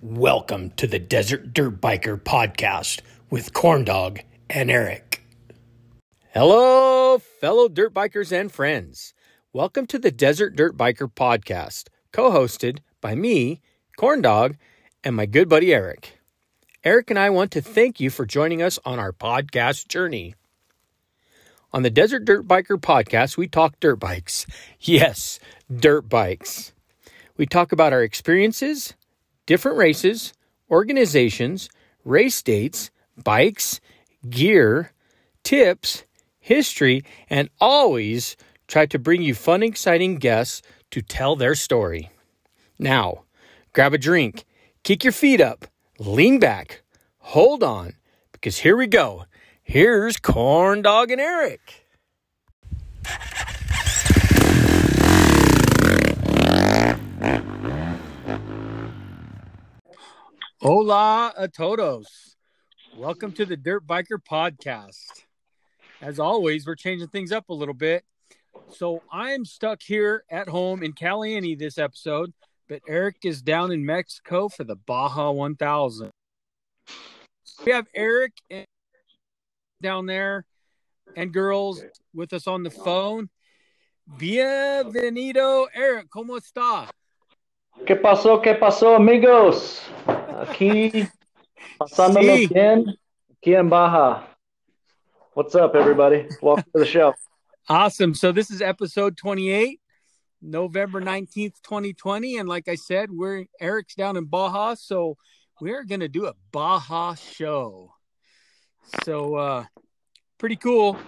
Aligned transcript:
Welcome 0.00 0.70
to 0.76 0.86
the 0.86 1.00
Desert 1.00 1.52
Dirt 1.52 1.80
Biker 1.80 2.22
Podcast 2.22 3.00
with 3.30 3.52
Corn 3.52 3.82
Dog 3.82 4.20
and 4.48 4.70
Eric. 4.70 5.24
Hello, 6.32 7.18
fellow 7.18 7.66
dirt 7.68 7.92
bikers 7.92 8.30
and 8.30 8.52
friends. 8.52 9.12
Welcome 9.52 9.88
to 9.88 9.98
the 9.98 10.12
Desert 10.12 10.54
Dirt 10.54 10.76
Biker 10.76 11.12
Podcast, 11.12 11.88
co 12.12 12.30
hosted 12.30 12.78
by 13.00 13.16
me, 13.16 13.60
Corn 13.96 14.22
Dog, 14.22 14.54
and 15.02 15.16
my 15.16 15.26
good 15.26 15.48
buddy 15.48 15.74
Eric. 15.74 16.20
Eric 16.84 17.10
and 17.10 17.18
I 17.18 17.30
want 17.30 17.50
to 17.50 17.60
thank 17.60 17.98
you 17.98 18.08
for 18.08 18.24
joining 18.24 18.62
us 18.62 18.78
on 18.84 19.00
our 19.00 19.12
podcast 19.12 19.88
journey. 19.88 20.36
On 21.72 21.82
the 21.82 21.90
Desert 21.90 22.24
Dirt 22.24 22.46
Biker 22.46 22.80
Podcast, 22.80 23.36
we 23.36 23.48
talk 23.48 23.80
dirt 23.80 23.96
bikes. 23.96 24.46
Yes, 24.80 25.40
dirt 25.68 26.08
bikes. 26.08 26.72
We 27.36 27.46
talk 27.46 27.72
about 27.72 27.92
our 27.92 28.04
experiences 28.04 28.94
different 29.48 29.78
races, 29.78 30.34
organizations, 30.70 31.70
race 32.04 32.42
dates, 32.42 32.90
bikes, 33.24 33.80
gear, 34.28 34.92
tips, 35.42 36.04
history, 36.38 37.02
and 37.30 37.48
always 37.58 38.36
try 38.66 38.84
to 38.84 38.98
bring 38.98 39.22
you 39.22 39.34
fun, 39.34 39.62
exciting 39.62 40.16
guests 40.16 40.60
to 40.90 41.00
tell 41.00 41.34
their 41.34 41.54
story. 41.54 42.10
Now, 42.78 43.24
grab 43.72 43.94
a 43.94 43.98
drink, 43.98 44.44
kick 44.84 45.02
your 45.02 45.14
feet 45.14 45.40
up, 45.40 45.64
lean 45.98 46.38
back, 46.38 46.82
hold 47.16 47.62
on, 47.62 47.94
because 48.32 48.58
here 48.58 48.76
we 48.76 48.86
go. 48.86 49.24
Here's 49.62 50.18
Corn 50.18 50.82
Dog 50.82 51.10
and 51.10 51.22
Eric. 51.22 51.86
Hola 60.60 61.32
a 61.36 61.46
todos. 61.46 62.34
Welcome 62.96 63.30
to 63.34 63.46
the 63.46 63.56
Dirt 63.56 63.86
Biker 63.86 64.18
Podcast. 64.28 65.22
As 66.00 66.18
always, 66.18 66.66
we're 66.66 66.74
changing 66.74 67.06
things 67.06 67.30
up 67.30 67.48
a 67.48 67.54
little 67.54 67.74
bit. 67.74 68.04
So 68.72 69.00
I'm 69.12 69.44
stuck 69.44 69.80
here 69.80 70.24
at 70.28 70.48
home 70.48 70.82
in 70.82 70.94
Caliente 70.94 71.54
this 71.54 71.78
episode, 71.78 72.32
but 72.68 72.82
Eric 72.88 73.18
is 73.22 73.40
down 73.40 73.70
in 73.70 73.86
Mexico 73.86 74.48
for 74.48 74.64
the 74.64 74.74
Baja 74.74 75.30
1000. 75.30 76.10
We 77.64 77.70
have 77.70 77.86
Eric 77.94 78.32
down 79.80 80.06
there 80.06 80.44
and 81.14 81.32
girls 81.32 81.84
with 82.12 82.32
us 82.32 82.48
on 82.48 82.64
the 82.64 82.70
phone. 82.70 83.28
Bienvenido, 84.18 85.68
Eric. 85.72 86.08
¿Cómo 86.08 86.36
está? 86.36 86.88
¿Qué 87.86 87.96
pasó? 87.96 88.40
¿Qué 88.42 88.54
pasó, 88.54 88.96
amigos? 88.96 89.82
Aquí, 90.40 90.90
pasándolo 91.78 92.36
sí. 92.36 92.46
bien, 92.46 92.84
aquí 93.32 93.54
en 93.54 93.68
Baja. 93.68 94.36
What's 95.34 95.54
up, 95.54 95.74
everybody? 95.74 96.26
Welcome 96.42 96.64
to 96.74 96.78
the 96.80 96.86
show. 96.86 97.14
Awesome. 97.68 98.14
So 98.14 98.32
this 98.32 98.50
is 98.50 98.60
episode 98.60 99.16
28, 99.16 99.80
November 100.42 101.00
19th, 101.00 101.60
2020. 101.62 102.38
And 102.38 102.48
like 102.48 102.68
I 102.68 102.74
said, 102.74 103.10
we're 103.10 103.44
Eric's 103.60 103.94
down 103.94 104.16
in 104.16 104.24
Baja, 104.24 104.74
so 104.74 105.16
we're 105.60 105.84
going 105.84 106.00
to 106.00 106.08
do 106.08 106.26
a 106.26 106.34
Baja 106.52 107.14
show. 107.14 107.92
So 109.04 109.34
uh 109.34 109.64
pretty 110.38 110.56
cool. 110.56 110.98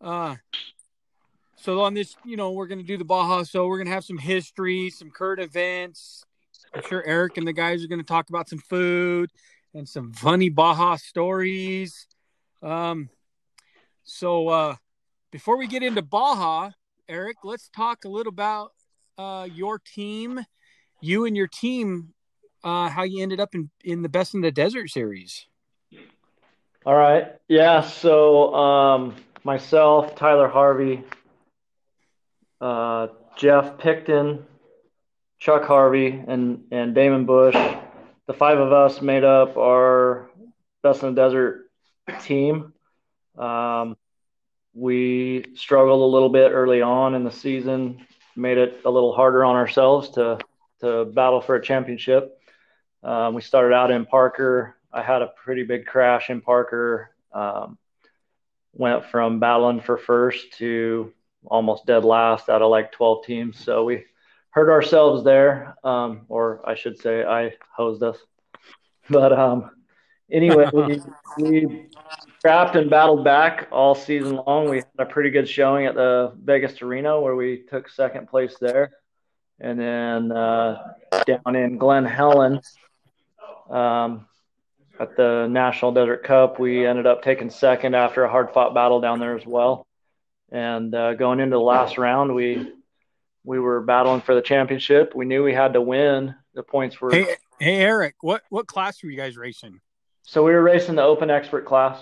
Uh 0.00 0.36
so 1.60 1.80
on 1.80 1.94
this, 1.94 2.16
you 2.24 2.36
know, 2.36 2.52
we're 2.52 2.66
going 2.66 2.78
to 2.78 2.84
do 2.84 2.96
the 2.96 3.04
Baja. 3.04 3.42
So 3.42 3.66
we're 3.66 3.78
going 3.78 3.88
to 3.88 3.92
have 3.92 4.04
some 4.04 4.18
history, 4.18 4.90
some 4.90 5.10
current 5.10 5.40
events, 5.40 6.24
I'm 6.74 6.82
sure 6.82 7.02
Eric 7.06 7.36
and 7.36 7.46
the 7.46 7.52
guys 7.52 7.84
are 7.84 7.88
going 7.88 8.00
to 8.00 8.06
talk 8.06 8.28
about 8.28 8.48
some 8.48 8.58
food 8.58 9.30
and 9.74 9.88
some 9.88 10.12
funny 10.12 10.48
Baja 10.48 10.96
stories. 10.96 12.06
Um, 12.62 13.08
so 14.04 14.48
uh, 14.48 14.76
before 15.30 15.56
we 15.56 15.66
get 15.66 15.82
into 15.82 16.02
Baja, 16.02 16.70
Eric, 17.08 17.38
let's 17.44 17.68
talk 17.70 18.04
a 18.04 18.08
little 18.08 18.32
about 18.32 18.72
uh, 19.16 19.48
your 19.52 19.78
team, 19.78 20.40
you 21.00 21.24
and 21.24 21.36
your 21.36 21.46
team, 21.46 22.12
uh, 22.64 22.88
how 22.88 23.04
you 23.04 23.22
ended 23.22 23.40
up 23.40 23.54
in, 23.54 23.70
in 23.82 24.02
the 24.02 24.08
Best 24.08 24.34
in 24.34 24.40
the 24.40 24.50
Desert 24.50 24.90
series. 24.90 25.46
All 26.84 26.94
right. 26.94 27.34
Yeah. 27.48 27.80
So 27.80 28.54
um, 28.54 29.14
myself, 29.44 30.14
Tyler 30.14 30.48
Harvey, 30.48 31.02
uh, 32.60 33.08
Jeff 33.36 33.78
Picton, 33.78 34.44
Chuck 35.38 35.64
Harvey, 35.64 36.08
and 36.26 36.64
and 36.70 36.94
Damon 36.94 37.26
Bush. 37.26 37.54
The 38.26 38.34
five 38.34 38.58
of 38.58 38.72
us 38.72 39.00
made 39.00 39.24
up 39.24 39.56
our 39.56 40.30
Best 40.82 41.02
in 41.02 41.14
the 41.14 41.20
Desert 41.20 41.70
team. 42.22 42.72
Um, 43.36 43.96
we 44.74 45.44
struggled 45.54 46.02
a 46.02 46.12
little 46.12 46.28
bit 46.28 46.50
early 46.52 46.82
on 46.82 47.14
in 47.14 47.24
the 47.24 47.30
season, 47.30 48.06
made 48.36 48.58
it 48.58 48.82
a 48.84 48.90
little 48.90 49.12
harder 49.12 49.44
on 49.44 49.56
ourselves 49.56 50.10
to 50.10 50.38
to 50.80 51.04
battle 51.06 51.40
for 51.40 51.56
a 51.56 51.62
championship. 51.62 52.40
Um, 53.02 53.34
we 53.34 53.42
started 53.42 53.74
out 53.74 53.90
in 53.90 54.06
Parker. 54.06 54.76
I 54.92 55.02
had 55.02 55.22
a 55.22 55.32
pretty 55.44 55.64
big 55.64 55.86
crash 55.86 56.30
in 56.30 56.40
Parker. 56.40 57.10
Um, 57.32 57.78
went 58.72 59.04
from 59.06 59.40
battling 59.40 59.80
for 59.80 59.98
first 59.98 60.52
to 60.58 61.12
almost 61.46 61.86
dead 61.86 62.04
last 62.04 62.48
out 62.48 62.62
of 62.62 62.70
like 62.70 62.92
12 62.92 63.24
teams. 63.24 63.58
So 63.58 63.84
we 63.84 64.04
hurt 64.50 64.70
ourselves 64.70 65.24
there, 65.24 65.76
um, 65.84 66.22
or 66.28 66.60
I 66.68 66.74
should 66.74 66.98
say, 66.98 67.24
I 67.24 67.54
hosed 67.74 68.02
us. 68.02 68.18
But 69.10 69.32
um, 69.32 69.70
anyway, 70.30 70.68
we, 70.72 71.00
we 71.38 71.86
scrapped 72.38 72.76
and 72.76 72.90
battled 72.90 73.24
back 73.24 73.68
all 73.70 73.94
season 73.94 74.40
long. 74.46 74.68
We 74.68 74.78
had 74.78 74.86
a 74.98 75.06
pretty 75.06 75.30
good 75.30 75.48
showing 75.48 75.86
at 75.86 75.94
the 75.94 76.32
Vegas 76.42 76.80
Arena 76.82 77.20
where 77.20 77.36
we 77.36 77.64
took 77.68 77.88
second 77.88 78.28
place 78.28 78.56
there. 78.60 78.92
And 79.60 79.78
then 79.78 80.32
uh, 80.32 80.94
down 81.26 81.56
in 81.56 81.78
Glen 81.78 82.04
Helen 82.04 82.60
um, 83.68 84.26
at 85.00 85.16
the 85.16 85.48
National 85.48 85.92
Desert 85.92 86.22
Cup, 86.22 86.60
we 86.60 86.86
ended 86.86 87.06
up 87.06 87.22
taking 87.22 87.50
second 87.50 87.94
after 87.94 88.24
a 88.24 88.30
hard 88.30 88.52
fought 88.52 88.72
battle 88.74 89.00
down 89.00 89.18
there 89.18 89.36
as 89.36 89.44
well. 89.44 89.87
And 90.50 90.94
uh, 90.94 91.14
going 91.14 91.40
into 91.40 91.56
the 91.56 91.62
last 91.62 91.98
round, 91.98 92.34
we 92.34 92.72
we 93.44 93.58
were 93.58 93.80
battling 93.80 94.20
for 94.20 94.34
the 94.34 94.42
championship. 94.42 95.14
We 95.14 95.24
knew 95.24 95.42
we 95.42 95.54
had 95.54 95.74
to 95.74 95.80
win. 95.80 96.34
The 96.54 96.62
points 96.62 97.00
were. 97.00 97.10
Hey, 97.10 97.34
hey, 97.58 97.76
Eric, 97.76 98.16
what 98.20 98.42
what 98.48 98.66
class 98.66 99.02
were 99.02 99.10
you 99.10 99.16
guys 99.16 99.36
racing? 99.36 99.80
So 100.22 100.44
we 100.44 100.52
were 100.52 100.62
racing 100.62 100.96
the 100.96 101.02
Open 101.02 101.30
Expert 101.30 101.64
class. 101.64 101.98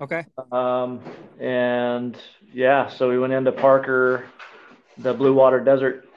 Okay. 0.00 0.24
Um, 0.50 1.00
and 1.38 2.16
yeah, 2.52 2.88
so 2.88 3.08
we 3.08 3.18
went 3.18 3.32
into 3.32 3.52
Parker, 3.52 4.26
the 4.96 5.12
Blue 5.12 5.34
Water 5.34 5.60
Desert, 5.60 6.08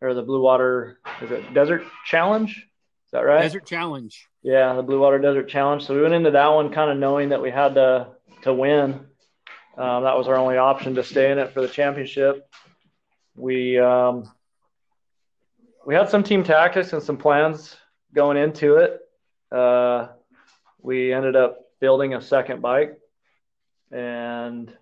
or 0.00 0.14
the 0.14 0.22
Blue 0.22 0.42
Water 0.42 0.98
is 1.20 1.30
it 1.30 1.54
Desert 1.54 1.84
Challenge? 2.06 2.50
Is 2.50 3.10
that 3.12 3.20
right? 3.20 3.42
Desert 3.42 3.66
Challenge. 3.66 4.28
Yeah, 4.42 4.74
the 4.74 4.82
Blue 4.82 4.98
Water 4.98 5.18
Desert 5.18 5.48
Challenge. 5.48 5.86
So 5.86 5.94
we 5.94 6.02
went 6.02 6.14
into 6.14 6.32
that 6.32 6.48
one 6.48 6.72
kind 6.72 6.90
of 6.90 6.98
knowing 6.98 7.28
that 7.28 7.40
we 7.40 7.50
had 7.50 7.74
to 7.74 8.08
to 8.42 8.52
win. 8.52 9.06
Um, 9.76 10.04
that 10.04 10.16
was 10.16 10.28
our 10.28 10.36
only 10.36 10.58
option 10.58 10.94
to 10.96 11.02
stay 11.04 11.30
in 11.30 11.38
it 11.38 11.52
for 11.52 11.62
the 11.62 11.68
championship 11.68 12.48
we 13.34 13.78
um, 13.78 14.30
we 15.86 15.94
had 15.94 16.08
some 16.08 16.22
team 16.22 16.44
tactics 16.44 16.92
and 16.92 17.02
some 17.02 17.16
plans 17.16 17.76
going 18.14 18.36
into 18.36 18.76
it. 18.76 19.00
Uh, 19.50 20.08
we 20.80 21.12
ended 21.12 21.36
up 21.36 21.58
building 21.80 22.14
a 22.14 22.20
second 22.20 22.62
bike 22.62 22.98
and 23.90 24.72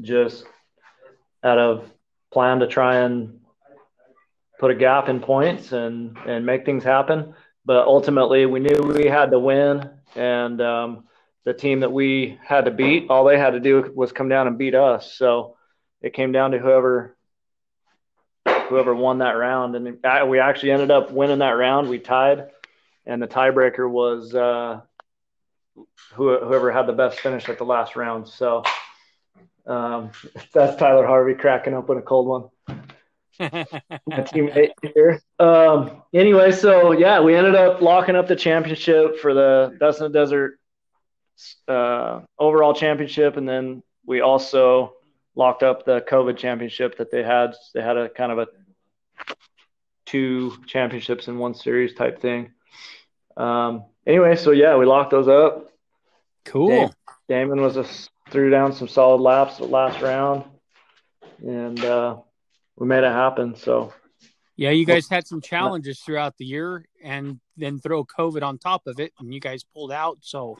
just 0.00 0.44
out 1.42 1.58
of 1.58 1.90
plan 2.32 2.58
to 2.60 2.66
try 2.66 2.96
and 2.96 3.40
put 4.58 4.70
a 4.70 4.74
gap 4.74 5.08
in 5.08 5.20
points 5.20 5.72
and 5.72 6.16
and 6.26 6.44
make 6.44 6.64
things 6.64 6.84
happen. 6.84 7.34
But 7.66 7.86
ultimately, 7.86 8.44
we 8.44 8.60
knew 8.60 8.76
we 8.82 9.06
had 9.06 9.30
to 9.30 9.38
win, 9.38 9.88
and 10.14 10.60
um, 10.60 11.04
the 11.44 11.54
team 11.54 11.80
that 11.80 11.92
we 11.92 12.38
had 12.42 12.64
to 12.64 12.70
beat, 12.70 13.06
all 13.10 13.24
they 13.24 13.38
had 13.38 13.50
to 13.50 13.60
do 13.60 13.92
was 13.94 14.12
come 14.12 14.28
down 14.28 14.46
and 14.46 14.58
beat 14.58 14.74
us. 14.74 15.14
So 15.14 15.56
it 16.00 16.14
came 16.14 16.32
down 16.32 16.52
to 16.52 16.58
whoever 16.58 17.16
whoever 18.68 18.94
won 18.94 19.18
that 19.18 19.32
round. 19.32 19.76
And 19.76 20.28
we 20.28 20.38
actually 20.38 20.72
ended 20.72 20.90
up 20.90 21.10
winning 21.10 21.38
that 21.38 21.50
round. 21.50 21.88
We 21.88 21.98
tied, 21.98 22.48
and 23.06 23.22
the 23.22 23.26
tiebreaker 23.26 23.88
was 23.88 24.34
uh, 24.34 24.80
whoever 26.14 26.72
had 26.72 26.86
the 26.86 26.92
best 26.92 27.20
finish 27.20 27.48
at 27.48 27.58
the 27.58 27.64
last 27.64 27.96
round. 27.96 28.28
So 28.28 28.62
um, 29.66 30.10
that's 30.52 30.76
Tyler 30.76 31.06
Harvey 31.06 31.34
cracking 31.34 31.74
open 31.74 31.98
a 31.98 32.02
cold 32.02 32.26
one. 32.26 32.76
My 33.40 34.22
teammate 34.22 34.70
here. 34.94 35.20
Um, 35.40 36.02
anyway, 36.14 36.52
so 36.52 36.92
yeah, 36.92 37.20
we 37.20 37.34
ended 37.34 37.56
up 37.56 37.80
locking 37.80 38.14
up 38.14 38.28
the 38.28 38.36
championship 38.36 39.18
for 39.18 39.34
the 39.34 39.76
Best 39.80 40.00
in 40.00 40.04
the 40.04 40.18
Desert 40.18 40.60
uh, 41.68 42.20
overall 42.38 42.74
championship, 42.74 43.36
and 43.36 43.48
then 43.48 43.82
we 44.06 44.20
also 44.20 44.94
locked 45.34 45.62
up 45.62 45.84
the 45.84 46.00
COVID 46.00 46.36
championship 46.36 46.98
that 46.98 47.10
they 47.10 47.22
had. 47.22 47.54
They 47.74 47.82
had 47.82 47.96
a 47.96 48.08
kind 48.08 48.32
of 48.32 48.38
a 48.38 48.46
two 50.06 50.52
championships 50.66 51.28
in 51.28 51.38
one 51.38 51.54
series 51.54 51.94
type 51.94 52.20
thing. 52.20 52.52
Um, 53.36 53.84
anyway, 54.06 54.36
so 54.36 54.50
yeah, 54.50 54.76
we 54.76 54.86
locked 54.86 55.10
those 55.10 55.28
up. 55.28 55.70
Cool. 56.44 56.68
Damon, 56.68 56.90
Damon 57.28 57.60
was 57.62 57.76
a 57.76 57.86
threw 58.30 58.50
down 58.50 58.72
some 58.72 58.88
solid 58.88 59.20
laps 59.20 59.58
the 59.58 59.64
last 59.64 60.00
round, 60.00 60.44
and 61.40 61.82
uh, 61.84 62.16
we 62.76 62.86
made 62.86 63.04
it 63.04 63.12
happen. 63.12 63.56
So 63.56 63.92
yeah, 64.56 64.70
you 64.70 64.86
guys 64.86 65.08
had 65.08 65.26
some 65.26 65.40
challenges 65.40 66.00
throughout 66.00 66.36
the 66.38 66.44
year, 66.44 66.86
and 67.02 67.40
then 67.56 67.78
throw 67.78 68.04
COVID 68.04 68.42
on 68.42 68.58
top 68.58 68.86
of 68.86 69.00
it, 69.00 69.12
and 69.18 69.32
you 69.32 69.40
guys 69.40 69.64
pulled 69.64 69.92
out. 69.92 70.18
So 70.20 70.58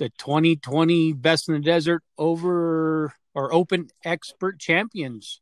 the 0.00 0.08
2020 0.18 1.12
Best 1.12 1.48
in 1.48 1.54
the 1.54 1.60
Desert 1.60 2.02
over 2.18 3.14
or 3.34 3.54
Open 3.54 3.88
Expert 4.02 4.58
Champions. 4.58 5.40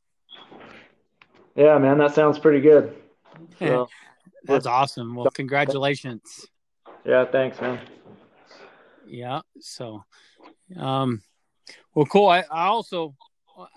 Yeah, 1.55 1.79
man, 1.79 1.99
that 1.99 2.15
sounds 2.15 2.39
pretty 2.39 2.61
good. 2.61 2.95
So, 3.59 3.89
That's 4.45 4.67
awesome. 4.67 5.15
Well, 5.15 5.31
congratulations. 5.31 6.47
Yeah, 7.05 7.25
thanks, 7.25 7.61
man. 7.61 7.81
Yeah. 9.07 9.41
So, 9.61 10.05
um, 10.77 11.23
well, 11.95 12.07
cool. 12.07 12.29
I, 12.29 12.45
I 12.51 12.67
also, 12.67 13.15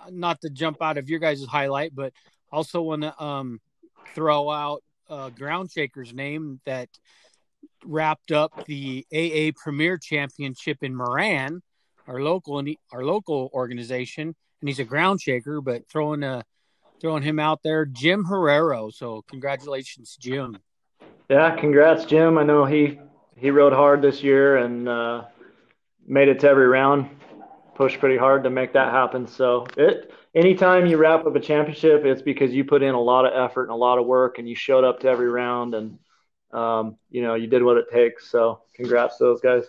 not 0.10 0.42
to 0.42 0.50
jump 0.50 0.81
out 0.81 0.98
of 0.98 1.10
your 1.10 1.19
guys' 1.19 1.44
highlight, 1.45 1.94
but 1.94 2.13
also 2.51 2.81
want 2.81 3.04
to 3.04 3.24
um, 3.24 3.62
throw 4.16 4.50
out 4.50 4.84
uh, 5.10 5.30
Ground 5.30 5.72
Shaker's 5.72 6.13
name 6.13 6.60
that 6.66 6.89
wrapped 7.86 8.31
up 8.31 8.66
the 8.66 9.06
AA 9.13 9.51
Premier 9.56 9.98
Championship 9.98 10.80
in 10.81 10.94
MRAN, 10.94 11.62
our 12.07 12.22
local 12.22 12.60
and 12.60 12.75
our 12.92 13.04
local 13.04 13.50
organization, 13.54 14.36
and 14.62 14.69
he's 14.69 14.80
a 14.80 14.83
ground 14.83 15.22
shaker. 15.22 15.62
But 15.62 15.88
throwing 15.89 16.24
a 16.24 16.44
throwing 17.00 17.24
him 17.24 17.39
out 17.39 17.62
there, 17.63 17.86
Jim 17.86 18.25
Herrero. 18.25 18.94
So 18.94 19.24
congratulations, 19.28 20.18
Jim. 20.19 20.57
Yeah, 21.30 21.56
congrats, 21.56 22.06
Jim. 22.06 22.38
I 22.38 22.44
know 22.44 22.66
he 22.66 23.00
he 23.36 23.50
rode 23.50 23.74
hard 23.74 24.01
this 24.01 24.22
year 24.22 24.57
and 24.57 24.88
uh, 24.88 25.24
made 26.06 26.27
it 26.27 26.39
to 26.42 26.50
every 26.50 26.68
round. 26.68 27.10
Pushed 27.75 28.00
pretty 28.00 28.18
hard 28.18 28.44
to 28.44 28.50
make 28.50 28.74
that 28.74 28.92
happen. 28.92 29.27
So 29.27 29.66
it 29.77 30.13
anytime 30.36 30.86
you 30.86 30.98
wrap 30.98 31.25
up 31.25 31.36
a 31.36 31.39
championship, 31.39 32.06
it's 32.06 32.22
because 32.22 32.54
you 32.54 32.63
put 32.63 32.84
in 32.84 32.94
a 32.94 33.01
lot 33.01 33.25
of 33.25 33.34
effort 33.34 33.63
and 33.63 33.72
a 33.72 33.75
lot 33.75 33.98
of 33.98 34.06
work, 34.06 34.38
and 34.38 34.48
you 34.48 34.56
showed 34.56 34.84
up 34.84 35.00
to 35.01 35.07
every 35.07 35.30
round, 35.30 35.74
and 35.74 35.98
um, 36.53 36.98
you 37.09 37.21
know 37.21 37.36
you 37.36 37.48
did 37.48 37.63
what 37.63 37.77
it 37.77 37.86
takes. 37.92 38.30
So 38.30 38.62
congrats 38.74 39.18
to 39.18 39.25
those 39.25 39.42
guys. 39.42 39.63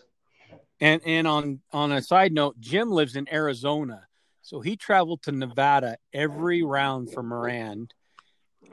And 0.80 1.00
and 1.04 1.26
on 1.26 1.60
on 1.72 1.92
a 1.92 2.02
side 2.02 2.32
note, 2.32 2.58
Jim 2.60 2.90
lives 2.90 3.16
in 3.16 3.32
Arizona, 3.32 4.06
so 4.42 4.60
he 4.60 4.76
traveled 4.76 5.22
to 5.22 5.32
Nevada 5.32 5.96
every 6.12 6.62
round 6.62 7.12
for 7.12 7.22
MRAN, 7.22 7.88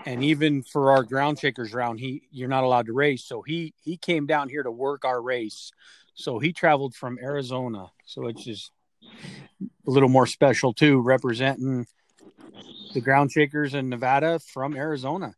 and 0.06 0.24
even 0.24 0.64
for 0.64 0.92
our 0.92 1.04
ground 1.04 1.40
shakers 1.40 1.74
round, 1.74 2.00
he 2.00 2.24
you're 2.32 2.50
not 2.50 2.64
allowed 2.64 2.88
to 2.88 2.94
race. 2.94 3.24
So 3.26 3.42
he 3.42 3.74
he 3.82 3.98
came 3.98 4.26
down 4.26 4.50
here 4.50 4.64
to 4.64 4.72
work 4.72 5.06
our 5.06 5.22
race. 5.22 5.72
So 6.16 6.38
he 6.40 6.52
traveled 6.52 6.96
from 6.96 7.18
Arizona. 7.22 7.92
So 8.06 8.28
it's 8.28 8.44
just 8.44 8.72
a 9.88 9.90
little 9.90 10.10
more 10.10 10.26
special 10.26 10.74
too, 10.74 11.00
representing 11.00 11.88
the 12.94 13.02
ground 13.02 13.32
shakers 13.32 13.74
in 13.74 13.88
Nevada 13.88 14.40
from 14.40 14.76
Arizona. 14.76 15.36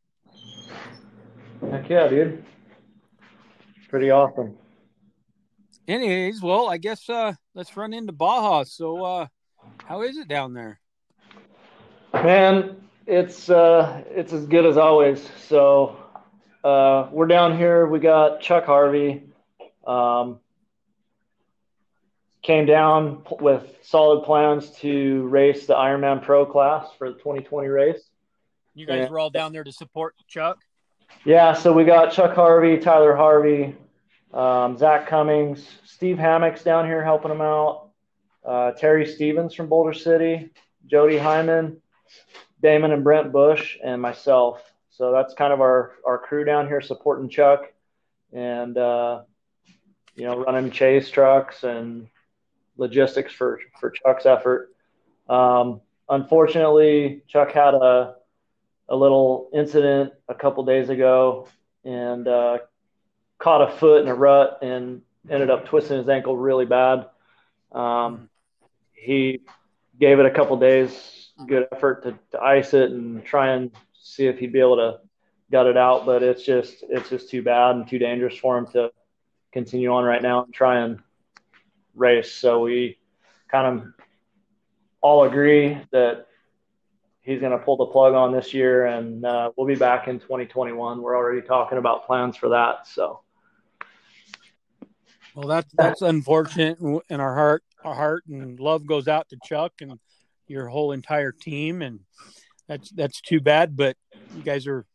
Heck 1.70 1.90
yeah, 1.90 2.08
dude. 2.08 2.44
Pretty 3.92 4.10
awesome. 4.10 4.56
Anyways, 5.86 6.42
well, 6.42 6.70
I 6.70 6.78
guess 6.78 7.10
uh 7.10 7.34
let's 7.54 7.76
run 7.76 7.94
into 7.94 8.14
Baja. 8.14 8.64
So 8.64 9.04
uh 9.04 9.28
how 9.84 10.04
is 10.04 10.16
it 10.16 10.30
down 10.30 10.54
there? 10.54 10.80
Man, 12.14 12.78
it's 13.06 13.50
uh 13.50 14.02
it's 14.08 14.32
as 14.32 14.46
good 14.46 14.66
as 14.66 14.78
always. 14.78 15.30
So 15.46 15.98
uh 16.64 17.10
we're 17.12 17.28
down 17.28 17.58
here, 17.58 17.86
we 17.86 18.00
got 18.00 18.40
Chuck 18.40 18.66
Harvey. 18.66 19.24
Um 19.86 20.40
came 22.44 22.66
down 22.66 23.24
with 23.42 23.76
solid 23.82 24.24
plans 24.24 24.72
to 24.78 25.28
race 25.28 25.66
the 25.66 25.74
Ironman 25.74 26.24
Pro 26.24 26.46
class 26.46 26.88
for 26.98 27.10
the 27.10 27.18
2020 27.18 27.68
race. 27.68 28.10
You 28.74 28.86
guys 28.86 29.02
and, 29.02 29.12
were 29.12 29.20
all 29.20 29.30
down 29.30 29.52
there 29.52 29.66
to 29.66 29.72
support 29.74 30.16
Chuck? 30.30 30.60
Yeah, 31.26 31.54
so 31.54 31.72
we 31.72 31.84
got 31.84 32.14
Chuck 32.14 32.34
Harvey, 32.34 32.78
Tyler 32.78 33.16
Harvey, 33.16 33.76
um, 34.34 34.78
Zac 34.78 35.08
Cummings, 35.08 35.66
Steve 35.84 36.18
Hammack's 36.18 36.64
down 36.64 36.86
here 36.86 37.04
helping 37.04 37.32
him 37.32 37.42
out, 37.42 37.90
uh, 38.46 38.72
Terry 38.72 39.06
Stevens 39.06 39.54
from 39.54 39.68
Boulder 39.68 39.94
City, 39.94 40.50
Jodi 40.88 41.18
Heiman, 41.18 41.78
Damon 42.62 42.92
and 42.92 43.04
Brent 43.04 43.32
Bush, 43.32 43.78
and 43.84 44.02
myself. 44.02 44.62
So 44.90 45.12
that's 45.12 45.34
kind 45.34 45.52
of 45.52 45.62
our, 45.62 45.94
our 46.06 46.18
crew 46.18 46.44
down 46.44 46.68
here 46.68 46.82
supporting 46.82 47.30
Chuck 47.30 47.72
and, 48.32 48.78
uh, 48.78 49.22
you 50.16 50.26
know, 50.26 50.44
running 50.44 50.72
chase 50.72 51.10
trucks 51.10 51.64
and 51.64 52.08
logistics 52.78 53.34
for, 53.34 53.60
for 53.80 53.92
Chuck's 53.92 54.26
effort. 54.26 54.74
Um, 55.30 55.82
unfortunately, 56.10 57.24
Chuck 57.28 57.52
had 57.52 57.74
a, 57.74 58.16
a 58.90 58.96
little 58.96 59.50
incident 59.54 60.14
a 60.28 60.36
couple 60.36 60.64
days 60.66 60.90
ago 60.90 61.48
and 61.84 62.28
uh, 62.28 62.60
caught 63.42 63.62
a 63.62 63.78
foot 63.78 64.04
in 64.04 64.08
a 64.08 64.14
rut 64.14 64.60
and 64.62 65.02
ended 65.30 65.50
up 65.50 65.66
twisting 65.66 65.98
his 65.98 66.08
ankle 66.08 66.38
really 66.38 66.66
bad. 66.66 67.08
Um, 67.72 68.30
he 68.94 69.42
gave 70.00 70.20
it 70.20 70.26
a 70.26 70.32
couple 70.32 70.58
days, 70.58 71.32
good 71.48 71.68
effort 71.72 72.04
to, 72.04 72.18
to 72.32 72.42
ice 72.42 72.74
it 72.74 72.92
and 72.92 73.26
try 73.26 73.54
and 73.54 73.72
see 73.94 74.28
if 74.28 74.38
he'd 74.38 74.54
be 74.54 74.60
able 74.60 74.76
to 74.78 75.00
gut 75.52 75.66
it 75.66 75.76
out. 75.76 76.06
But 76.06 76.22
it's 76.22 76.44
just 76.44 76.84
it's 76.88 77.10
just 77.10 77.30
too 77.30 77.42
bad 77.42 77.76
and 77.76 77.88
too 77.88 77.98
dangerous 77.98 78.38
for 78.38 78.58
him 78.58 78.68
to 78.68 78.92
continue 79.52 79.92
on 79.92 80.04
right 80.04 80.22
now 80.22 80.44
and 80.44 80.54
try 80.54 80.82
and 80.82 81.00
race. 81.96 82.32
So 82.32 82.62
we 82.62 83.00
kind 83.50 83.80
of 83.80 83.94
all 85.02 85.24
agree 85.24 85.80
that 85.92 86.28
he's 87.22 87.40
going 87.40 87.52
to 87.52 87.58
pull 87.58 87.78
the 87.78 87.88
plug 87.88 88.14
on 88.14 88.32
this 88.32 88.54
year, 88.54 88.86
and 88.86 89.26
uh, 89.26 89.52
we'll 89.56 89.68
be 89.68 89.76
back 89.76 90.08
in 90.08 90.20
2021. 90.20 91.02
We're 91.02 91.16
already 91.16 91.42
talking 91.42 91.80
about 91.80 92.06
plans 92.06 92.38
for 92.38 92.50
that. 92.50 92.88
So 92.88 93.22
well, 95.36 95.48
that's 95.48 95.72
that's 95.74 96.02
unfortunate, 96.02 96.80
and 96.80 97.22
our 97.22 97.36
heart, 97.36 97.64
our 97.84 97.96
heart 97.96 98.24
and 98.28 98.60
love 98.60 98.86
goes 98.86 99.08
out 99.08 99.30
to 99.30 99.38
Chuck 99.44 99.74
and 99.82 100.00
your 100.48 100.68
whole 100.68 100.92
entire 100.92 101.32
team, 101.32 101.82
and 101.82 102.02
that's 102.68 102.90
that's 102.92 103.22
too 103.22 103.40
bad. 103.40 103.76
But 103.78 103.96
you 104.36 104.44
guys 104.44 104.68
are 104.68 104.86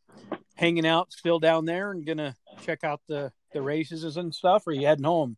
hanging 0.54 0.86
out 0.86 1.12
still 1.12 1.38
down 1.38 1.64
there 1.64 1.90
and 1.90 2.06
gonna 2.06 2.34
check 2.62 2.84
out 2.84 3.00
the 3.08 3.32
the 3.52 3.62
races 3.62 4.16
and 4.16 4.34
stuff, 4.34 4.66
or 4.66 4.72
you 4.72 4.86
heading 4.86 5.04
home? 5.04 5.36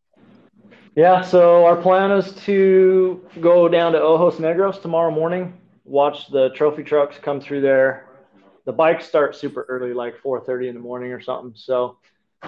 Yeah, 0.97 1.23
so 1.23 1.65
our 1.65 1.77
plan 1.77 2.11
is 2.11 2.33
to 2.45 3.25
go 3.41 3.69
down 3.69 3.93
to 3.93 4.01
Ojos 4.01 4.37
Negros 4.37 4.83
tomorrow 4.83 5.13
morning, 5.13 5.57
watch 5.85 6.29
the 6.29 6.51
trophy 6.51 6.83
trucks 6.83 7.17
come 7.19 7.41
through 7.41 7.61
there. 7.61 8.07
The 8.65 8.73
bikes 8.73 9.07
start 9.07 9.37
super 9.37 9.65
early, 9.69 9.95
like 9.95 10.21
4:30 10.21 10.69
in 10.69 10.75
the 10.75 10.81
morning 10.81 11.13
or 11.13 11.21
something. 11.21 11.53
So 11.55 11.99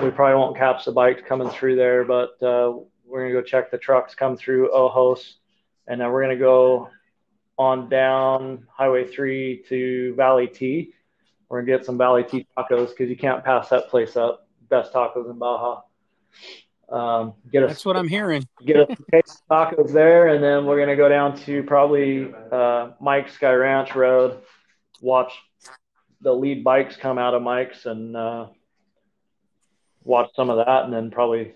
we 0.03 0.11
probably 0.11 0.37
won't 0.37 0.57
catch 0.57 0.85
the 0.85 0.93
bikes 0.93 1.23
coming 1.27 1.51
through 1.51 1.77
there, 1.77 2.05
but 2.05 2.31
uh, 2.43 2.73
we're 3.05 3.23
gonna 3.23 3.33
go 3.33 3.43
check 3.43 3.71
the 3.71 3.79
trucks 3.79 4.15
come 4.15 4.37
through 4.37 4.73
Ojos, 4.73 5.39
and 5.87 6.01
then 6.01 6.11
we're 6.11 6.23
gonna 6.23 6.37
go 6.37 6.89
on 7.59 7.89
down 7.89 8.67
Highway 8.73 9.07
Three 9.07 9.65
to 9.69 10.15
Valley 10.15 10.47
T. 10.47 10.95
We're 11.49 11.63
gonna 11.63 11.79
get 11.79 11.85
some 11.85 11.99
Valley 11.99 12.23
T 12.23 12.47
tacos 12.57 12.91
because 12.91 13.11
you 13.11 13.17
can't 13.17 13.45
pass 13.45 13.69
that 13.71 13.89
place 13.89 14.17
up. 14.17 14.47
Best 14.69 14.93
tacos 14.93 15.29
in 15.29 15.39
Baja. 15.39 15.81
Um, 16.89 17.35
get 17.53 17.65
us. 17.65 17.71
That's 17.71 17.85
what 17.85 17.97
I'm 17.97 18.09
hearing. 18.09 18.47
get 18.65 18.77
us 18.77 18.97
tacos 19.51 19.93
there, 19.93 20.29
and 20.29 20.43
then 20.43 20.67
we're 20.67 20.79
gonna 20.79 20.97
go 20.97 21.09
down 21.09 21.37
to 21.39 21.63
probably 21.65 22.33
uh, 22.53 22.93
Mike's 23.01 23.35
Sky 23.35 23.53
Ranch 23.53 23.95
Road. 23.95 24.41
Watch 25.03 25.33
the 26.21 26.33
lead 26.33 26.63
bikes 26.63 26.97
come 26.97 27.19
out 27.19 27.35
of 27.35 27.43
Mike's 27.43 27.87
and 27.87 28.17
uh, 28.17 28.47
watch 30.05 30.31
some 30.35 30.51
of 30.51 30.65
that, 30.65 30.85
and 30.85 30.93
then 30.93 31.11
probably 31.11 31.55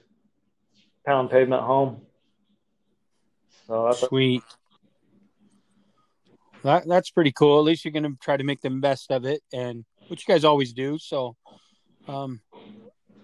pound 1.06 1.30
pavement 1.30 1.62
home. 1.62 2.00
So 3.66 3.86
that's 3.86 4.00
sweet. 4.00 4.42
That 6.62 6.86
that's 6.86 7.10
pretty 7.10 7.32
cool. 7.32 7.58
At 7.58 7.64
least 7.64 7.84
you're 7.84 7.92
gonna 7.92 8.16
try 8.20 8.36
to 8.36 8.44
make 8.44 8.60
the 8.60 8.70
best 8.70 9.10
of 9.10 9.24
it, 9.24 9.42
and 9.52 9.84
which 10.08 10.26
you 10.26 10.34
guys 10.34 10.44
always 10.44 10.72
do. 10.72 10.98
So, 10.98 11.36
um, 12.08 12.40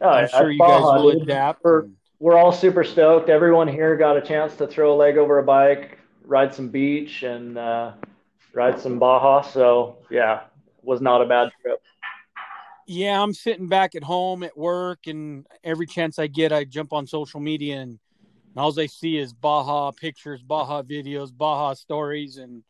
I'm 0.01 0.29
sure 0.29 0.51
you 0.51 0.59
guys 0.59 0.83
will 0.83 1.11
adapt. 1.11 1.65
We're, 1.65 1.87
we're 2.19 2.37
all 2.37 2.53
super 2.53 2.85
stoked. 2.85 3.29
Everyone 3.29 3.69
here 3.69 3.97
got 3.97 4.17
a 4.17 4.21
chance 4.21 4.57
to 4.57 4.67
throw 4.67 4.95
a 4.95 4.97
leg 4.97 5.17
over 5.17 5.39
a 5.39 5.43
bike, 5.43 5.99
ride 6.25 6.55
some 6.55 6.69
beach, 6.69 7.23
and 7.23 7.57
uh, 7.57 7.93
ride 8.53 8.79
some 8.79 8.99
Baja. 8.99 9.43
So 9.43 9.99
yeah, 10.11 10.43
was 10.83 11.01
not 11.01 11.23
a 11.23 11.27
bad 11.27 11.51
trip 11.63 11.83
yeah, 12.91 13.23
I'm 13.23 13.33
sitting 13.33 13.69
back 13.69 13.95
at 13.95 14.03
home 14.03 14.43
at 14.43 14.59
work, 14.59 15.07
and 15.07 15.47
every 15.63 15.87
chance 15.87 16.19
I 16.19 16.27
get, 16.27 16.53
I 16.53 16.65
jump 16.65 16.93
on 16.93 17.07
social 17.07 17.39
media, 17.39 17.79
and 17.79 18.01
all 18.57 18.79
I 18.81 18.87
see 18.87 19.17
is 19.17 19.33
Baja 19.33 19.93
pictures, 19.93 20.43
Baja 20.43 20.83
videos, 20.83 21.31
Baja 21.33 21.75
stories. 21.75 22.39
And 22.39 22.65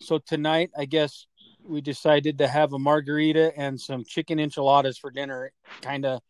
so 0.00 0.16
tonight, 0.16 0.70
I 0.78 0.86
guess 0.86 1.26
we 1.62 1.82
decided 1.82 2.38
to 2.38 2.48
have 2.48 2.72
a 2.72 2.78
margarita 2.78 3.52
and 3.54 3.78
some 3.78 4.02
chicken 4.02 4.40
enchiladas 4.40 4.96
for 4.96 5.10
dinner. 5.10 5.52
Kind 5.82 6.06
of, 6.06 6.22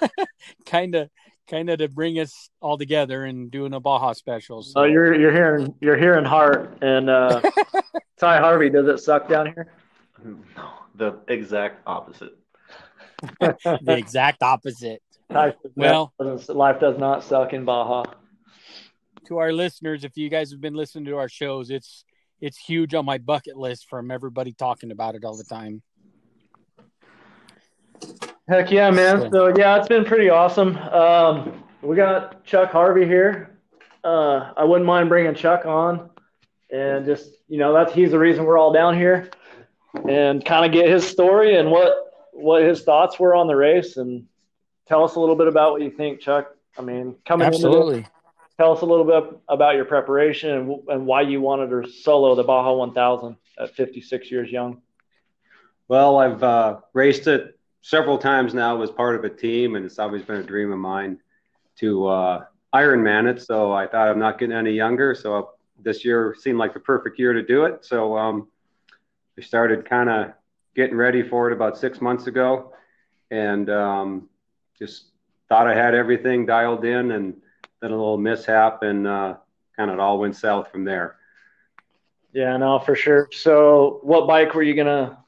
kind 0.66 0.96
of, 0.96 1.08
kind 1.48 1.70
of 1.70 1.78
to 1.78 1.88
bring 1.88 2.18
us 2.18 2.50
all 2.60 2.76
together 2.76 3.26
and 3.26 3.48
doing 3.48 3.74
a 3.74 3.80
Baja 3.80 4.12
special. 4.12 4.60
So. 4.60 4.80
Oh, 4.80 4.84
you're 4.86 5.14
you're 5.14 5.30
hearing 5.32 5.72
you're 5.80 5.96
hearing 5.96 6.24
Hart 6.24 6.78
and 6.82 7.08
uh, 7.08 7.42
Ty 8.18 8.38
Harvey. 8.38 8.70
Does 8.70 8.88
it 8.88 8.98
suck 8.98 9.28
down 9.28 9.46
here? 9.46 9.72
No, 10.24 10.72
the 10.96 11.20
exact 11.28 11.80
opposite. 11.86 12.41
the 13.40 13.96
exact 13.96 14.42
opposite. 14.42 15.02
well, 15.76 16.12
life 16.48 16.80
does 16.80 16.98
not 16.98 17.24
suck 17.24 17.52
in 17.52 17.64
Baja. 17.64 18.04
To 19.26 19.38
our 19.38 19.52
listeners, 19.52 20.04
if 20.04 20.16
you 20.16 20.28
guys 20.28 20.50
have 20.50 20.60
been 20.60 20.74
listening 20.74 21.04
to 21.06 21.16
our 21.16 21.28
shows, 21.28 21.70
it's 21.70 22.04
it's 22.40 22.58
huge 22.58 22.92
on 22.94 23.04
my 23.04 23.18
bucket 23.18 23.56
list 23.56 23.88
from 23.88 24.10
everybody 24.10 24.52
talking 24.52 24.90
about 24.90 25.14
it 25.14 25.24
all 25.24 25.36
the 25.36 25.44
time. 25.44 25.82
Heck 28.48 28.70
yeah, 28.70 28.90
man. 28.90 29.30
So 29.30 29.54
yeah, 29.56 29.78
it's 29.78 29.88
been 29.88 30.04
pretty 30.04 30.28
awesome. 30.28 30.76
Um, 30.76 31.62
we 31.80 31.94
got 31.94 32.44
Chuck 32.44 32.72
Harvey 32.72 33.06
here. 33.06 33.58
Uh, 34.02 34.52
I 34.56 34.64
wouldn't 34.64 34.86
mind 34.86 35.08
bringing 35.08 35.34
Chuck 35.34 35.64
on, 35.64 36.10
and 36.70 37.06
just 37.06 37.30
you 37.48 37.58
know 37.58 37.72
that's 37.72 37.92
he's 37.92 38.10
the 38.10 38.18
reason 38.18 38.44
we're 38.44 38.58
all 38.58 38.72
down 38.72 38.96
here, 38.96 39.30
and 40.08 40.44
kind 40.44 40.66
of 40.66 40.72
get 40.72 40.88
his 40.90 41.06
story 41.06 41.56
and 41.56 41.70
what 41.70 42.11
what 42.32 42.62
his 42.62 42.82
thoughts 42.82 43.18
were 43.18 43.34
on 43.34 43.46
the 43.46 43.56
race, 43.56 43.96
and 43.96 44.26
tell 44.88 45.04
us 45.04 45.14
a 45.14 45.20
little 45.20 45.36
bit 45.36 45.48
about 45.48 45.72
what 45.72 45.82
you 45.82 45.90
think, 45.90 46.20
Chuck. 46.20 46.54
I 46.76 46.82
mean, 46.82 47.16
coming 47.24 47.46
absolutely. 47.46 47.98
Into 47.98 48.10
tell 48.58 48.72
us 48.72 48.82
a 48.82 48.86
little 48.86 49.04
bit 49.04 49.40
about 49.48 49.74
your 49.74 49.84
preparation 49.84 50.50
and, 50.50 50.88
and 50.88 51.06
why 51.06 51.22
you 51.22 51.40
wanted 51.40 51.68
to 51.68 51.90
solo 51.90 52.34
the 52.34 52.44
Baja 52.44 52.72
1000 52.72 53.36
at 53.58 53.74
56 53.74 54.30
years 54.30 54.50
young. 54.50 54.80
Well, 55.88 56.18
I've 56.18 56.42
uh, 56.42 56.78
raced 56.92 57.26
it 57.26 57.58
several 57.80 58.18
times 58.18 58.54
now 58.54 58.80
as 58.82 58.90
part 58.90 59.16
of 59.16 59.24
a 59.24 59.28
team, 59.28 59.74
and 59.74 59.84
it's 59.84 59.98
always 59.98 60.22
been 60.22 60.36
a 60.36 60.42
dream 60.42 60.72
of 60.72 60.78
mine 60.78 61.18
to 61.78 62.06
uh, 62.06 62.44
Ironman 62.74 63.30
it. 63.30 63.42
So 63.42 63.72
I 63.72 63.86
thought 63.86 64.08
I'm 64.08 64.18
not 64.18 64.38
getting 64.38 64.56
any 64.56 64.72
younger. 64.72 65.14
So 65.14 65.50
this 65.82 66.04
year 66.04 66.36
seemed 66.38 66.58
like 66.58 66.72
the 66.72 66.80
perfect 66.80 67.18
year 67.18 67.32
to 67.32 67.42
do 67.42 67.64
it. 67.64 67.84
So 67.84 68.16
um, 68.16 68.48
I 69.36 69.42
started 69.42 69.88
kind 69.88 70.08
of 70.08 70.32
getting 70.74 70.96
ready 70.96 71.22
for 71.22 71.50
it 71.50 71.52
about 71.52 71.78
six 71.78 72.00
months 72.00 72.26
ago, 72.26 72.72
and 73.30 73.68
um, 73.70 74.28
just 74.78 75.06
thought 75.48 75.66
I 75.66 75.74
had 75.74 75.94
everything 75.94 76.46
dialed 76.46 76.84
in, 76.84 77.12
and 77.12 77.34
then 77.80 77.90
a 77.90 77.96
little 77.96 78.18
mishap, 78.18 78.82
and 78.82 79.06
uh, 79.06 79.36
kind 79.76 79.90
of 79.90 79.94
it 79.94 80.00
all 80.00 80.18
went 80.18 80.36
south 80.36 80.70
from 80.70 80.84
there. 80.84 81.16
Yeah, 82.32 82.56
no, 82.56 82.78
for 82.78 82.94
sure. 82.94 83.28
So, 83.32 84.00
what 84.02 84.26
bike 84.26 84.54
were 84.54 84.62
you 84.62 84.74
gonna 84.74 85.18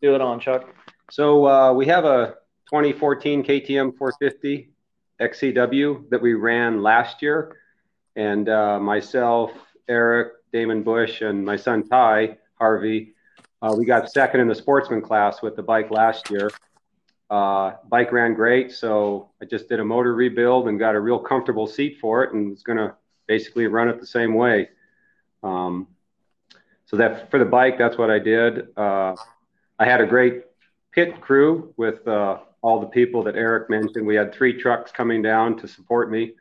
do 0.00 0.14
it 0.14 0.20
on, 0.20 0.38
Chuck? 0.38 0.68
So 1.12 1.46
uh, 1.46 1.72
we 1.74 1.84
have 1.88 2.06
a 2.06 2.36
2014 2.70 3.42
KTM 3.42 3.98
450 3.98 4.70
XCW 5.20 6.08
that 6.08 6.22
we 6.22 6.32
ran 6.32 6.82
last 6.82 7.20
year, 7.20 7.58
and 8.16 8.48
uh, 8.48 8.80
myself, 8.80 9.50
Eric, 9.88 10.32
Damon 10.54 10.82
Bush, 10.82 11.20
and 11.20 11.44
my 11.44 11.56
son 11.56 11.86
Ty 11.86 12.38
Harvey, 12.54 13.14
uh, 13.62 13.74
we 13.76 13.84
got 13.84 14.10
second 14.10 14.40
in 14.40 14.48
the 14.48 14.54
sportsman 14.54 15.00
class 15.00 15.40
with 15.40 15.56
the 15.56 15.62
bike 15.62 15.90
last 15.90 16.30
year. 16.30 16.50
Uh, 17.30 17.76
bike 17.88 18.12
ran 18.12 18.34
great, 18.34 18.72
so 18.72 19.30
I 19.40 19.46
just 19.46 19.68
did 19.68 19.80
a 19.80 19.84
motor 19.84 20.14
rebuild 20.14 20.68
and 20.68 20.78
got 20.78 20.94
a 20.94 21.00
real 21.00 21.18
comfortable 21.18 21.66
seat 21.66 21.98
for 22.00 22.24
it, 22.24 22.34
and 22.34 22.50
was 22.50 22.62
going 22.62 22.78
to 22.78 22.94
basically 23.26 23.68
run 23.68 23.88
it 23.88 24.00
the 24.00 24.06
same 24.06 24.34
way. 24.34 24.68
Um, 25.42 25.86
so 26.86 26.96
that 26.98 27.30
for 27.30 27.38
the 27.38 27.44
bike, 27.46 27.78
that's 27.78 27.96
what 27.96 28.10
I 28.10 28.18
did. 28.18 28.76
Uh, 28.76 29.14
I 29.78 29.86
had 29.86 30.00
a 30.00 30.06
great 30.06 30.44
pit 30.90 31.20
crew 31.20 31.72
with 31.76 32.06
uh, 32.06 32.38
all 32.60 32.80
the 32.80 32.86
people 32.86 33.22
that 33.22 33.36
Eric 33.36 33.70
mentioned. 33.70 34.06
We 34.06 34.14
had 34.14 34.34
three 34.34 34.60
trucks 34.60 34.92
coming 34.92 35.22
down 35.22 35.56
to 35.58 35.68
support 35.68 36.10
me. 36.10 36.34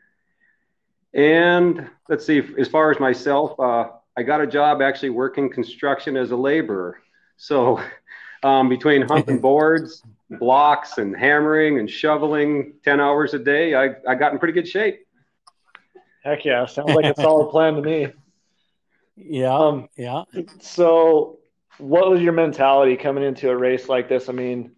And 1.14 1.90
let's 2.10 2.26
see, 2.26 2.42
as 2.58 2.68
far 2.68 2.92
as 2.92 3.00
myself, 3.00 3.58
uh, 3.60 3.90
I 4.18 4.24
got 4.24 4.42
a 4.42 4.48
job 4.48 4.82
actually 4.82 5.12
working 5.12 5.50
construction 5.50 6.18
as 6.18 6.32
a 6.32 6.36
laborer. 6.36 7.00
So 7.42 7.82
um, 8.44 8.70
between 8.70 9.02
humping 9.02 9.40
boards, 9.40 10.04
blocks, 10.30 11.00
and 11.00 11.18
hammering 11.18 11.80
and 11.80 11.90
shoveling 11.90 12.74
10 12.84 13.00
hours 13.00 13.34
a 13.34 13.40
day, 13.40 13.74
I, 13.74 13.96
I 14.08 14.14
got 14.14 14.32
in 14.32 14.38
pretty 14.38 14.54
good 14.54 14.68
shape. 14.68 15.08
Heck 16.24 16.46
yeah. 16.46 16.68
Sounds 16.68 16.94
like 16.94 17.06
a 17.06 17.20
solid 17.20 17.50
plan 17.50 17.74
to 17.74 17.82
me. 17.82 18.10
Yeah. 19.16 19.58
Um, 19.58 19.90
yeah. 19.98 20.26
So 20.60 21.40
what 21.80 22.12
was 22.12 22.22
your 22.22 22.34
mentality 22.34 22.96
coming 22.96 23.24
into 23.24 23.50
a 23.50 23.58
race 23.58 23.90
like 23.90 24.08
this? 24.08 24.30
I 24.30 24.34
mean, 24.34 24.74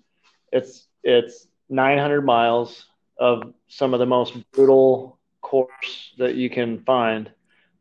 it's 0.53 0.87
it's 1.03 1.47
900 1.67 2.21
miles 2.21 2.85
of 3.19 3.53
some 3.67 3.93
of 3.93 3.99
the 3.99 4.05
most 4.05 4.35
brutal 4.53 5.19
course 5.41 6.13
that 6.17 6.35
you 6.35 6.49
can 6.49 6.81
find. 6.85 7.29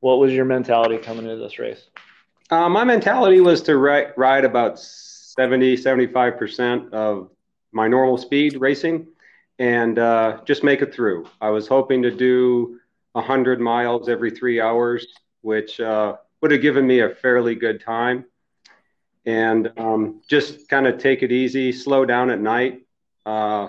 What 0.01 0.19
was 0.19 0.33
your 0.33 0.45
mentality 0.45 0.99
coming 0.99 1.27
into 1.27 1.37
this 1.37 1.61
race? 1.61 1.87
Uh, 2.53 2.69
my 2.69 2.85
mentality 2.85 3.41
was 3.41 3.63
to 3.63 3.79
ride, 3.79 4.13
ride 4.15 4.45
about 4.45 4.79
70, 4.79 5.75
75% 5.75 6.93
of 6.93 7.31
my 7.73 7.89
normal 7.89 8.19
speed 8.19 8.61
racing 8.61 9.07
and 9.59 9.99
uh, 9.99 10.39
just 10.45 10.63
make 10.63 10.83
it 10.83 10.93
through. 10.93 11.27
I 11.41 11.49
was 11.49 11.67
hoping 11.67 12.03
to 12.03 12.11
do 12.11 12.79
100 13.13 13.59
miles 13.59 14.11
every 14.11 14.31
three 14.31 14.61
hours, 14.61 15.07
which 15.41 15.81
uh, 15.81 16.17
would 16.43 16.51
have 16.51 16.61
given 16.61 16.87
me 16.87 17.01
a 17.01 17.09
fairly 17.09 17.55
good 17.55 17.81
time 17.81 18.27
and 19.25 19.73
um, 19.79 20.21
just 20.29 20.69
kind 20.69 20.87
of 20.87 20.99
take 20.99 21.23
it 21.23 21.33
easy, 21.33 21.73
slow 21.73 22.05
down 22.05 22.29
at 22.29 22.39
night, 22.39 22.83
uh, 23.25 23.69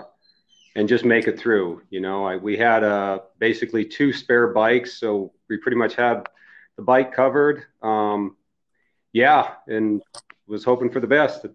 and 0.76 0.90
just 0.90 1.06
make 1.06 1.26
it 1.26 1.38
through. 1.40 1.80
You 1.88 2.00
know, 2.00 2.26
I, 2.26 2.36
we 2.36 2.58
had 2.58 2.84
uh, 2.84 3.20
basically 3.38 3.86
two 3.86 4.12
spare 4.12 4.48
bikes, 4.48 5.00
so 5.00 5.32
we 5.48 5.56
pretty 5.56 5.78
much 5.78 5.94
had 5.94 6.26
the 6.76 6.82
bike 6.82 7.14
covered. 7.14 7.64
Um, 7.80 8.36
yeah, 9.14 9.52
and 9.68 10.02
was 10.46 10.64
hoping 10.64 10.90
for 10.90 11.00
the 11.00 11.06
best. 11.06 11.46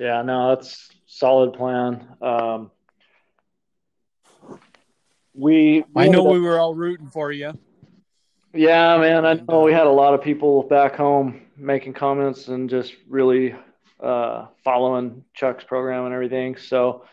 Yeah, 0.00 0.22
no, 0.22 0.48
that's 0.48 0.90
solid 1.06 1.52
plan. 1.52 2.08
Um, 2.20 2.70
we, 5.34 5.84
we 5.94 6.04
I 6.04 6.08
know 6.08 6.24
we 6.24 6.40
were 6.40 6.58
all 6.58 6.74
rooting 6.74 7.08
for 7.08 7.30
you. 7.30 7.52
Yeah, 8.54 8.96
man, 8.98 9.26
I 9.26 9.34
know 9.34 9.62
we 9.62 9.72
had 9.72 9.86
a 9.86 9.90
lot 9.90 10.14
of 10.14 10.22
people 10.22 10.62
back 10.62 10.96
home 10.96 11.42
making 11.56 11.92
comments 11.92 12.48
and 12.48 12.70
just 12.70 12.94
really 13.06 13.54
uh, 14.00 14.46
following 14.64 15.24
Chuck's 15.34 15.64
program 15.64 16.06
and 16.06 16.14
everything. 16.14 16.56
So 16.56 17.04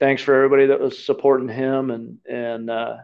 thanks 0.00 0.20
for 0.20 0.34
everybody 0.34 0.66
that 0.66 0.80
was 0.80 0.98
supporting 1.06 1.48
him 1.48 1.90
and 1.92 2.18
and 2.28 2.68
uh, 2.68 2.96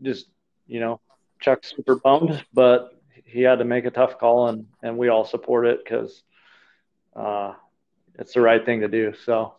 just 0.00 0.26
you 0.68 0.78
know 0.78 1.00
Chuck's 1.40 1.74
super 1.74 1.96
bummed, 1.96 2.44
but 2.54 2.95
he 3.36 3.42
had 3.42 3.58
to 3.58 3.64
make 3.64 3.84
a 3.84 3.90
tough 3.90 4.18
call 4.18 4.48
and 4.48 4.66
and 4.82 4.96
we 4.96 5.08
all 5.08 5.24
support 5.24 5.66
it 5.66 5.84
because 5.84 6.22
uh, 7.14 7.52
it's 8.18 8.32
the 8.32 8.40
right 8.40 8.64
thing 8.64 8.80
to 8.80 8.88
do. 8.88 9.12
So 9.24 9.54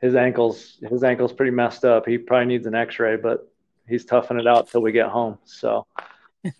his 0.00 0.16
ankles 0.16 0.76
his 0.82 1.04
ankles 1.04 1.32
pretty 1.32 1.52
messed 1.52 1.84
up. 1.84 2.04
He 2.06 2.18
probably 2.18 2.46
needs 2.46 2.66
an 2.66 2.74
X-ray, 2.74 3.16
but 3.16 3.48
he's 3.86 4.04
toughing 4.04 4.40
it 4.40 4.46
out 4.46 4.68
till 4.68 4.82
we 4.82 4.92
get 4.92 5.08
home. 5.08 5.38
So. 5.44 5.86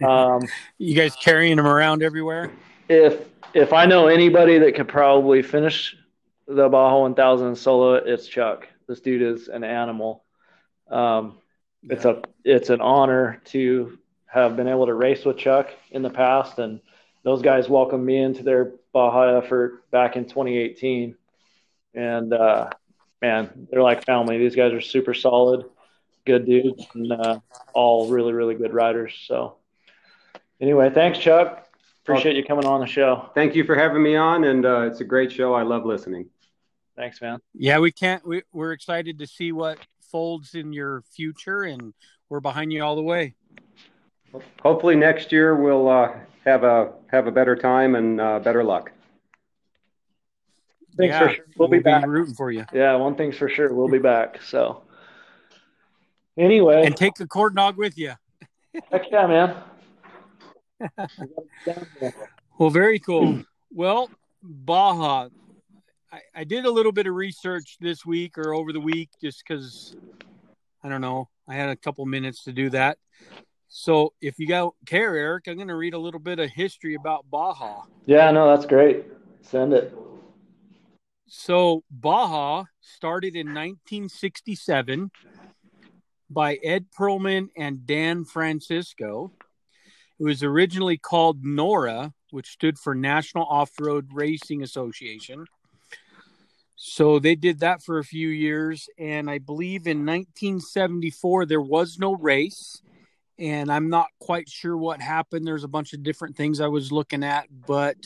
Um, 0.05 0.43
you 0.77 0.95
guys 0.95 1.15
carrying 1.15 1.57
him 1.57 1.67
around 1.67 2.03
everywhere? 2.03 2.51
if 2.89 3.29
if 3.55 3.73
I 3.73 3.87
know 3.87 4.09
anybody 4.09 4.59
that 4.59 4.75
could 4.75 4.89
probably 4.89 5.41
finish 5.41 5.97
the 6.47 6.69
Baja 6.69 6.99
1000 7.01 7.57
solo, 7.57 7.95
it's 7.95 8.27
Chuck. 8.27 8.69
This 8.89 9.01
dude 9.01 9.23
is 9.23 9.49
an 9.49 9.63
animal. 9.63 10.25
Um, 10.91 11.39
yeah. 11.83 11.95
It's 11.95 12.05
a 12.05 12.23
it's 12.45 12.71
an 12.71 12.81
honor 12.81 13.41
to 13.47 13.99
have 14.29 14.57
been 14.57 14.69
able 14.69 14.87
to 14.87 14.95
race 14.95 15.25
with 15.25 15.39
Chuck 15.39 15.71
in 15.91 16.03
the 16.03 16.11
past, 16.11 16.59
and 16.59 16.81
those 17.25 17.43
guys 17.43 17.69
welcomed 17.69 18.05
me 18.05 18.19
into 18.19 18.43
their 18.43 18.73
Baja 18.93 19.39
effort 19.39 19.91
back 19.91 20.17
in 20.17 20.25
2018. 20.25 21.17
And 21.95 22.33
uh, 22.33 22.71
man, 23.21 23.67
they're 23.71 23.83
like 23.83 24.05
family. 24.05 24.39
These 24.39 24.55
guys 24.55 24.73
are 24.73 24.81
super 24.81 25.15
solid, 25.15 25.65
good 26.27 26.47
dudes, 26.47 26.87
and 26.95 27.13
uh, 27.13 27.41
all 27.75 28.09
really 28.09 28.33
really 28.33 28.55
good 28.55 28.73
riders. 28.73 29.15
So 29.27 29.57
anyway, 30.61 30.91
thanks, 30.91 31.19
Chuck. 31.19 31.67
Appreciate 32.03 32.37
you 32.37 32.45
coming 32.45 32.65
on 32.65 32.81
the 32.81 32.87
show. 32.87 33.31
Thank 33.35 33.55
you 33.55 33.65
for 33.65 33.75
having 33.75 34.03
me 34.03 34.17
on, 34.17 34.45
and 34.45 34.65
uh, 34.65 34.83
it's 34.83 35.01
a 35.01 35.05
great 35.05 35.31
show. 35.31 35.53
I 35.53 35.63
love 35.63 35.85
listening. 35.85 36.31
Thanks, 36.97 37.21
man. 37.21 37.39
Yeah, 37.55 37.79
we 37.81 37.93
can't. 37.93 38.27
We, 38.27 38.43
we're 38.53 38.73
excited 38.73 39.19
to 39.19 39.27
see 39.27 39.53
what 39.53 39.79
folds 40.11 40.55
in 40.55 40.73
your 40.73 41.03
future, 41.03 41.63
and 41.65 41.93
we're 42.31 42.41
behind 42.41 42.73
you 42.73 42.83
all 42.83 42.97
the 42.97 43.03
way. 43.03 43.35
Hopefully, 44.63 44.97
next 44.97 45.33
year 45.33 45.55
we'll 45.55 45.89
uh, 45.89 46.13
have 46.45 46.65
a 46.65 46.93
have 47.11 47.27
a 47.27 47.31
better 47.31 47.57
time 47.57 47.95
and 47.95 48.21
uh, 48.21 48.39
better 48.41 48.63
luck. 48.63 48.93
Thanks 50.97 51.13
yeah, 51.13 51.19
for 51.19 51.35
sure. 51.35 51.45
We'll, 51.57 51.69
we'll 51.69 51.79
be 51.79 51.83
back. 51.83 52.07
rooting 52.07 52.35
for 52.35 52.51
you. 52.51 52.65
Yeah, 52.73 52.97
one 52.97 53.15
thing's 53.15 53.37
for 53.37 53.49
sure. 53.49 53.73
We'll 53.73 53.89
be 53.89 53.99
back. 53.99 54.43
So, 54.43 54.83
anyway, 56.37 56.85
and 56.85 56.97
take 56.97 57.15
the 57.15 57.27
corn 57.27 57.55
dog 57.55 57.77
with 57.77 57.97
you. 57.97 58.15
Heck 58.91 59.11
yeah, 59.11 59.27
man 59.27 59.57
well, 62.59 62.71
very 62.71 62.99
cool. 62.99 63.43
Well, 63.73 64.11
Baja, 64.43 65.29
I, 66.13 66.21
I, 66.35 66.45
did 66.45 66.65
a 66.65 66.71
little 66.71 66.93
bit 66.93 67.07
of 67.07 67.15
research 67.15 67.77
this 67.81 68.07
week 68.07 68.39
or 68.39 68.55
over 68.55 68.73
the 68.73 68.81
week 68.81 69.11
just 69.21 69.43
because 69.47 69.97
I 70.83 70.89
don't 70.89 71.01
know. 71.01 71.29
I 71.49 71.55
had 71.55 71.71
a 71.71 71.77
couple 71.77 72.05
minutes 72.07 72.45
to 72.45 72.53
do 72.53 72.71
that. 72.71 72.99
So 73.69 74.15
if 74.21 74.39
you 74.39 74.47
don't 74.47 74.75
care, 74.87 75.15
Eric, 75.17 75.47
I'm 75.47 75.57
going 75.57 75.69
to 75.69 75.77
read 75.77 75.95
a 75.95 75.99
little 75.99 76.21
bit 76.21 76.39
of 76.39 76.51
history 76.51 76.95
about 76.95 77.27
Baja. 77.31 77.83
Yeah, 78.07 78.31
no, 78.31 78.49
that's 78.49 78.67
great. 78.67 79.05
Send 79.43 79.73
it. 79.73 79.95
So 81.27 81.85
Baja 81.91 82.65
started 82.81 83.37
in 83.37 83.49
1967 83.49 85.11
by 86.31 86.55
Ed 86.63 86.87
Pearlman 86.99 87.49
and 87.57 87.87
Dan 87.87 88.25
Francisco. 88.25 89.33
It 90.19 90.25
was 90.25 90.43
originally 90.43 90.97
called 90.97 91.45
NORRA, 91.45 92.13
which 92.31 92.49
stood 92.49 92.79
for 92.79 92.95
National 92.95 93.45
Off 93.45 93.71
Road 93.79 94.09
Racing 94.13 94.63
Association. 94.63 95.45
So 96.77 97.19
they 97.19 97.35
did 97.35 97.61
that 97.61 97.83
for 97.83 97.99
a 97.99 98.05
few 98.05 98.29
years. 98.29 98.89
And 98.99 99.29
I 99.29 99.39
believe 99.39 99.87
in 99.87 100.07
1974, 100.07 101.47
there 101.47 101.61
was 101.61 101.99
no 101.99 102.15
race. 102.15 102.83
And 103.39 103.71
I'm 103.71 103.89
not 103.89 104.09
quite 104.21 104.49
sure 104.49 104.77
what 104.77 105.01
happened. 105.01 105.47
There's 105.47 105.65
a 105.65 105.69
bunch 105.69 105.93
of 105.93 106.03
different 106.03 106.37
things 106.37 106.61
I 106.61 106.67
was 106.67 106.91
looking 106.91 107.23
at, 107.23 107.47
but 107.67 107.97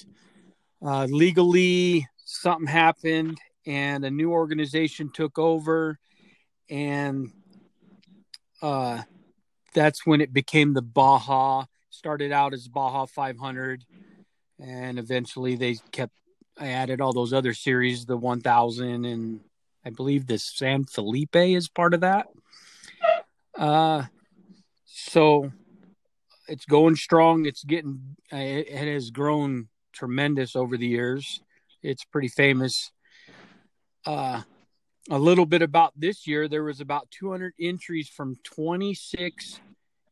uh, 0.84 1.06
legally, 1.10 2.06
something 2.24 2.66
happened 2.66 3.38
and 3.66 4.04
a 4.04 4.10
new 4.10 4.30
organization 4.32 5.10
took 5.10 5.38
over. 5.38 5.98
And 6.68 7.30
uh, 8.60 9.02
that's 9.74 10.06
when 10.06 10.20
it 10.20 10.32
became 10.32 10.74
the 10.74 10.82
Baja. 10.82 11.64
Started 11.90 12.32
out 12.32 12.54
as 12.54 12.68
Baja 12.68 13.04
500, 13.06 13.84
and 14.58 14.98
eventually 14.98 15.56
they 15.56 15.76
kept. 15.90 16.12
I 16.58 16.68
added 16.68 17.00
all 17.00 17.12
those 17.12 17.32
other 17.32 17.54
series, 17.54 18.06
the 18.06 18.16
1000, 18.16 19.04
and 19.04 19.40
I 19.84 19.90
believe 19.90 20.26
the 20.26 20.38
San 20.38 20.84
Felipe 20.84 21.36
is 21.36 21.68
part 21.68 21.94
of 21.94 22.00
that. 22.00 22.28
Uh, 23.56 24.04
so 25.08 25.50
it's 26.48 26.64
going 26.64 26.96
strong. 26.96 27.46
It's 27.46 27.64
getting. 27.64 28.16
It, 28.30 28.68
it 28.68 28.92
has 28.94 29.10
grown 29.10 29.68
tremendous 29.92 30.56
over 30.56 30.76
the 30.76 30.86
years. 30.86 31.40
It's 31.82 32.04
pretty 32.04 32.28
famous. 32.28 32.90
Uh, 34.06 34.42
a 35.10 35.18
little 35.18 35.46
bit 35.46 35.62
about 35.62 35.92
this 35.96 36.26
year 36.26 36.48
there 36.48 36.62
was 36.62 36.80
about 36.80 37.10
200 37.10 37.54
entries 37.60 38.08
from 38.08 38.36
26 38.44 39.60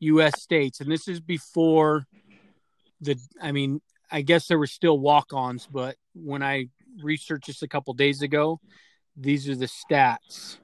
US 0.00 0.42
states 0.42 0.80
and 0.80 0.90
this 0.90 1.06
is 1.06 1.20
before 1.20 2.06
the 3.00 3.16
I 3.40 3.52
mean 3.52 3.80
I 4.10 4.22
guess 4.22 4.48
there 4.48 4.58
were 4.58 4.66
still 4.66 4.98
walk-ons 4.98 5.68
but 5.70 5.96
when 6.14 6.42
I 6.42 6.66
researched 7.02 7.46
this 7.46 7.62
a 7.62 7.68
couple 7.68 7.94
days 7.94 8.22
ago 8.22 8.60
these 9.16 9.48
are 9.48 9.54
the 9.54 9.68
stats 9.68 10.58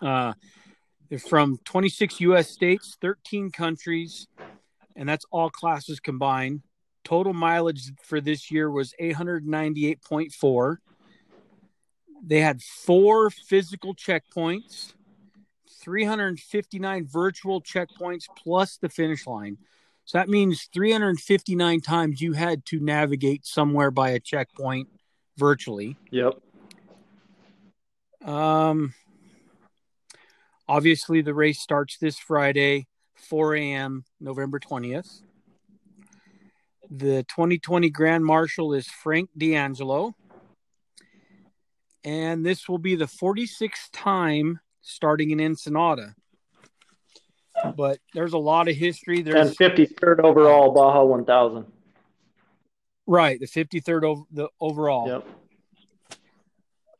uh 0.00 0.32
they're 1.08 1.18
from 1.18 1.58
26 1.64 2.20
US 2.20 2.50
states 2.50 2.96
13 3.00 3.50
countries 3.50 4.26
and 4.94 5.08
that's 5.08 5.24
all 5.30 5.50
classes 5.50 6.00
combined 6.00 6.62
total 7.04 7.32
mileage 7.32 7.92
for 8.02 8.20
this 8.20 8.50
year 8.50 8.70
was 8.70 8.94
898.4 9.00 10.78
they 12.26 12.40
had 12.40 12.62
four 12.62 13.30
physical 13.30 13.94
checkpoints, 13.94 14.94
359 15.80 17.06
virtual 17.06 17.62
checkpoints 17.62 18.24
plus 18.36 18.76
the 18.78 18.88
finish 18.88 19.26
line. 19.26 19.58
So 20.04 20.18
that 20.18 20.28
means 20.28 20.68
359 20.72 21.80
times 21.80 22.20
you 22.20 22.32
had 22.32 22.64
to 22.66 22.80
navigate 22.80 23.44
somewhere 23.44 23.90
by 23.90 24.10
a 24.10 24.20
checkpoint 24.20 24.88
virtually. 25.36 25.96
Yep. 26.10 26.34
Um, 28.24 28.94
obviously, 30.68 31.22
the 31.22 31.34
race 31.34 31.60
starts 31.60 31.98
this 31.98 32.18
Friday, 32.18 32.86
4 33.14 33.56
a.m., 33.56 34.04
November 34.20 34.60
20th. 34.60 35.22
The 36.90 37.24
2020 37.24 37.90
Grand 37.90 38.24
Marshal 38.24 38.72
is 38.72 38.86
Frank 38.86 39.30
D'Angelo 39.36 40.14
and 42.06 42.46
this 42.46 42.68
will 42.68 42.78
be 42.78 42.94
the 42.94 43.06
46th 43.06 43.90
time 43.92 44.60
starting 44.80 45.32
in 45.32 45.40
Ensenada. 45.40 46.14
But 47.76 47.98
there's 48.14 48.32
a 48.32 48.38
lot 48.38 48.68
of 48.68 48.76
history. 48.76 49.22
There's 49.22 49.48
and 49.48 49.58
53rd 49.58 50.20
overall 50.20 50.72
Baja 50.72 51.04
1000. 51.04 51.66
Right, 53.08 53.40
the 53.40 53.46
53rd 53.46 54.04
over 54.04 54.22
the 54.30 54.48
overall. 54.60 55.24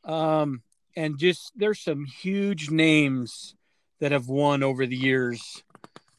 Yep. 0.05 0.13
Um, 0.13 0.61
and 0.95 1.17
just 1.17 1.53
there's 1.55 1.79
some 1.79 2.05
huge 2.05 2.69
names 2.69 3.55
that 3.99 4.11
have 4.11 4.27
won 4.27 4.63
over 4.63 4.85
the 4.85 4.95
years 4.95 5.63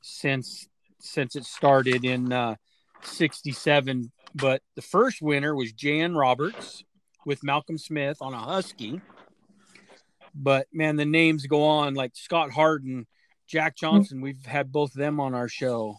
since 0.00 0.68
since 1.00 1.36
it 1.36 1.44
started 1.44 2.04
in 2.04 2.32
uh, 2.32 2.56
67 3.02 4.10
but 4.34 4.62
the 4.74 4.82
first 4.82 5.22
winner 5.22 5.54
was 5.54 5.72
Jan 5.72 6.14
Roberts 6.14 6.84
with 7.24 7.42
Malcolm 7.42 7.78
Smith 7.78 8.18
on 8.20 8.34
a 8.34 8.38
Husky. 8.38 9.00
But 10.34 10.66
man, 10.72 10.96
the 10.96 11.04
names 11.04 11.46
go 11.46 11.64
on 11.64 11.94
like 11.94 12.14
Scot 12.14 12.50
Harden, 12.50 13.06
Jack 13.46 13.76
Johnson. 13.76 14.20
We've 14.20 14.44
had 14.44 14.70
both 14.70 14.90
of 14.90 14.98
them 14.98 15.18
on 15.18 15.34
our 15.34 15.48
show. 15.48 15.96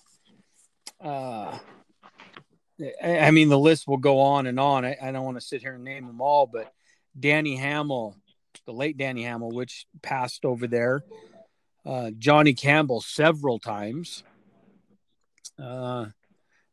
Uh, 1.03 1.57
I 3.03 3.31
mean, 3.31 3.49
the 3.49 3.59
list 3.59 3.87
will 3.87 3.97
go 3.97 4.19
on 4.19 4.47
and 4.47 4.59
on. 4.59 4.85
I, 4.85 4.95
I 5.01 5.11
don't 5.11 5.25
want 5.25 5.37
to 5.37 5.45
sit 5.45 5.61
here 5.61 5.73
and 5.73 5.83
name 5.83 6.07
them 6.07 6.21
all, 6.21 6.47
but 6.47 6.71
Danny 7.19 7.57
Hamel, 7.57 8.15
the 8.65 8.71
late 8.71 8.97
Danny 8.97 9.23
Hamel, 9.23 9.51
which 9.51 9.85
passed 10.01 10.45
over 10.45 10.67
there, 10.67 11.03
uh, 11.85 12.11
Johnny 12.17 12.53
Campbell 12.53 13.01
several 13.01 13.59
times. 13.59 14.23
Uh, 15.57 16.07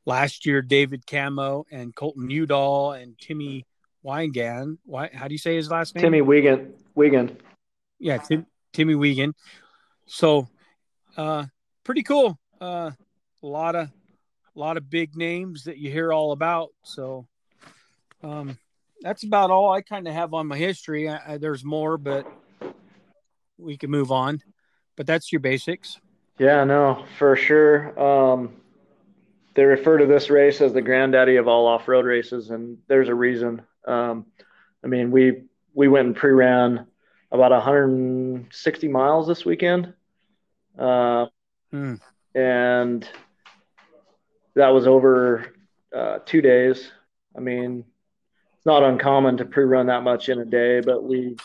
last 0.05 0.47
year, 0.47 0.63
David 0.63 1.07
Kamo 1.07 1.67
and 1.71 1.95
Colton 1.95 2.31
Udall 2.31 2.93
and 2.93 3.19
Timmy 3.19 3.67
Wigan. 4.03 4.79
Why? 4.85 5.11
How 5.13 5.29
do 5.29 5.35
you 5.35 5.39
say 5.39 5.57
his 5.57 5.71
last 5.71 5.95
name? 5.95 6.03
Timmy 6.03 6.21
Wigan. 6.23 6.75
Wigan. 6.95 7.37
Yeah, 7.99 8.19
Tim, 8.19 8.47
Timmy 8.73 8.95
Wigan. 8.95 9.35
So, 10.07 10.49
uh, 11.17 11.47
pretty 11.83 12.03
cool. 12.03 12.39
Uh, 12.61 12.93
a 13.43 13.47
lot 13.47 13.75
of, 13.75 13.89
a 14.55 14.59
lot 14.59 14.77
of 14.77 14.89
big 14.89 15.17
names 15.17 15.65
that 15.65 15.79
you 15.79 15.91
hear 15.91 16.13
all 16.13 16.33
about. 16.33 16.69
So, 16.83 17.27
um, 18.23 18.59
that's 19.01 19.25
about 19.25 19.51
all 19.51 19.73
I 19.73 19.83
kind 19.83 20.07
of 20.07 20.15
have 20.15 20.35
on 20.35 20.47
my 20.47 20.57
history. 20.57 21.09
I, 21.09 21.35
I, 21.35 21.39
there's 21.39 21.65
more, 21.65 21.99
but 21.99 22.27
we 23.59 23.77
can 23.77 23.91
move 23.91 24.13
on. 24.13 24.41
But 24.97 25.07
that's 25.07 25.33
your 25.33 25.41
basics. 25.41 26.01
Yeah, 26.39 26.65
no, 26.65 27.05
for 27.19 27.37
sure. 27.37 27.99
Um, 27.99 28.57
they 29.55 29.65
refer 29.65 29.99
to 29.99 30.07
this 30.07 30.29
race 30.29 30.61
as 30.61 30.73
the 30.73 30.83
granddaddy 30.83 31.37
of 31.37 31.49
all 31.49 31.67
off-road 31.67 32.05
races, 32.05 32.51
and 32.51 32.79
there's 32.89 33.09
a 33.09 33.15
reason. 33.15 33.63
Um, 33.87 34.27
I 34.85 34.89
mean, 34.89 35.11
we 35.11 35.45
we 35.75 35.89
went 35.89 36.07
and 36.07 36.17
pre-ran 36.17 36.87
about 37.33 37.51
160 37.51 38.89
miles 38.89 39.27
this 39.27 39.45
weekend, 39.45 39.95
uh, 40.79 41.27
hmm. 41.71 41.95
and 42.35 43.09
that 44.55 44.69
was 44.69 44.87
over 44.87 45.55
uh, 45.95 46.19
two 46.25 46.41
days. 46.41 46.91
I 47.37 47.41
mean, 47.41 47.85
it's 48.57 48.67
not 48.67 48.83
uncommon 48.83 49.39
to 49.39 49.45
pre-run 49.45 49.87
that 49.87 50.03
much 50.03 50.29
in 50.29 50.39
a 50.39 50.45
day, 50.45 50.81
but 50.81 51.03
we 51.03 51.37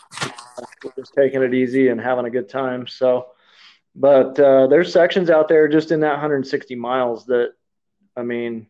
we're 0.84 0.92
just 0.96 1.14
taking 1.14 1.42
it 1.42 1.54
easy 1.54 1.88
and 1.88 2.00
having 2.00 2.26
a 2.26 2.30
good 2.30 2.48
time. 2.48 2.86
So, 2.86 3.28
but 3.94 4.38
uh, 4.38 4.66
there's 4.68 4.92
sections 4.92 5.30
out 5.30 5.48
there 5.48 5.68
just 5.68 5.90
in 5.90 6.00
that 6.00 6.12
160 6.12 6.74
miles 6.76 7.26
that, 7.26 7.52
I 8.16 8.22
mean, 8.22 8.66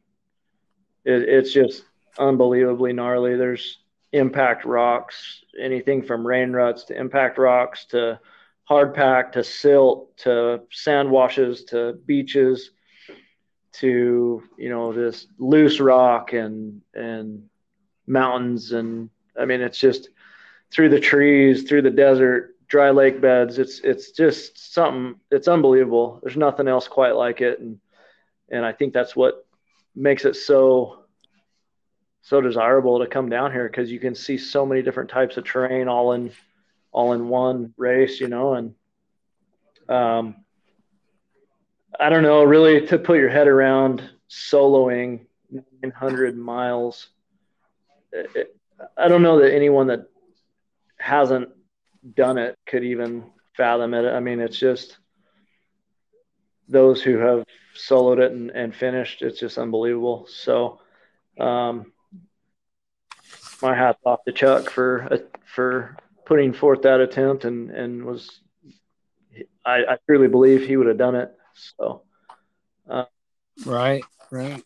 it, 1.04 1.22
it's 1.28 1.52
just 1.52 1.84
unbelievably 2.18 2.92
gnarly. 2.92 3.36
There's 3.36 3.78
impact 4.12 4.64
rocks, 4.64 5.42
anything 5.60 6.02
from 6.02 6.26
rain 6.26 6.52
ruts 6.52 6.84
to 6.84 6.98
impact 6.98 7.38
rocks 7.38 7.86
to 7.86 8.20
hard 8.64 8.94
pack 8.94 9.32
to 9.32 9.44
silt 9.44 10.16
to 10.16 10.62
sand 10.70 11.10
washes 11.10 11.64
to 11.64 11.94
beaches 12.06 12.70
to 13.72 14.42
you 14.56 14.68
know 14.68 14.92
this 14.92 15.26
loose 15.38 15.80
rock 15.80 16.32
and 16.32 16.80
and 16.94 17.44
mountains 18.06 18.72
and 18.72 19.10
I 19.38 19.46
mean 19.46 19.60
it's 19.62 19.78
just 19.78 20.08
through 20.72 20.88
the 20.88 21.00
trees, 21.00 21.64
through 21.64 21.82
the 21.82 21.90
desert, 21.90 22.56
dry 22.72 22.88
lake 22.88 23.20
beds. 23.20 23.58
It's 23.58 23.80
it's 23.80 24.12
just 24.12 24.72
something. 24.72 25.20
It's 25.30 25.46
unbelievable. 25.46 26.20
There's 26.22 26.38
nothing 26.38 26.68
else 26.68 26.88
quite 26.88 27.14
like 27.14 27.42
it, 27.42 27.60
and 27.60 27.78
and 28.50 28.64
I 28.64 28.72
think 28.72 28.94
that's 28.94 29.14
what 29.14 29.46
makes 29.94 30.24
it 30.24 30.36
so 30.36 31.04
so 32.22 32.40
desirable 32.40 33.00
to 33.00 33.06
come 33.06 33.28
down 33.28 33.52
here 33.52 33.68
because 33.68 33.92
you 33.92 34.00
can 34.00 34.14
see 34.14 34.38
so 34.38 34.64
many 34.64 34.80
different 34.80 35.10
types 35.10 35.36
of 35.36 35.44
terrain 35.44 35.86
all 35.86 36.12
in 36.12 36.32
all 36.92 37.12
in 37.12 37.28
one 37.28 37.74
race, 37.76 38.18
you 38.20 38.28
know, 38.28 38.54
and 38.54 38.74
um, 39.86 40.36
I 42.00 42.08
don't 42.08 42.22
know, 42.22 42.42
really 42.42 42.86
to 42.86 42.98
put 42.98 43.18
your 43.18 43.28
head 43.28 43.48
around 43.48 44.02
soloing 44.30 45.26
900 45.82 46.38
miles. 46.38 47.08
It, 48.12 48.56
I 48.96 49.08
don't 49.08 49.22
know 49.22 49.40
that 49.40 49.52
anyone 49.52 49.88
that 49.88 50.06
hasn't 50.96 51.50
done 52.14 52.38
it 52.38 52.58
could 52.66 52.84
even 52.84 53.24
fathom 53.56 53.94
it. 53.94 54.08
I 54.08 54.20
mean, 54.20 54.40
it's 54.40 54.58
just 54.58 54.98
those 56.68 57.02
who 57.02 57.18
have 57.18 57.44
soloed 57.76 58.18
it 58.18 58.32
and, 58.32 58.50
and 58.50 58.74
finished, 58.74 59.22
it's 59.22 59.38
just 59.40 59.58
unbelievable. 59.58 60.26
So, 60.28 60.80
um, 61.38 61.92
my 63.60 63.74
hat's 63.74 64.00
off 64.04 64.24
to 64.24 64.32
Chuck 64.32 64.70
for 64.70 65.08
uh, 65.10 65.18
for 65.46 65.96
putting 66.26 66.52
forth 66.52 66.82
that 66.82 67.00
attempt 67.00 67.44
and 67.44 67.70
and 67.70 68.04
was 68.04 68.40
I, 69.64 69.78
I 69.88 69.96
truly 70.06 70.28
believe 70.28 70.66
he 70.66 70.76
would 70.76 70.88
have 70.88 70.98
done 70.98 71.14
it. 71.14 71.32
So, 71.54 72.02
uh, 72.88 73.04
right, 73.64 74.02
right. 74.30 74.62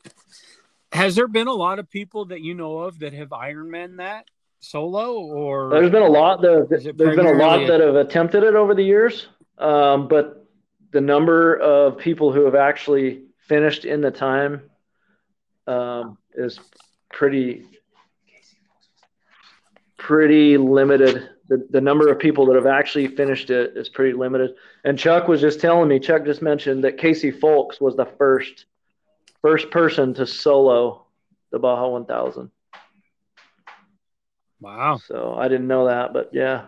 Has 0.93 1.15
there 1.15 1.29
been 1.29 1.49
a 1.49 1.53
lot 1.53 1.79
of 1.79 1.91
people 1.91 2.27
that 2.27 2.41
you 2.41 2.55
know 2.55 2.79
of 2.79 3.01
that 3.01 3.13
have 3.13 3.29
Ironman 3.29 3.99
that 3.99 4.27
solo, 4.61 5.21
or 5.27 5.71
there's 5.71 5.91
been 5.91 6.03
a 6.03 6.09
lot 6.09 6.41
that 6.43 6.69
there's 6.97 7.17
been 7.17 7.27
a 7.27 7.33
lot 7.33 7.67
that 7.67 7.81
have 7.81 7.95
attempted 7.95 8.43
it 8.43 8.55
over 8.55 8.75
the 8.75 8.83
years, 8.83 9.29
um, 9.59 10.09
but 10.09 10.47
the 10.93 11.01
number 11.01 11.57
of 11.57 11.99
people 11.99 12.33
who 12.33 12.45
have 12.45 12.55
actually 12.55 13.23
finished 13.49 13.85
in 13.85 14.01
the 14.01 14.11
time 14.11 14.63
um, 15.67 16.19
is 16.35 16.61
pretty 17.13 17.65
pretty 19.97 20.57
limited. 20.57 21.31
The, 21.49 21.67
the 21.71 21.81
number 21.81 22.11
of 22.11 22.19
people 22.19 22.47
that 22.47 22.57
have 22.57 22.67
actually 22.67 23.09
finished 23.09 23.51
it 23.51 23.77
is 23.77 23.89
pretty 23.89 24.17
limited. 24.17 24.55
And 24.85 24.99
Chuck 24.99 25.29
was 25.29 25.41
just 25.41 25.61
telling 25.61 25.89
me, 25.89 26.01
Chuck 26.01 26.25
just 26.25 26.43
mentioned 26.43 26.85
that 26.85 26.99
Casey 26.99 27.31
Folks 27.31 27.81
was 27.81 27.97
the 27.97 28.07
first 28.19 28.67
first 29.43 29.71
person 29.71 30.15
to 30.15 30.27
solo 30.27 31.07
the 31.51 31.59
Baja 31.59 31.89
1000. 31.89 32.51
Wow. 34.61 34.99
So 34.99 35.35
I 35.35 35.49
didn't 35.49 35.67
know 35.67 35.87
that, 35.87 36.13
but 36.13 36.31
yeah. 36.33 36.67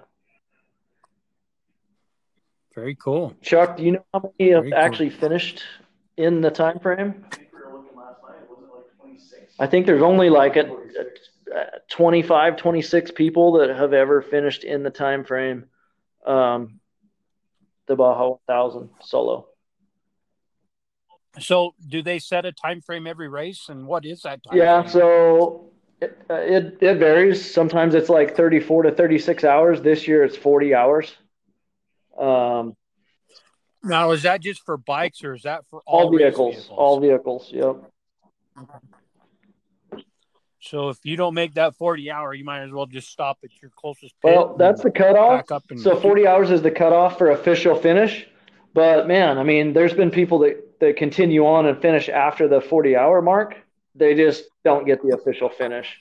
Very 2.74 2.94
cool. 2.94 3.34
Chuck, 3.42 3.76
do 3.76 3.82
you 3.82 3.92
know 3.92 4.04
how 4.12 4.32
many 4.38 4.52
have 4.52 4.72
actually 4.72 5.10
finished 5.10 5.62
in 6.16 6.40
the 6.40 6.50
time 6.50 6.78
frame? 6.78 7.24
I 9.58 9.66
think 9.66 9.86
there's 9.86 10.02
only 10.02 10.30
like 10.30 10.56
a, 10.56 10.70
a 11.52 11.64
25, 11.88 12.56
26 12.56 13.10
people 13.12 13.52
that 13.58 13.70
have 13.70 13.92
ever 13.92 14.22
finished 14.22 14.64
in 14.64 14.82
the 14.82 14.90
time 14.90 15.24
frame 15.24 15.64
um, 16.24 16.78
the 17.86 17.96
Baja 17.96 18.38
1000 18.46 18.90
solo. 19.00 19.48
So, 21.40 21.74
do 21.86 22.02
they 22.02 22.18
set 22.18 22.44
a 22.44 22.52
time 22.52 22.80
frame 22.80 23.06
every 23.06 23.28
race, 23.28 23.68
and 23.68 23.86
what 23.86 24.04
is 24.04 24.22
that? 24.22 24.42
Time 24.42 24.56
yeah, 24.56 24.82
frame? 24.82 24.92
so 24.92 25.70
it, 26.00 26.18
it 26.30 26.78
it 26.80 26.98
varies. 26.98 27.52
Sometimes 27.52 27.94
it's 27.94 28.08
like 28.08 28.36
34 28.36 28.84
to 28.84 28.92
36 28.92 29.44
hours. 29.44 29.80
This 29.80 30.06
year, 30.06 30.24
it's 30.24 30.36
40 30.36 30.74
hours. 30.74 31.14
Um, 32.18 32.76
now, 33.82 34.10
is 34.10 34.22
that 34.22 34.40
just 34.40 34.64
for 34.64 34.76
bikes 34.76 35.22
or 35.24 35.34
is 35.34 35.42
that 35.42 35.64
for 35.70 35.80
all, 35.86 36.04
all 36.04 36.16
vehicles, 36.16 36.54
vehicles? 36.54 36.76
All 36.78 37.00
vehicles. 37.00 37.50
Yep. 37.52 37.76
So 40.60 40.88
if 40.88 40.98
you 41.04 41.16
don't 41.16 41.34
make 41.34 41.54
that 41.54 41.76
40 41.76 42.10
hour, 42.10 42.34
you 42.34 42.44
might 42.44 42.62
as 42.62 42.72
well 42.72 42.86
just 42.86 43.08
stop 43.08 43.38
at 43.44 43.50
your 43.62 43.70
closest. 43.76 44.14
well, 44.22 44.56
that's 44.58 44.82
the 44.82 44.90
cutoff. 44.90 45.46
So 45.78 45.98
40 45.98 46.26
hours 46.26 46.50
is 46.50 46.62
the 46.62 46.70
cutoff 46.70 47.16
for 47.16 47.30
official 47.30 47.74
finish. 47.76 48.26
But 48.74 49.08
man, 49.08 49.38
I 49.38 49.44
mean, 49.44 49.72
there's 49.72 49.94
been 49.94 50.10
people 50.10 50.40
that, 50.40 50.78
that 50.80 50.96
continue 50.96 51.46
on 51.46 51.66
and 51.66 51.80
finish 51.80 52.08
after 52.08 52.48
the 52.48 52.60
40 52.60 52.96
hour 52.96 53.22
mark. 53.22 53.56
They 53.94 54.14
just 54.14 54.44
don't 54.64 54.86
get 54.86 55.02
the 55.02 55.14
official 55.14 55.48
finish. 55.48 56.00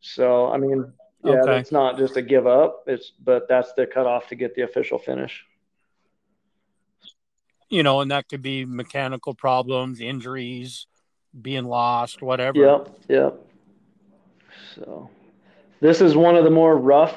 So, 0.00 0.46
I 0.46 0.58
mean, 0.58 0.92
yeah, 1.24 1.40
okay. 1.42 1.58
it's 1.58 1.72
not 1.72 1.98
just 1.98 2.16
a 2.16 2.22
give 2.22 2.46
up. 2.46 2.84
It's 2.86 3.10
but 3.10 3.48
that's 3.48 3.72
the 3.72 3.86
cutoff 3.86 4.28
to 4.28 4.34
get 4.34 4.54
the 4.54 4.62
official 4.62 4.98
finish. 4.98 5.44
You 7.68 7.82
know, 7.82 8.00
and 8.00 8.10
that 8.10 8.28
could 8.28 8.42
be 8.42 8.64
mechanical 8.64 9.34
problems, 9.34 10.00
injuries, 10.00 10.86
being 11.40 11.64
lost, 11.64 12.22
whatever. 12.22 12.58
Yep, 12.58 12.88
yep. 13.08 13.40
So, 14.76 15.10
this 15.80 16.00
is 16.00 16.14
one 16.14 16.36
of 16.36 16.44
the 16.44 16.50
more 16.50 16.76
rough 16.76 17.16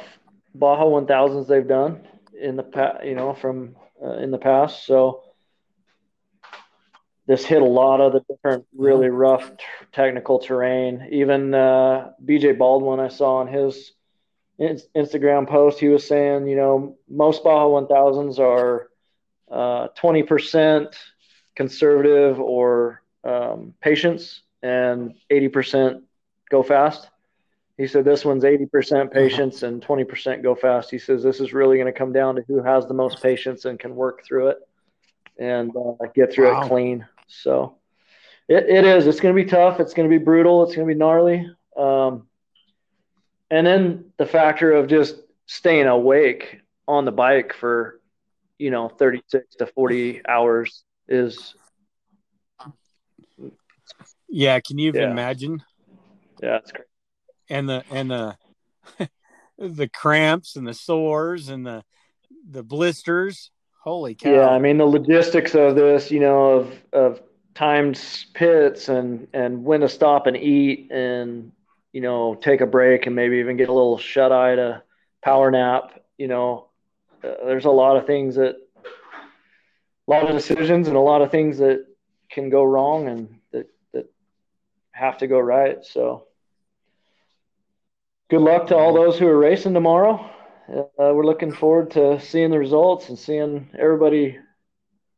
Baja 0.55 0.85
1000s 0.85 1.47
they've 1.47 1.67
done 1.67 2.07
in 2.39 2.55
the 2.55 2.63
past. 2.63 3.05
You 3.05 3.15
know, 3.15 3.33
from 3.33 3.75
uh, 4.03 4.13
in 4.13 4.31
the 4.31 4.37
past. 4.39 4.85
So, 4.85 5.23
this 7.29 7.45
hit 7.45 7.61
a 7.61 7.65
lot 7.65 8.01
of 8.01 8.11
the 8.11 8.21
different 8.21 8.65
really 8.75 9.09
rough 9.09 9.51
technical 9.91 10.39
terrain. 10.39 11.09
Even 11.11 11.53
uh, 11.53 12.09
BJ 12.25 12.57
Baldwin, 12.57 12.99
I 12.99 13.09
saw 13.09 13.35
on 13.35 13.47
his 13.47 13.91
Instagram 14.59 15.47
post, 15.47 15.79
he 15.79 15.89
was 15.89 16.07
saying, 16.07 16.47
you 16.47 16.55
know, 16.55 16.97
most 17.07 17.43
Baja 17.43 17.67
1000s 17.67 18.39
are 18.39 18.89
uh, 19.51 19.89
20% 20.01 20.91
conservative 21.55 22.39
or 22.39 23.03
um, 23.23 23.75
patience 23.79 24.41
and 24.63 25.13
80% 25.31 26.01
go 26.49 26.63
fast. 26.63 27.11
He 27.77 27.85
said 27.85 28.05
this 28.05 28.25
one's 28.25 28.43
80% 28.43 28.65
uh-huh. 28.65 29.05
patience 29.13 29.61
and 29.61 29.83
20% 29.83 30.41
go 30.41 30.55
fast. 30.55 30.89
He 30.89 30.97
says 30.97 31.21
this 31.21 31.39
is 31.39 31.53
really 31.53 31.77
going 31.77 31.93
to 31.93 31.97
come 31.97 32.11
down 32.11 32.37
to 32.37 32.43
who 32.47 32.63
has 32.63 32.87
the 32.87 32.95
most 32.95 33.21
patience 33.21 33.65
and 33.65 33.79
can 33.79 33.95
work 33.95 34.25
through 34.25 34.47
it 34.47 34.57
and 35.37 35.71
uh, 35.77 36.07
get 36.15 36.33
through 36.33 36.51
wow. 36.51 36.63
it 36.63 36.67
clean. 36.67 37.07
So 37.29 37.77
it, 38.47 38.65
it 38.67 38.85
is. 38.85 39.07
It's 39.07 39.19
going 39.19 39.35
to 39.35 39.41
be 39.41 39.49
tough. 39.49 39.79
It's 39.79 39.93
going 39.93 40.09
to 40.09 40.19
be 40.19 40.23
brutal. 40.23 40.63
It's 40.63 40.75
going 40.75 40.87
to 40.87 40.93
be 40.93 40.97
gnarly. 40.97 41.47
Um, 41.77 42.27
and 43.49 43.65
then 43.65 44.11
the 44.17 44.25
factor 44.25 44.73
of 44.73 44.87
just 44.87 45.15
staying 45.45 45.87
awake 45.87 46.61
on 46.87 47.05
the 47.05 47.11
bike 47.11 47.53
for 47.53 47.99
you 48.57 48.71
know 48.71 48.89
36 48.89 49.55
to 49.55 49.65
40 49.67 50.21
hours 50.27 50.83
is 51.07 51.55
yeah 54.27 54.59
can 54.59 54.77
you 54.77 54.89
even 54.89 55.01
yeah. 55.01 55.11
imagine 55.11 55.63
yeah 56.41 56.57
it's 56.57 56.71
great 56.71 56.85
and 57.49 57.69
the 57.69 57.83
and 57.91 58.11
the 58.11 58.37
the 59.57 59.87
cramps 59.87 60.55
and 60.55 60.67
the 60.67 60.73
sores 60.73 61.49
and 61.49 61.65
the 61.65 61.83
the 62.47 62.63
blisters 62.63 63.51
holy 63.83 64.15
cow 64.15 64.31
yeah 64.31 64.49
i 64.49 64.59
mean 64.59 64.77
the 64.77 64.85
logistics 64.85 65.55
of 65.55 65.75
this 65.75 66.11
you 66.11 66.19
know 66.19 66.51
of 66.51 66.73
of 66.93 67.21
timed 67.55 67.99
pits 68.33 68.89
and 68.89 69.27
and 69.33 69.63
when 69.63 69.81
to 69.81 69.89
stop 69.89 70.27
and 70.27 70.37
eat 70.37 70.91
and 70.91 71.51
you 71.91 72.01
know, 72.01 72.35
take 72.35 72.61
a 72.61 72.65
break 72.65 73.07
and 73.07 73.15
maybe 73.15 73.37
even 73.37 73.57
get 73.57 73.69
a 73.69 73.73
little 73.73 73.97
shut 73.97 74.31
eye 74.31 74.55
to 74.55 74.83
power 75.23 75.49
nap. 75.49 76.03
You 76.17 76.27
know, 76.27 76.67
uh, 77.23 77.45
there's 77.45 77.65
a 77.65 77.71
lot 77.71 77.97
of 77.97 78.05
things 78.05 78.35
that, 78.35 78.55
a 80.07 80.11
lot 80.11 80.27
of 80.27 80.35
decisions 80.35 80.87
and 80.87 80.97
a 80.97 81.01
lot 81.01 81.21
of 81.21 81.29
things 81.29 81.59
that 81.59 81.85
can 82.31 82.49
go 82.49 82.63
wrong 82.63 83.07
and 83.07 83.39
that, 83.51 83.69
that 83.93 84.11
have 84.91 85.19
to 85.19 85.27
go 85.27 85.39
right. 85.39 85.83
So, 85.85 86.25
good 88.29 88.41
luck 88.41 88.67
to 88.67 88.75
all 88.75 88.93
those 88.93 89.19
who 89.19 89.27
are 89.27 89.37
racing 89.37 89.73
tomorrow. 89.73 90.29
Uh, 90.69 90.83
we're 90.97 91.25
looking 91.25 91.51
forward 91.51 91.91
to 91.91 92.19
seeing 92.19 92.51
the 92.51 92.59
results 92.59 93.09
and 93.09 93.17
seeing 93.17 93.69
everybody 93.77 94.37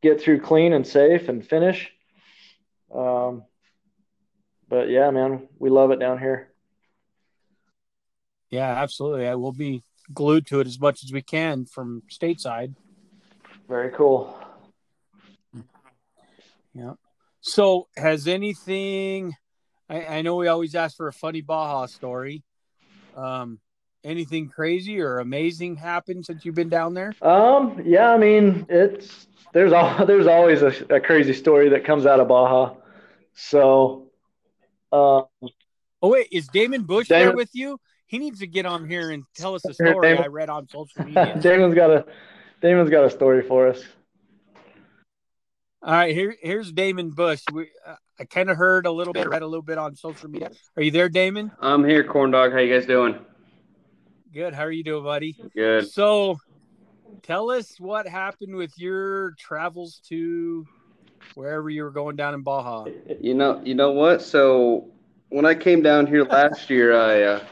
get 0.00 0.20
through 0.20 0.40
clean 0.40 0.72
and 0.72 0.86
safe 0.86 1.28
and 1.28 1.46
finish. 1.46 1.90
Um, 2.94 3.44
but 4.68 4.88
yeah, 4.88 5.10
man, 5.10 5.48
we 5.58 5.68
love 5.68 5.90
it 5.90 6.00
down 6.00 6.18
here. 6.18 6.48
Yeah, 8.50 8.68
absolutely. 8.68 9.28
I 9.28 9.34
will 9.34 9.52
be 9.52 9.82
glued 10.12 10.46
to 10.46 10.60
it 10.60 10.66
as 10.66 10.80
much 10.80 11.04
as 11.04 11.12
we 11.12 11.20
can 11.22 11.66
from 11.66 12.02
stateside. 12.10 12.74
Very 13.68 13.90
cool. 13.90 14.38
Yeah. 16.74 16.94
So, 17.42 17.88
has 17.96 18.26
anything? 18.26 19.34
I, 19.90 20.06
I 20.06 20.22
know 20.22 20.36
we 20.36 20.48
always 20.48 20.74
ask 20.74 20.96
for 20.96 21.08
a 21.08 21.12
funny 21.12 21.42
Baja 21.42 21.86
story. 21.86 22.44
Um, 23.14 23.58
anything 24.04 24.48
crazy 24.48 25.00
or 25.00 25.18
amazing 25.18 25.76
happened 25.76 26.26
since 26.26 26.44
you've 26.44 26.54
been 26.54 26.68
down 26.68 26.94
there? 26.94 27.14
Um, 27.22 27.80
yeah, 27.84 28.10
I 28.10 28.18
mean, 28.18 28.66
it's 28.68 29.26
there's 29.52 29.72
all 29.72 30.06
there's 30.06 30.26
always 30.26 30.62
a, 30.62 30.72
a 30.90 31.00
crazy 31.00 31.34
story 31.34 31.68
that 31.70 31.84
comes 31.84 32.06
out 32.06 32.20
of 32.20 32.28
Baja. 32.28 32.74
So, 33.34 34.10
uh, 34.92 35.22
oh 35.42 35.48
wait, 36.02 36.28
is 36.30 36.48
Damon 36.48 36.82
Bush 36.82 37.08
Damon, 37.08 37.28
there 37.28 37.36
with 37.36 37.50
you? 37.54 37.78
he 38.12 38.18
needs 38.18 38.40
to 38.40 38.46
get 38.46 38.66
on 38.66 38.86
here 38.86 39.10
and 39.10 39.24
tell 39.34 39.54
us 39.54 39.64
a 39.64 39.72
story 39.74 40.08
Damon, 40.08 40.24
I 40.24 40.26
read 40.26 40.50
on 40.50 40.68
social 40.68 41.04
media. 41.04 41.38
Damon's 41.40 41.74
got 41.74 41.90
a 41.90 42.04
Damon's 42.60 42.90
got 42.90 43.04
a 43.04 43.10
story 43.10 43.42
for 43.42 43.68
us. 43.68 43.82
All 45.82 45.92
right, 45.92 46.14
here 46.14 46.36
here's 46.40 46.70
Damon 46.70 47.10
Bush. 47.10 47.42
We, 47.52 47.70
uh, 47.84 47.96
I 48.20 48.24
kind 48.26 48.50
of 48.50 48.58
heard 48.58 48.86
a 48.86 48.92
little 48.92 49.14
bit, 49.14 49.28
read 49.28 49.42
a 49.42 49.46
little 49.46 49.62
bit 49.62 49.78
on 49.78 49.96
social 49.96 50.28
media. 50.28 50.50
Are 50.76 50.82
you 50.82 50.90
there, 50.90 51.08
Damon? 51.08 51.50
I'm 51.58 51.84
here, 51.84 52.04
Corn 52.04 52.30
Dog. 52.30 52.52
How 52.52 52.58
you 52.58 52.72
guys 52.72 52.86
doing? 52.86 53.18
Good. 54.32 54.54
How 54.54 54.62
are 54.62 54.72
you 54.72 54.82
doing, 54.82 55.04
buddy? 55.04 55.36
Good. 55.54 55.90
So, 55.90 56.38
tell 57.22 57.50
us 57.50 57.78
what 57.78 58.08
happened 58.08 58.56
with 58.56 58.72
your 58.78 59.32
travels 59.32 60.00
to 60.08 60.66
wherever 61.34 61.68
you 61.68 61.84
were 61.84 61.90
going 61.90 62.16
down 62.16 62.32
in 62.32 62.40
Baja. 62.40 62.86
You 63.20 63.34
know, 63.34 63.60
you 63.62 63.74
know 63.74 63.90
what? 63.90 64.22
So 64.22 64.88
when 65.28 65.44
I 65.44 65.54
came 65.54 65.82
down 65.82 66.06
here 66.06 66.24
last 66.30 66.70
year, 66.70 66.98
I 66.98 67.22
uh, 67.22 67.44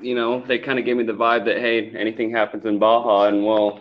you 0.00 0.14
know, 0.14 0.42
they 0.46 0.58
kind 0.58 0.78
of 0.78 0.86
gave 0.86 0.96
me 0.96 1.04
the 1.04 1.12
vibe 1.12 1.44
that 1.44 1.58
hey, 1.58 1.90
anything 1.94 2.30
happens 2.30 2.64
in 2.64 2.78
Baja, 2.78 3.24
and 3.24 3.44
well, 3.44 3.80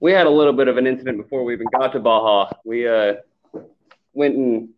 we 0.00 0.12
had 0.12 0.26
a 0.26 0.30
little 0.30 0.52
bit 0.52 0.68
of 0.68 0.76
an 0.76 0.86
incident 0.86 1.16
before 1.16 1.42
we 1.44 1.54
even 1.54 1.68
got 1.72 1.92
to 1.92 2.00
Baja. 2.00 2.52
We 2.66 2.86
uh, 2.86 3.14
went 4.12 4.36
and 4.36 4.68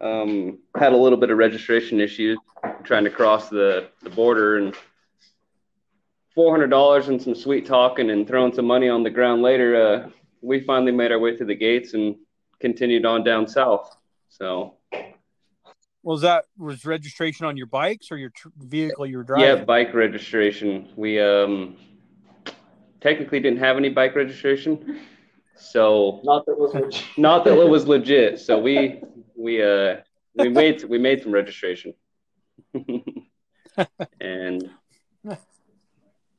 um, 0.00 0.58
had 0.76 0.92
a 0.92 0.96
little 0.96 1.18
bit 1.18 1.30
of 1.30 1.38
registration 1.38 2.00
issues 2.00 2.38
trying 2.82 3.04
to 3.04 3.10
cross 3.10 3.48
the, 3.48 3.88
the 4.02 4.10
border 4.10 4.58
and 4.58 4.74
$400 6.36 7.08
and 7.08 7.20
some 7.20 7.34
sweet 7.34 7.66
talking 7.66 8.10
and 8.10 8.26
throwing 8.26 8.52
some 8.54 8.64
money 8.66 8.88
on 8.88 9.02
the 9.02 9.10
ground 9.10 9.42
later, 9.42 9.76
uh, 9.76 10.10
we 10.40 10.60
finally 10.60 10.92
made 10.92 11.12
our 11.12 11.18
way 11.18 11.36
through 11.36 11.46
the 11.46 11.54
gates 11.54 11.94
and 11.94 12.16
continued 12.60 13.04
on 13.04 13.22
down 13.24 13.46
south. 13.46 13.94
So, 14.28 14.76
Was 16.02 16.22
that 16.22 16.44
was 16.56 16.84
registration 16.84 17.46
on 17.46 17.56
your 17.56 17.66
bikes 17.66 18.10
or 18.10 18.16
your 18.16 18.30
tr- 18.30 18.48
vehicle 18.56 19.06
you 19.06 19.18
were 19.18 19.24
driving? 19.24 19.58
yeah, 19.58 19.64
bike 19.64 19.92
registration. 19.94 20.88
We 20.96 21.20
um, 21.20 21.76
technically 23.00 23.40
didn't 23.40 23.58
have 23.60 23.76
any 23.76 23.90
bike 23.90 24.16
registration. 24.16 25.00
So, 25.54 26.20
Not 26.24 26.46
that 26.46 26.52
it 26.52 26.58
was 26.58 26.74
legit. 26.74 27.04
not 27.18 27.44
that 27.44 27.58
it 27.58 27.68
was 27.68 27.86
legit. 27.86 28.40
So 28.40 28.58
we 28.58 29.02
we 29.36 29.62
uh 29.62 29.96
we 30.34 30.48
made 30.48 30.82
we 30.84 30.98
made 30.98 31.22
some 31.22 31.30
registration, 31.32 31.92
and 34.20 34.70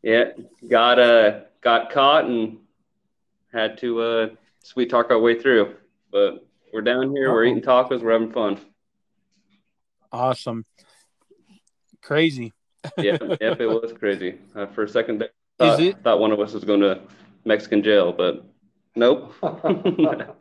yeah, 0.04 0.26
got 0.68 1.00
uh 1.00 1.40
got 1.62 1.90
caught 1.90 2.26
and 2.26 2.58
had 3.52 3.78
to 3.80 4.02
uh 4.02 4.28
sweet 4.62 4.90
talk 4.90 5.10
our 5.10 5.20
way 5.20 5.40
through. 5.40 5.76
But 6.12 6.46
we're 6.72 6.82
down 6.82 7.16
here, 7.16 7.32
we're 7.32 7.46
eating 7.46 7.64
tacos, 7.64 8.02
we're 8.02 8.12
having 8.12 8.32
fun. 8.32 8.60
Awesome. 10.12 10.66
Crazy. 12.02 12.52
yeah, 12.98 13.18
yep, 13.42 13.62
it 13.62 13.68
was 13.68 13.94
crazy. 13.98 14.36
Uh, 14.56 14.68
for 14.68 14.84
a 14.84 14.90
second, 14.90 15.20
there, 15.20 15.30
thought, 15.58 15.80
Is 15.80 15.88
it? 15.88 16.04
thought 16.04 16.20
one 16.20 16.32
of 16.32 16.40
us 16.40 16.54
was 16.54 16.66
going 16.66 16.82
to 16.82 17.00
Mexican 17.46 17.82
jail, 17.82 18.12
but 18.12 18.46
nope. 18.96 19.34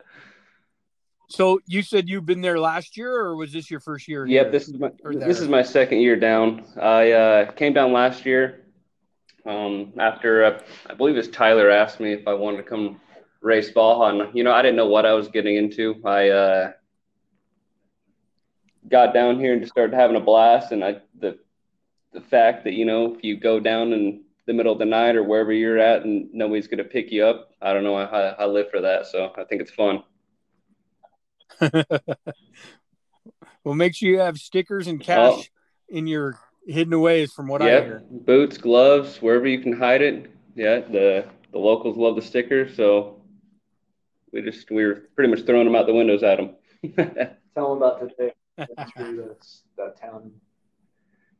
So 1.29 1.59
you 1.65 1.81
said 1.81 2.09
you've 2.09 2.27
been 2.27 2.41
there 2.41 2.59
last 2.59 2.95
year, 2.95 3.11
or 3.11 3.35
was 3.35 3.51
this 3.51 3.71
your 3.71 3.79
first 3.79 4.07
year? 4.07 4.23
Yep, 4.27 4.43
here? 4.43 4.51
this 4.51 4.67
is 4.67 4.77
my 4.77 4.91
this 5.13 5.39
is 5.39 5.47
my 5.47 5.63
second 5.63 6.01
year 6.01 6.15
down. 6.15 6.63
I 6.79 7.11
uh, 7.11 7.51
came 7.53 7.73
down 7.73 7.91
last 7.91 8.23
year 8.23 8.62
um, 9.45 9.93
after 9.99 10.43
uh, 10.45 10.59
I 10.89 10.93
believe 10.93 11.17
it's 11.17 11.27
Tyler 11.27 11.69
asked 11.69 11.99
me 11.99 12.13
if 12.13 12.27
I 12.27 12.33
wanted 12.33 12.57
to 12.57 12.63
come 12.63 12.99
race 13.41 13.71
Baja, 13.71 14.09
and 14.09 14.33
you 14.35 14.43
know 14.43 14.51
I 14.53 14.61
didn't 14.61 14.77
know 14.77 14.87
what 14.87 15.05
I 15.05 15.13
was 15.13 15.27
getting 15.27 15.55
into. 15.55 16.01
I 16.05 16.29
uh, 16.29 16.71
got 18.89 19.13
down 19.13 19.39
here 19.39 19.53
and 19.53 19.61
just 19.61 19.73
started 19.73 19.95
having 19.95 20.15
a 20.15 20.19
blast, 20.21 20.71
and 20.71 20.83
I 20.83 20.97
the 21.19 21.37
the 22.13 22.21
fact 22.21 22.63
that 22.65 22.73
you 22.73 22.85
know 22.85 23.13
if 23.15 23.23
you 23.23 23.37
go 23.37 23.59
down 23.59 23.91
in 23.93 24.23
the 24.45 24.53
middle 24.53 24.73
of 24.73 24.79
the 24.79 24.85
night 24.85 25.15
or 25.15 25.23
wherever 25.23 25.53
you're 25.53 25.79
at 25.79 26.03
and 26.03 26.29
nobody's 26.33 26.67
gonna 26.67 26.83
pick 26.83 27.11
you 27.11 27.25
up, 27.25 27.51
I 27.61 27.73
don't 27.73 27.83
know. 27.83 27.95
I, 27.95 28.29
I 28.29 28.45
live 28.45 28.69
for 28.69 28.81
that, 28.81 29.05
so 29.07 29.31
I 29.37 29.43
think 29.45 29.61
it's 29.61 29.71
fun. 29.71 30.03
well, 33.63 33.75
make 33.75 33.95
sure 33.95 34.09
you 34.09 34.19
have 34.19 34.37
stickers 34.37 34.87
and 34.87 34.99
cash 34.99 35.17
Oh. 35.33 35.43
in 35.87 36.07
your 36.07 36.39
hidden 36.67 36.93
away, 36.93 37.23
is 37.23 37.33
from 37.33 37.47
what 37.47 37.61
I 37.61 37.71
Yep, 37.71 37.83
hear. 37.83 38.03
boots, 38.09 38.57
gloves, 38.57 39.21
wherever 39.21 39.47
you 39.47 39.59
can 39.59 39.73
hide 39.73 40.01
it. 40.01 40.31
Yeah, 40.55 40.79
the 40.79 41.25
the 41.51 41.59
locals 41.59 41.97
love 41.97 42.15
the 42.15 42.21
stickers, 42.21 42.75
so 42.75 43.21
we 44.31 44.41
just 44.41 44.69
we 44.71 44.85
were 44.85 45.03
pretty 45.15 45.29
much 45.29 45.45
throwing 45.45 45.65
them 45.65 45.75
out 45.75 45.85
the 45.87 45.93
windows 45.93 46.23
at 46.23 46.37
them. 46.37 46.55
Tell 47.55 47.69
them 47.75 47.77
about 47.83 47.99
today. 48.01 48.33
Through 48.95 49.15
this, 49.17 49.63
that 49.77 49.99
town 49.99 50.31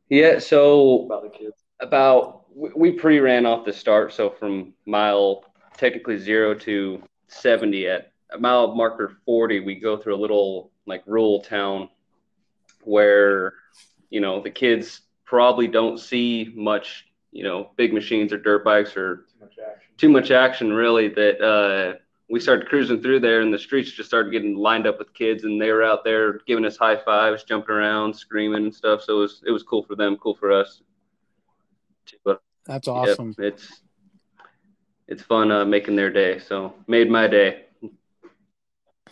yeah, 0.10 0.40
so 0.40 1.06
about 1.06 1.24
the 1.24 1.30
kids. 1.30 1.64
about 1.80 2.46
we, 2.56 2.70
we 2.76 2.92
pre-ran 2.92 3.46
off 3.46 3.66
the 3.66 3.74
start, 3.74 4.14
so 4.14 4.30
from 4.30 4.74
mile 4.86 5.46
technically 5.78 6.18
zero 6.18 6.54
to 6.56 7.02
seventy 7.28 7.88
at 7.88 8.12
mile 8.40 8.76
marker 8.76 9.18
forty, 9.26 9.60
we 9.60 9.76
go 9.76 9.98
through 9.98 10.16
a 10.16 10.22
little 10.22 10.72
like 10.86 11.04
rural 11.06 11.42
town 11.42 11.90
where 12.84 13.54
you 14.10 14.22
know 14.22 14.42
the 14.42 14.52
kids 14.52 15.02
probably 15.34 15.68
don't 15.68 15.98
see 16.00 16.54
much 16.56 17.08
you 17.32 17.44
know 17.44 17.72
big 17.76 17.92
machines 17.92 18.32
or 18.32 18.38
dirt 18.38 18.64
bikes 18.64 18.96
or 18.96 19.26
Too 19.26 19.40
much 19.42 19.58
action. 19.68 19.94
too 19.98 20.10
much 20.10 20.30
action 20.30 20.72
really 20.72 21.08
that 21.10 21.42
uh, 21.42 21.98
we 22.30 22.40
started 22.40 22.68
cruising 22.68 23.02
through 23.02 23.20
there 23.20 23.42
and 23.42 23.52
the 23.52 23.58
streets 23.58 23.90
just 23.92 24.08
started 24.08 24.32
getting 24.32 24.56
lined 24.56 24.86
up 24.86 25.00
with 25.00 25.12
kids 25.16 25.44
and 25.44 25.60
they 25.60 25.72
were 25.72 25.82
out 25.82 26.04
there 26.04 26.34
giving 26.46 26.64
us 26.66 26.78
high 26.78 26.98
fives 27.04 27.44
jumping 27.44 27.74
around 27.74 28.14
screaming 28.16 28.66
and 28.66 28.76
stuff 28.76 29.02
so 29.02 29.18
it 29.18 29.20
was 29.22 29.42
it 29.48 29.52
was 29.52 29.64
cool 29.64 29.82
for 29.84 29.96
them 29.96 30.16
cool 30.18 30.36
for 30.36 30.52
us 30.52 30.84
but 32.24 32.40
That's 32.68 32.88
yeah, 32.88 32.94
awesome. 32.94 33.34
it's 33.40 33.82
it's 35.08 35.24
fun 35.24 35.52
uh, 35.52 35.66
making 35.66 35.96
their 35.96 36.12
day 36.12 36.38
so 36.38 36.76
made 36.86 37.10
my 37.10 37.28
day 37.28 37.64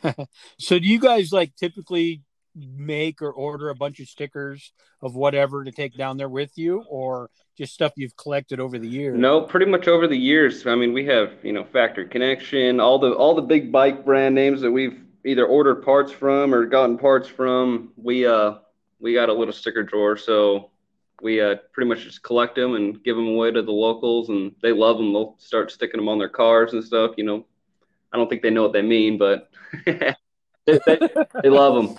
So, 0.60 0.78
do 0.78 0.88
you 0.88 1.00
guys 1.00 1.32
like 1.32 1.56
typically 1.56 2.22
make 2.56 3.22
or 3.22 3.32
order 3.32 3.70
a 3.70 3.76
bunch 3.76 4.00
of 4.00 4.08
stickers 4.08 4.74
of 5.02 5.16
whatever 5.16 5.64
to 5.64 5.72
take 5.72 5.96
down 5.96 6.18
there 6.18 6.30
with 6.30 6.52
you, 6.56 6.84
or 6.90 7.30
just 7.58 7.74
stuff 7.74 7.94
you've 7.96 8.16
collected 8.16 8.60
over 8.60 8.78
the 8.80 8.88
years? 8.88 9.18
No, 9.18 9.42
pretty 9.42 9.66
much 9.66 9.88
over 9.88 10.08
the 10.08 10.18
years. 10.18 10.66
I 10.68 10.76
mean, 10.76 10.94
we 10.94 11.06
have 11.06 11.34
you 11.44 11.54
know 11.54 11.64
Factory 11.64 12.08
Connection, 12.08 12.80
all 12.80 13.00
the 13.00 13.14
all 13.14 13.36
the 13.36 13.42
big 13.42 13.72
bike 13.72 14.06
brand 14.06 14.36
names 14.36 14.62
that 14.62 14.72
we've 14.72 15.00
either 15.26 15.46
ordered 15.46 15.84
parts 15.84 16.12
from 16.12 16.54
or 16.54 16.66
gotten 16.66 16.98
parts 16.98 17.28
from. 17.28 17.92
We 17.96 18.26
uh 18.26 18.56
we 19.00 19.14
got 19.14 19.30
a 19.30 19.34
little 19.34 19.54
sticker 19.54 19.84
drawer, 19.84 20.18
so 20.18 20.72
we 21.22 21.42
uh 21.42 21.56
pretty 21.74 21.90
much 21.90 22.04
just 22.04 22.24
collect 22.24 22.56
them 22.56 22.76
and 22.76 23.04
give 23.04 23.16
them 23.16 23.28
away 23.28 23.52
to 23.52 23.62
the 23.62 23.72
locals, 23.72 24.30
and 24.30 24.54
they 24.62 24.72
love 24.72 24.98
them. 24.98 25.14
They'll 25.14 25.36
start 25.40 25.72
sticking 25.72 26.00
them 26.00 26.10
on 26.10 26.20
their 26.20 26.30
cars 26.30 26.74
and 26.74 26.84
stuff. 26.84 27.12
You 27.18 27.24
know, 27.24 27.46
I 28.12 28.18
don't 28.18 28.30
think 28.30 28.42
they 28.42 28.50
know 28.50 28.64
what 28.64 28.74
they 28.74 28.82
mean, 28.82 29.18
but 29.18 29.50
they, 29.86 30.14
they, 30.66 31.00
they 31.44 31.50
love 31.50 31.76
them. 31.76 31.98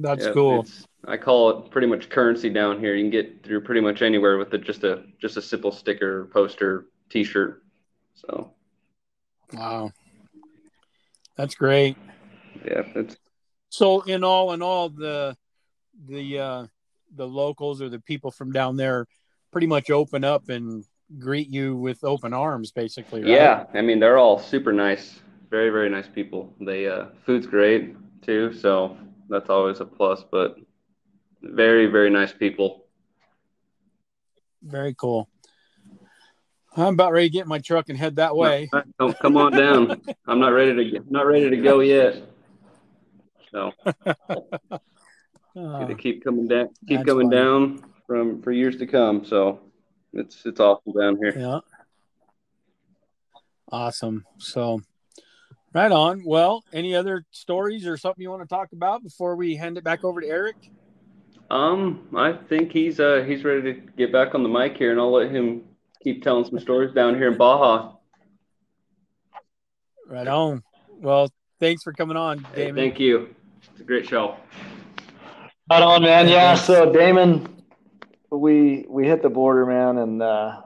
That's 0.00 0.26
Yeah, 0.26 0.32
cool. 0.32 0.66
I 1.06 1.16
call 1.16 1.50
it 1.50 1.70
pretty 1.70 1.86
much 1.86 2.08
currency 2.08 2.50
down 2.50 2.78
here. 2.80 2.94
You 2.94 3.04
can 3.04 3.10
get 3.10 3.42
through 3.44 3.62
pretty 3.62 3.80
much 3.80 4.02
anywhere 4.02 4.38
with 4.38 4.52
a, 4.54 4.58
just 4.58 4.84
a 4.84 5.04
just 5.20 5.36
a 5.36 5.42
simple 5.42 5.72
sticker, 5.72 6.26
poster, 6.32 6.86
T-shirt. 7.10 7.62
So 8.14 8.52
Wow, 9.52 9.92
that's 11.36 11.54
great. 11.54 11.98
yeah, 12.64 12.82
it's 12.94 13.16
So, 13.70 14.02
in 14.02 14.24
all 14.24 14.52
in 14.52 14.62
all, 14.62 14.88
the 14.90 15.36
the 16.06 16.38
uh, 16.38 16.66
the 17.14 17.28
locals 17.28 17.82
or 17.82 17.88
the 17.88 18.00
people 18.00 18.30
from 18.30 18.52
down 18.52 18.76
there 18.76 19.06
pretty 19.52 19.66
much 19.66 19.90
open 19.90 20.24
up 20.24 20.48
and 20.48 20.84
greet 21.18 21.48
you 21.48 21.76
with 21.76 22.04
open 22.04 22.32
arms, 22.32 22.72
basically. 22.72 23.24
Right? 23.24 23.28
yeah. 23.28 23.66
I 23.74 23.82
mean, 23.82 24.00
they're 24.00 24.18
all 24.18 24.38
super 24.38 24.72
nice, 24.72 25.20
very 25.50 25.70
very 25.70 25.90
nice 25.90 26.08
people. 26.08 26.54
They 26.60 26.86
uh, 26.86 27.06
food's 27.24 27.46
great 27.46 27.96
too, 28.22 28.52
so 28.52 28.96
that's 29.30 29.48
always 29.48 29.80
a 29.80 29.86
plus. 29.86 30.24
But 30.30 30.56
very 31.42 31.86
very 31.86 32.10
nice 32.10 32.32
people. 32.32 32.84
Very 34.62 34.94
cool. 34.94 35.28
I'm 36.76 36.94
about 36.94 37.12
ready 37.12 37.28
to 37.28 37.32
get 37.32 37.42
in 37.42 37.48
my 37.48 37.58
truck 37.58 37.88
and 37.88 37.98
head 37.98 38.16
that 38.16 38.36
way. 38.36 38.68
Come, 39.00 39.14
come 39.14 39.36
on 39.36 39.52
down. 39.52 40.00
I'm 40.26 40.38
not 40.38 40.50
ready 40.50 40.74
to 40.74 40.90
get, 40.90 41.10
not 41.10 41.26
ready 41.26 41.50
to 41.50 41.56
go 41.56 41.80
yet. 41.80 42.22
So 43.50 43.72
Uh, 45.56 45.92
keep 45.94 46.22
coming 46.22 46.46
down, 46.46 46.68
keep 46.86 47.04
coming 47.04 47.28
funny. 47.28 47.36
down 47.36 47.84
from 48.06 48.40
for 48.40 48.52
years 48.52 48.76
to 48.76 48.86
come. 48.86 49.24
So 49.24 49.60
it's 50.12 50.46
it's 50.46 50.60
awful 50.60 50.92
down 50.92 51.16
here. 51.16 51.34
yeah. 51.36 51.58
Awesome. 53.72 54.24
So, 54.38 54.80
right 55.72 55.92
on. 55.92 56.22
Well, 56.24 56.64
any 56.72 56.94
other 56.94 57.24
stories 57.30 57.86
or 57.86 57.96
something 57.96 58.22
you 58.22 58.30
want 58.30 58.42
to 58.42 58.48
talk 58.48 58.72
about 58.72 59.02
before 59.02 59.36
we 59.36 59.56
hand 59.56 59.78
it 59.78 59.84
back 59.84 60.04
over 60.04 60.20
to 60.20 60.26
Eric? 60.26 60.56
Um, 61.50 62.08
I 62.16 62.32
think 62.32 62.70
he's 62.72 63.00
uh 63.00 63.24
he's 63.26 63.42
ready 63.44 63.62
to 63.74 63.80
get 63.96 64.12
back 64.12 64.34
on 64.34 64.42
the 64.42 64.48
mic 64.48 64.76
here, 64.76 64.92
and 64.92 65.00
I'll 65.00 65.12
let 65.12 65.30
him 65.30 65.62
keep 66.02 66.22
telling 66.22 66.44
some 66.44 66.58
stories 66.60 66.92
down 66.94 67.16
here 67.16 67.30
in 67.30 67.36
Baja. 67.36 67.92
Right 70.06 70.28
on. 70.28 70.62
Well, 71.00 71.30
thanks 71.58 71.82
for 71.82 71.92
coming 71.92 72.16
on, 72.16 72.38
Hey, 72.54 72.66
Damon. 72.66 72.76
thank 72.76 73.00
you. 73.00 73.34
It's 73.72 73.80
a 73.80 73.84
great 73.84 74.06
show. 74.06 74.36
Right 75.70 75.82
on, 75.82 76.02
man. 76.02 76.28
Yeah. 76.28 76.54
So 76.54 76.92
Damon, 76.92 77.62
we 78.30 78.86
we 78.88 79.06
hit 79.06 79.22
the 79.22 79.28
border, 79.30 79.66
man, 79.66 79.98
and 79.98 80.22
uh, 80.22 80.60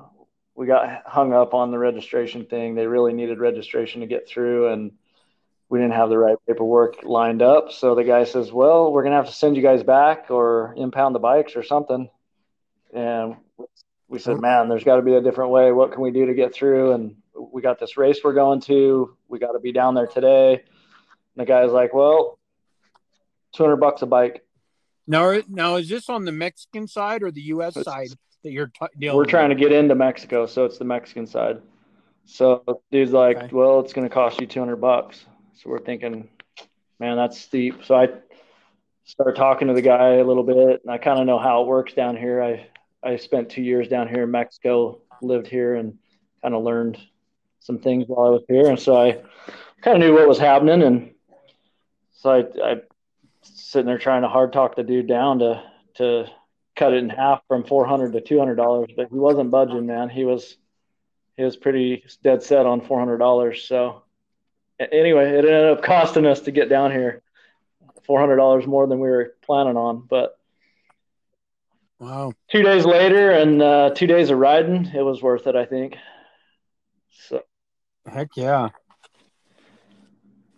we 0.55 0.67
got 0.67 1.03
hung 1.07 1.33
up 1.33 1.53
on 1.53 1.71
the 1.71 1.79
registration 1.79 2.47
thing. 2.47 2.75
They 2.75 2.87
really 2.87 3.13
needed 3.13 3.39
registration 3.39 4.01
to 4.03 4.07
get 4.07 4.29
through, 4.29 4.69
and 4.69 4.93
we 5.69 5.79
didn't 5.79 5.95
have 5.95 6.11
the 6.11 6.19
right 6.19 6.37
paperwork 6.47 7.03
lined 7.03 7.43
up. 7.43 7.73
So 7.73 7.95
the 7.95 8.05
guy 8.05 8.25
says, 8.25 8.53
"Well, 8.53 8.93
we're 8.93 9.03
gonna 9.03 9.17
have 9.17 9.27
to 9.27 9.33
send 9.33 9.57
you 9.57 9.63
guys 9.63 9.83
back 9.83 10.31
or 10.31 10.75
impound 10.77 11.15
the 11.15 11.21
bikes 11.21 11.57
or 11.57 11.63
something." 11.63 12.09
And 12.93 13.37
we 14.09 14.21
said, 14.21 14.41
"Man, 14.41 14.69
there's 14.69 14.85
got 14.85 14.97
to 14.97 15.03
be 15.03 15.15
a 15.15 15.21
different 15.21 15.51
way. 15.51 15.73
What 15.73 15.91
can 15.93 16.03
we 16.03 16.13
do 16.13 16.27
to 16.27 16.35
get 16.35 16.55
through?" 16.55 16.93
And 16.93 17.17
we 17.35 17.61
got 17.61 17.81
this 17.81 17.97
race 17.97 18.21
we're 18.23 18.35
going 18.35 18.61
to. 18.63 19.17
We 19.29 19.41
got 19.41 19.53
to 19.53 19.61
be 19.61 19.73
down 19.73 19.95
there 19.95 20.07
today. 20.07 20.53
And 20.53 20.63
the 21.37 21.47
guy's 21.47 21.73
like, 21.73 21.93
"Well, 21.93 22.39
200 23.55 23.77
bucks 23.77 24.03
a 24.03 24.07
bike." 24.07 24.47
Now, 25.07 25.41
now 25.49 25.77
is 25.77 25.89
this 25.89 26.09
on 26.09 26.25
the 26.25 26.33
Mexican 26.33 26.87
side 26.87 27.25
or 27.25 27.33
the 27.33 27.43
U.S. 27.43 27.77
It's- 27.77 27.85
side 27.85 28.17
that 28.45 28.53
you're 28.53 28.69
t- 28.69 28.87
dealing? 28.99 29.17
We're 29.17 29.25
trying 29.25 29.49
to 29.51 29.57
get 29.57 29.73
into 29.73 29.95
Mexico, 29.95 30.47
so 30.47 30.65
it's 30.65 30.79
the 30.79 30.85
Mexican 30.85 31.27
side. 31.27 31.61
So 32.27 32.63
dude's 32.91 33.13
like, 33.13 33.37
Okay. 33.39 33.49
well, 33.53 33.81
it's 33.81 33.93
going 33.93 34.09
to 34.09 34.15
cost 34.15 34.41
you 34.41 34.47
200 34.47 34.77
bucks. 34.77 35.27
So 35.55 35.69
we're 35.71 35.81
thinking, 35.81 36.29
man, 37.01 37.17
that's 37.17 37.39
steep. 37.41 37.85
So 37.85 37.95
I 37.97 38.09
started 39.05 39.37
talking 39.37 39.69
to 39.69 39.75
the 39.75 39.83
guy 39.83 40.15
a 40.15 40.25
little 40.25 40.43
bit, 40.43 40.81
and 40.83 40.91
I 40.91 40.99
kind 40.99 41.19
of 41.21 41.27
know 41.27 41.39
how 41.39 41.63
it 41.63 41.67
works 41.67 41.93
down 41.93 42.17
here. 42.17 42.43
I 42.43 42.67
I 43.03 43.17
spent 43.17 43.51
two 43.51 43.61
years 43.63 43.89
down 43.89 44.09
here 44.09 44.23
in 44.23 44.31
Mexico, 44.31 45.01
lived 45.21 45.47
here, 45.47 45.75
and 45.75 45.99
kind 46.43 46.55
of 46.55 46.63
learned 46.63 46.99
some 47.61 47.79
things 47.79 48.07
while 48.09 48.27
I 48.27 48.31
was 48.31 48.45
here, 48.49 48.69
and 48.69 48.79
so 48.81 48.97
I 48.97 49.21
kind 49.83 49.97
of 49.97 50.01
knew 50.01 50.15
what 50.15 50.27
was 50.27 50.39
happening, 50.39 50.83
and 50.83 51.11
so 52.13 52.31
I 52.31 52.71
I 52.73 52.77
sitting 53.43 53.87
there 53.87 53.99
trying 53.99 54.23
to 54.23 54.29
hard 54.29 54.55
talk 54.55 54.75
the 54.75 54.83
dude 54.83 55.07
down 55.07 55.39
to 55.41 55.63
to 55.97 56.27
cut 56.77 56.93
it 56.93 56.99
in 56.99 57.09
half 57.09 57.43
from 57.49 57.65
400 57.65 58.13
to 58.13 58.21
200 58.21 58.55
dollars, 58.57 58.91
but 58.97 59.09
he 59.11 59.19
wasn't 59.19 59.51
budging, 59.51 59.87
man. 59.87 60.09
He 60.09 60.25
was 60.25 60.57
he 61.37 61.43
was 61.43 61.57
pretty 61.57 62.05
dead 62.23 62.43
set 62.43 62.67
on 62.67 62.81
400 62.81 63.19
dollars. 63.19 63.65
So 63.65 64.03
anyway, 64.79 65.31
it 65.31 65.45
ended 65.45 65.79
up 65.79 65.83
costing 65.85 66.27
us 66.27 66.41
to 66.43 66.51
get 66.51 66.69
down 66.69 66.91
here 66.91 67.23
four 68.05 68.21
hundred 68.21 68.37
dollars 68.37 68.67
more 68.67 68.87
than 68.87 68.99
we 69.01 69.09
were 69.09 69.35
planning 69.43 69.77
on. 69.77 70.07
But 70.09 70.39
Wow. 72.01 72.33
two 72.51 72.63
days 72.63 72.85
later 72.85 73.31
and 73.31 73.63
uh, 73.63 73.91
two 73.95 74.07
days 74.07 74.29
of 74.31 74.39
riding, 74.39 74.87
it 74.87 75.01
was 75.03 75.23
worth 75.23 75.47
it, 75.47 75.57
I 75.57 75.65
think. 75.65 75.97
So 77.29 77.43
Heck 78.07 78.29
yeah. 78.37 78.71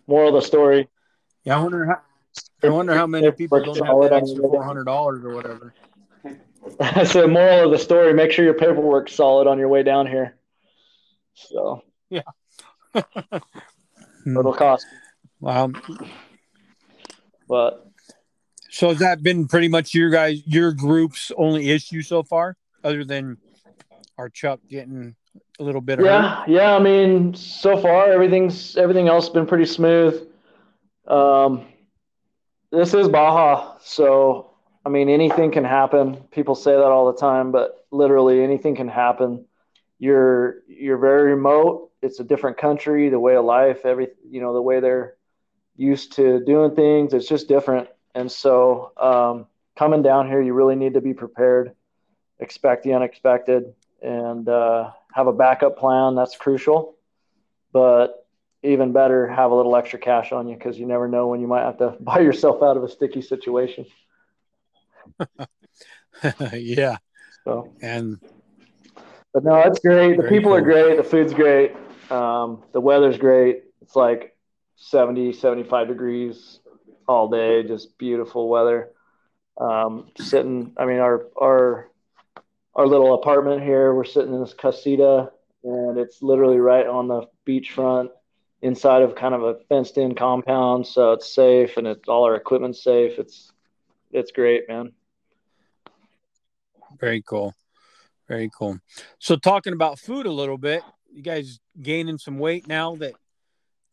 moral 0.07 0.35
of 0.35 0.41
the 0.41 0.47
story: 0.47 0.89
Yeah, 1.43 1.59
I 1.59 1.63
wonder 1.63 1.85
how. 1.85 2.01
I 2.63 2.69
wonder 2.69 2.93
how 2.95 3.07
many 3.07 3.31
people 3.31 3.63
don't 3.63 3.77
have 3.85 4.01
that 4.01 4.13
extra 4.13 4.41
four 4.49 4.63
hundred 4.63 4.85
dollars 4.85 5.23
or 5.23 5.35
whatever. 5.35 5.73
I 6.79 7.03
said, 7.03 7.29
moral 7.29 7.65
of 7.65 7.71
the 7.71 7.77
story: 7.79 8.13
make 8.13 8.31
sure 8.31 8.45
your 8.45 8.53
paperwork's 8.53 9.13
solid 9.13 9.47
on 9.47 9.57
your 9.59 9.67
way 9.69 9.83
down 9.83 10.07
here. 10.07 10.35
So 11.33 11.83
yeah 12.09 12.21
it'll 14.25 14.53
cost, 14.53 14.85
Wow. 15.39 15.71
but 17.47 17.85
So 18.69 18.89
has 18.89 18.99
that 18.99 19.21
been 19.23 19.47
pretty 19.47 19.67
much 19.67 19.93
your 19.93 20.09
guys, 20.09 20.41
your 20.45 20.73
group's 20.73 21.31
only 21.37 21.69
issue 21.69 22.01
so 22.01 22.23
far, 22.23 22.57
other 22.83 23.03
than 23.05 23.37
our 24.17 24.29
Chuck 24.29 24.59
getting 24.69 25.15
a 25.59 25.63
little 25.63 25.81
bit 25.81 25.99
hurt? 25.99 26.05
yeah, 26.05 26.43
yeah. 26.47 26.75
I 26.75 26.79
mean, 26.79 27.33
so 27.35 27.77
far 27.77 28.11
everything's 28.11 28.75
everything 28.77 29.07
else 29.07 29.25
has 29.25 29.33
been 29.33 29.45
pretty 29.45 29.65
smooth. 29.65 30.27
Um, 31.07 31.67
this 32.71 32.93
is 32.93 33.07
Baja, 33.07 33.77
so 33.81 34.51
I 34.87 34.89
mean 34.89 35.09
anything 35.09 35.51
can 35.51 35.65
happen. 35.65 36.15
People 36.31 36.55
say 36.55 36.71
that 36.71 36.81
all 36.81 37.11
the 37.11 37.19
time, 37.19 37.51
but 37.51 37.85
literally 37.91 38.41
anything 38.41 38.73
can 38.73 38.87
happen. 38.87 39.43
You're 39.99 40.61
you're 40.65 40.97
very 40.97 41.33
remote. 41.33 41.91
It's 42.01 42.21
a 42.21 42.23
different 42.23 42.55
country, 42.55 43.09
the 43.09 43.19
way 43.19 43.35
of 43.35 43.43
life, 43.43 43.85
every 43.85 44.07
you 44.29 44.39
know 44.39 44.53
the 44.53 44.61
way 44.61 44.79
they're 44.79 45.17
used 45.75 46.13
to 46.13 46.41
doing 46.45 46.73
things. 46.73 47.13
It's 47.13 47.27
just 47.27 47.49
different, 47.49 47.89
and 48.15 48.31
so 48.31 48.93
um, 48.95 49.47
coming 49.77 50.03
down 50.03 50.29
here, 50.29 50.41
you 50.41 50.53
really 50.53 50.77
need 50.77 50.93
to 50.93 51.01
be 51.01 51.13
prepared, 51.13 51.73
expect 52.39 52.83
the 52.83 52.93
unexpected, 52.93 53.73
and 54.01 54.47
uh, 54.47 54.91
have 55.11 55.27
a 55.27 55.33
backup 55.33 55.77
plan. 55.77 56.15
That's 56.15 56.37
crucial, 56.37 56.95
but 57.73 58.25
even 58.63 58.93
better, 58.93 59.27
have 59.27 59.51
a 59.51 59.55
little 59.55 59.75
extra 59.75 59.99
cash 59.99 60.31
on 60.31 60.47
you 60.47 60.55
because 60.55 60.79
you 60.79 60.85
never 60.85 61.09
know 61.09 61.27
when 61.27 61.41
you 61.41 61.47
might 61.47 61.63
have 61.63 61.77
to 61.79 61.97
buy 61.99 62.19
yourself 62.19 62.63
out 62.63 62.77
of 62.77 62.85
a 62.85 62.89
sticky 62.89 63.21
situation. 63.21 63.85
yeah, 66.53 66.97
So, 67.43 67.73
and 67.81 68.19
but 69.33 69.43
no, 69.43 69.55
it's 69.59 69.79
great. 69.79 70.17
The 70.17 70.23
people 70.23 70.53
are 70.53 70.61
great. 70.61 70.97
The 70.97 71.03
food's 71.03 71.33
great. 71.33 71.75
Um, 72.09 72.63
the 72.71 72.81
weather's 72.81 73.17
great. 73.17 73.65
It's 73.81 73.95
like 73.95 74.35
70, 74.77 75.33
75 75.33 75.87
degrees 75.87 76.59
all 77.07 77.29
day. 77.29 77.61
Just 77.61 77.97
beautiful 77.99 78.49
weather. 78.49 78.89
Um, 79.59 80.07
sitting, 80.17 80.73
I 80.77 80.85
mean, 80.85 80.97
our, 80.97 81.27
our, 81.39 81.89
our 82.73 82.87
little 82.87 83.13
apartment 83.13 83.61
here, 83.61 83.93
we're 83.93 84.05
sitting 84.05 84.33
in 84.33 84.39
this 84.39 84.53
casita 84.53 85.31
and 85.63 85.97
it's 85.97 86.21
literally 86.21 86.57
right 86.57 86.87
on 86.87 87.07
the 87.07 87.27
beachfront 87.45 88.09
inside 88.61 89.01
of 89.01 89.15
kind 89.15 89.35
of 89.35 89.43
a 89.43 89.57
fenced 89.69 89.97
in 89.97 90.15
compound. 90.15 90.87
So 90.87 91.13
it's 91.13 91.33
safe 91.33 91.77
and 91.77 91.85
it's 91.85 92.07
all 92.07 92.23
our 92.23 92.35
equipment's 92.35 92.83
safe. 92.83 93.19
It's, 93.19 93.51
it's 94.11 94.31
great, 94.31 94.67
man. 94.67 94.93
Very 96.99 97.21
cool, 97.21 97.53
very 98.27 98.49
cool. 98.57 98.79
So 99.19 99.35
talking 99.35 99.73
about 99.73 99.99
food 99.99 100.25
a 100.25 100.31
little 100.31 100.57
bit, 100.57 100.81
you 101.11 101.21
guys 101.21 101.59
gaining 101.81 102.17
some 102.17 102.39
weight 102.39 102.67
now 102.67 102.95
that 102.97 103.13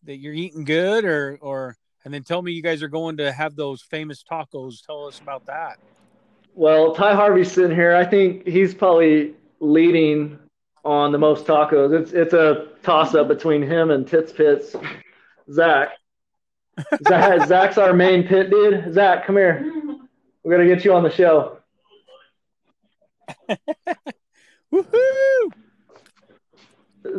that 0.05 0.17
you're 0.17 0.35
eating 0.35 0.65
good, 0.65 1.05
or 1.05 1.39
or 1.41 1.77
and 2.05 2.13
then 2.13 2.23
tell 2.23 2.43
me 2.43 2.53
you 2.53 2.63
guys 2.63 2.83
are 2.83 2.89
going 2.89 3.17
to 3.19 3.33
have 3.33 3.57
those 3.57 3.83
famous 3.83 4.23
tacos. 4.23 4.85
Tell 4.85 5.07
us 5.07 5.21
about 5.21 5.47
that. 5.47 5.79
Well, 6.55 6.95
Ty 6.95 7.15
Harvey's 7.15 7.51
sitting 7.51 7.75
here. 7.75 7.95
I 7.95 8.05
think 8.05 8.47
he's 8.47 8.75
probably 8.75 9.35
leading 9.61 10.39
on 10.85 11.13
the 11.13 11.19
most 11.19 11.47
tacos. 11.47 11.99
It's 11.99 12.13
it's 12.13 12.35
a 12.35 12.69
toss 12.83 13.15
up 13.15 13.29
between 13.29 13.63
him 13.63 13.91
and 13.91 14.07
Tits 14.07 14.33
Pits, 14.33 14.77
Zac. 15.51 15.91
Zac. 17.09 17.49
Zac's 17.49 17.79
our 17.79 17.93
main 17.93 18.27
pit 18.27 18.51
dude. 18.51 18.93
Zac, 18.93 19.27
come 19.27 19.37
here. 19.37 19.73
We're 20.43 20.57
gonna 20.57 20.69
get 20.69 20.85
you 20.85 20.93
on 20.95 21.03
the 21.03 21.11
show. 21.11 21.59
Woohoo! 24.73 25.53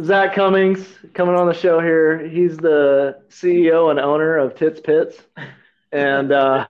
Zac 0.03 0.33
Cummings 0.33 0.85
coming 1.13 1.35
on 1.35 1.47
the 1.47 1.53
show 1.53 1.79
here. 1.79 2.27
He's 2.27 2.57
the 2.57 3.21
CEO 3.29 3.91
and 3.91 3.99
owner 3.99 4.37
of 4.37 4.55
Tits 4.55 4.79
Pits. 4.81 5.17
And 5.91 6.31
uh, 6.31 6.67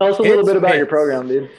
tell 0.00 0.12
us 0.12 0.18
a 0.18 0.22
little 0.22 0.38
Tits 0.38 0.48
bit 0.48 0.56
about 0.56 0.76
your 0.76 0.86
program, 0.86 1.26
dude. 1.28 1.50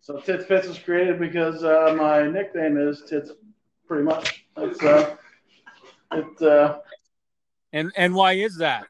So 0.00 0.18
Tits 0.18 0.46
Pits 0.46 0.66
was 0.66 0.78
created 0.78 1.20
because 1.20 1.62
uh, 1.62 1.94
my 1.96 2.26
nickname 2.28 2.76
is 2.78 3.02
Tits, 3.08 3.30
pretty 3.86 4.04
much. 4.04 4.46
It's 4.56 4.82
uh, 4.82 5.16
it. 6.12 6.42
Uh, 6.42 6.78
And 7.72 7.92
and 7.96 8.14
why 8.14 8.32
is 8.32 8.56
that? 8.56 8.86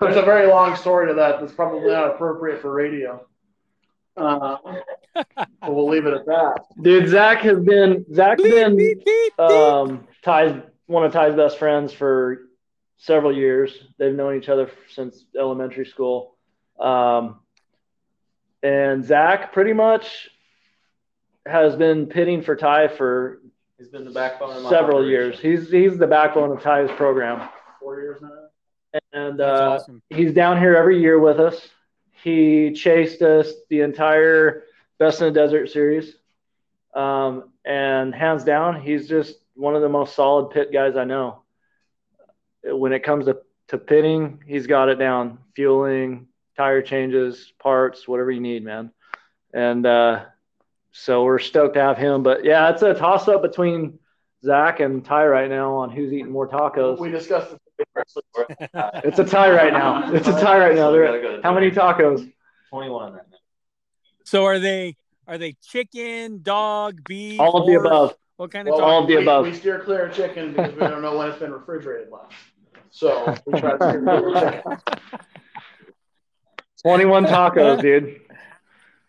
there's 0.00 0.16
a 0.16 0.22
very 0.22 0.46
long 0.46 0.76
story 0.76 1.08
to 1.08 1.14
that. 1.14 1.40
That's 1.40 1.52
probably 1.52 1.90
not 1.90 2.12
appropriate 2.14 2.62
for 2.62 2.72
radio. 2.72 3.26
Uh, 4.16 4.56
but 5.60 5.74
we'll 5.74 5.88
leave 5.88 6.06
it 6.06 6.14
at 6.14 6.26
that. 6.26 6.56
Dude, 6.80 7.08
Zac 7.08 7.38
has 7.40 7.58
been 7.60 8.04
Zac's 8.14 8.42
Beep, 8.42 8.52
been 8.52 8.76
beep, 8.76 9.04
beep, 9.04 9.32
beep. 9.36 9.40
um, 9.40 10.06
Ty's 10.22 10.54
one 10.86 11.04
of 11.04 11.12
Ty's 11.12 11.34
best 11.34 11.58
friends 11.58 11.92
for 11.92 12.42
several 12.98 13.34
years. 13.36 13.76
They've 13.98 14.14
known 14.14 14.36
each 14.36 14.48
other 14.48 14.70
since 14.90 15.24
elementary 15.38 15.86
school. 15.86 16.36
Um, 16.78 17.40
and 18.62 19.04
Zac 19.04 19.52
pretty 19.52 19.72
much 19.72 20.28
has 21.46 21.76
been 21.76 22.06
pitting 22.06 22.42
for 22.42 22.56
Ty 22.56 22.88
for 22.88 23.40
He's 23.78 23.88
been 23.88 24.04
the 24.04 24.10
backbone 24.10 24.56
of 24.56 24.62
my 24.62 24.70
several 24.70 24.98
operation. 24.98 25.10
years. 25.10 25.40
He's 25.40 25.70
he's 25.70 25.98
the 25.98 26.06
backbone 26.06 26.50
of 26.50 26.62
Ty's 26.62 26.90
program, 26.96 27.48
Four 27.80 28.00
years 28.00 28.22
now. 28.22 29.00
and 29.12 29.40
uh, 29.40 29.78
awesome. 29.78 30.00
he's 30.08 30.32
down 30.32 30.58
here 30.58 30.74
every 30.74 30.98
year 31.00 31.18
with 31.18 31.38
us. 31.38 31.68
He 32.22 32.72
chased 32.72 33.20
us 33.20 33.52
the 33.68 33.82
entire 33.82 34.64
Best 34.98 35.20
in 35.20 35.32
the 35.32 35.38
Desert 35.40 35.70
series. 35.70 36.14
Um, 36.94 37.50
and 37.64 38.14
hands 38.14 38.44
down, 38.44 38.80
he's 38.80 39.08
just 39.08 39.36
one 39.54 39.74
of 39.76 39.82
the 39.82 39.88
most 39.88 40.14
solid 40.14 40.50
pit 40.50 40.72
guys 40.72 40.96
I 40.96 41.04
know. 41.04 41.42
When 42.64 42.92
it 42.92 43.02
comes 43.02 43.26
to, 43.26 43.38
to 43.68 43.78
pitting, 43.78 44.42
he's 44.46 44.66
got 44.66 44.88
it 44.88 44.96
down. 44.96 45.38
Fueling, 45.54 46.28
tire 46.56 46.82
changes, 46.82 47.52
parts, 47.58 48.08
whatever 48.08 48.30
you 48.30 48.40
need, 48.40 48.64
man. 48.64 48.90
And 49.52 49.84
uh, 49.86 50.24
so 50.92 51.24
we're 51.24 51.38
stoked 51.38 51.74
to 51.74 51.80
have 51.80 51.98
him. 51.98 52.22
But 52.22 52.44
yeah, 52.44 52.70
it's 52.70 52.82
a 52.82 52.94
toss 52.94 53.28
up 53.28 53.42
between 53.42 53.98
Zac 54.44 54.80
and 54.80 55.04
Ty 55.04 55.26
right 55.26 55.50
now 55.50 55.74
on 55.76 55.90
who's 55.90 56.12
eating 56.12 56.30
more 56.32 56.48
tacos. 56.48 56.98
We 56.98 57.10
discussed 57.10 57.52
it. 57.52 57.60
It's 59.04 59.18
a 59.18 59.24
tie 59.24 59.50
right 59.50 59.72
now. 59.72 60.10
It's 60.14 60.28
a 60.28 60.32
tie 60.32 60.58
right 60.58 60.74
now. 60.74 60.90
So 60.90 60.92
we 60.92 60.98
They're- 60.98 61.06
gotta 61.08 61.20
go 61.20 61.36
to 61.36 61.42
how 61.42 61.52
many 61.52 61.70
tacos? 61.70 62.32
21 62.70 63.12
right 63.12 63.22
now. 63.30 63.35
So 64.26 64.44
are 64.44 64.58
they 64.58 64.96
are 65.28 65.38
they 65.38 65.56
chicken, 65.64 66.42
dog, 66.42 67.00
beef? 67.06 67.40
All 67.40 67.56
of 67.60 67.66
the 67.66 67.74
above. 67.74 68.16
What 68.36 68.50
kind 68.50 68.68
of 68.68 68.72
Well, 68.72 68.80
dog? 68.80 68.90
all 68.90 69.02
of 69.02 69.08
the 69.08 69.16
we, 69.16 69.22
above. 69.22 69.44
We 69.46 69.54
steer 69.54 69.78
clear 69.80 70.06
of 70.06 70.16
chicken 70.16 70.52
because 70.52 70.74
we 70.74 70.80
don't 70.80 71.00
know 71.00 71.16
when 71.16 71.30
it's 71.30 71.38
been 71.38 71.52
refrigerated 71.52 72.10
last. 72.10 72.34
So 72.90 73.34
we 73.46 73.58
try 73.58 73.76
to 73.76 73.88
steer 73.88 74.02
clear 74.02 74.36
of 74.36 74.52
chicken. 74.52 74.98
21 76.82 77.24
tacos, 77.26 77.80
dude. 77.80 78.20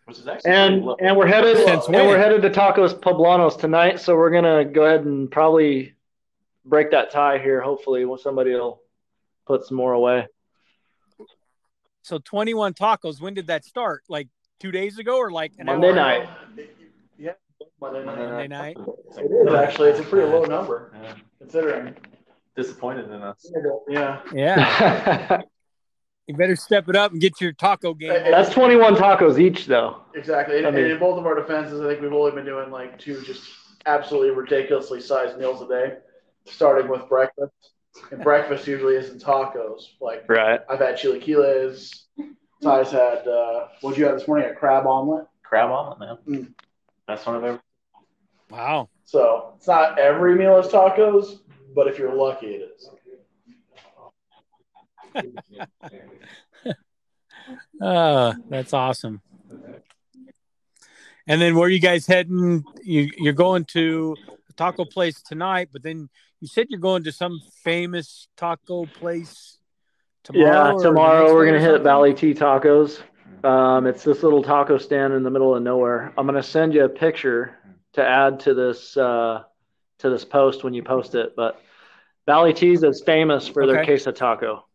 Which 0.06 0.20
is 0.20 0.28
actually 0.28 0.52
And 0.52 0.86
and 1.00 1.18
we're 1.18 1.28
headed 1.28 1.58
and 1.58 2.08
we're 2.08 2.18
headed 2.18 2.42
to 2.44 2.50
Tacos 2.50 2.98
Poblanos 2.98 3.60
tonight, 3.60 4.00
so 4.00 4.16
we're 4.16 4.32
gonna 4.32 4.66
go 4.66 4.86
ahead 4.86 5.04
and 5.04 5.30
probably 5.30 5.96
break 6.64 6.92
that 6.92 7.12
tie 7.12 7.40
here. 7.40 7.60
Hopefully, 7.60 8.06
when 8.06 8.20
somebody 8.20 8.52
will 8.52 8.82
put 9.48 9.66
some 9.66 9.78
more 9.78 9.94
away. 9.94 10.28
So 12.04 12.20
21 12.20 12.74
tacos. 12.74 13.20
When 13.20 13.34
did 13.34 13.48
that 13.48 13.66
start? 13.66 14.04
Like 14.08 14.30
two 14.60 14.72
days 14.72 14.98
ago 15.00 15.18
or 15.18 15.32
like 15.32 15.52
an 15.60 15.66
Monday 15.68 15.90
hour 15.90 15.96
night. 15.96 16.24
ago? 16.24 16.64
Yeah, 17.18 17.32
Monday 17.82 18.06
night. 18.06 18.18
Monday 18.18 18.48
night. 18.48 18.78
It 19.18 19.48
is 19.48 19.54
actually. 19.54 19.90
It's 19.90 20.00
a 20.00 20.04
pretty 20.04 20.30
low 20.30 20.44
number 20.46 20.92
Yeah. 21.02 21.14
considering. 21.40 21.96
Disappointed 22.56 23.06
in 23.12 23.22
us. 23.22 23.52
Yeah. 23.88 24.22
Yeah. 24.34 25.42
You 26.30 26.36
better 26.36 26.58
step 26.58 26.90
it 26.90 26.96
up 26.98 27.14
and 27.14 27.22
get 27.22 27.40
your 27.40 27.54
taco 27.54 27.94
game. 27.94 28.10
That's 28.10 28.50
21 28.50 28.96
tacos 28.98 29.40
each, 29.40 29.66
though. 29.66 30.02
Exactly. 30.14 30.66
I 30.66 30.72
mean- 30.72 30.84
in 30.92 31.00
both 31.00 31.18
of 31.18 31.26
our 31.26 31.36
defenses, 31.36 31.80
I 31.80 31.88
think 31.88 32.02
we've 32.02 32.12
only 32.12 32.32
been 32.32 32.44
doing 32.44 32.70
like 32.70 33.00
two 33.00 33.22
just 33.22 33.44
absolutely 33.86 34.32
ridiculously 34.32 35.00
sized 35.00 35.38
meals 35.38 35.62
a 35.62 35.70
day, 35.70 35.94
starting 36.44 36.92
with 36.92 37.08
breakfast. 37.08 37.54
And 38.12 38.22
breakfast 38.22 38.68
usually 38.68 38.96
isn't 38.98 39.24
tacos. 39.24 39.84
Like 40.02 40.26
Right. 40.28 40.60
I've 40.70 40.80
had 40.80 40.96
chilaquiles. 40.96 42.07
Ty's 42.62 42.92
had 42.92 43.28
uh, 43.28 43.68
what'd 43.82 43.98
you 43.98 44.06
have 44.06 44.18
this 44.18 44.28
morning? 44.28 44.50
A 44.50 44.56
crab 44.56 44.86
omelet. 44.88 45.28
Crab 45.44 45.70
omelet, 45.70 46.00
man. 46.00 46.18
Mm. 46.28 46.54
Best 47.08 47.26
one 47.26 47.36
I've 47.38 47.44
ever. 47.44 47.62
Wow. 48.50 48.90
So 49.06 49.54
it's 49.58 49.68
not 49.68 50.00
every 50.00 50.36
meal 50.36 50.58
is 50.60 50.68
tacos, 50.68 51.40
but 51.76 51.88
if 51.88 52.00
you're 52.00 52.14
lucky, 52.14 52.48
it 52.48 52.72
is. 52.76 52.90
Uh, 57.82 58.34
that's 58.50 58.74
awesome. 58.74 59.22
And 61.28 61.42
then 61.42 61.56
where 61.56 61.68
are 61.68 61.72
you 61.72 61.80
guys 61.80 62.08
heading? 62.08 62.64
You 62.84 63.12
you're 63.18 63.34
going 63.34 63.66
to 63.66 64.16
a 64.50 64.54
taco 64.54 64.86
place 64.86 65.22
tonight, 65.22 65.70
but 65.72 65.84
then 65.84 66.10
you 66.40 66.48
said 66.48 66.68
you're 66.70 66.80
going 66.80 67.04
to 67.04 67.12
some 67.12 67.40
famous 67.64 68.28
taco 68.38 68.86
place 68.86 69.57
tomorrow. 70.28 70.78
Yeah, 70.78 70.84
tomorrow 70.84 71.34
we're 71.34 71.46
gonna 71.46 71.60
hit 71.60 71.68
something? 71.68 71.84
Valley 71.84 72.14
T 72.14 72.34
Tacos. 72.34 73.02
Um, 73.44 73.88
it's 73.88 74.04
this 74.04 74.24
little 74.24 74.44
taco 74.44 74.78
stand 74.78 75.14
in 75.14 75.24
the 75.24 75.30
middle 75.30 75.56
of 75.56 75.64
nowhere. 75.64 76.14
I'm 76.18 76.26
gonna 76.26 76.44
send 76.44 76.74
you 76.74 76.84
a 76.86 76.90
picture 76.90 77.58
to 77.94 78.04
add 78.06 78.42
to 78.42 78.54
this 78.54 78.96
uh, 78.98 79.44
to 80.00 80.10
this 80.10 80.26
post 80.26 80.64
when 80.64 80.74
you 80.74 80.84
post 80.84 81.16
it. 81.16 81.34
But 81.36 81.62
Valley 82.26 82.54
T's 82.54 82.84
is 82.84 83.02
famous 83.06 83.48
for 83.48 83.66
their 83.66 83.78
Okay. 83.78 83.86
queso 83.86 84.12
taco. 84.12 84.66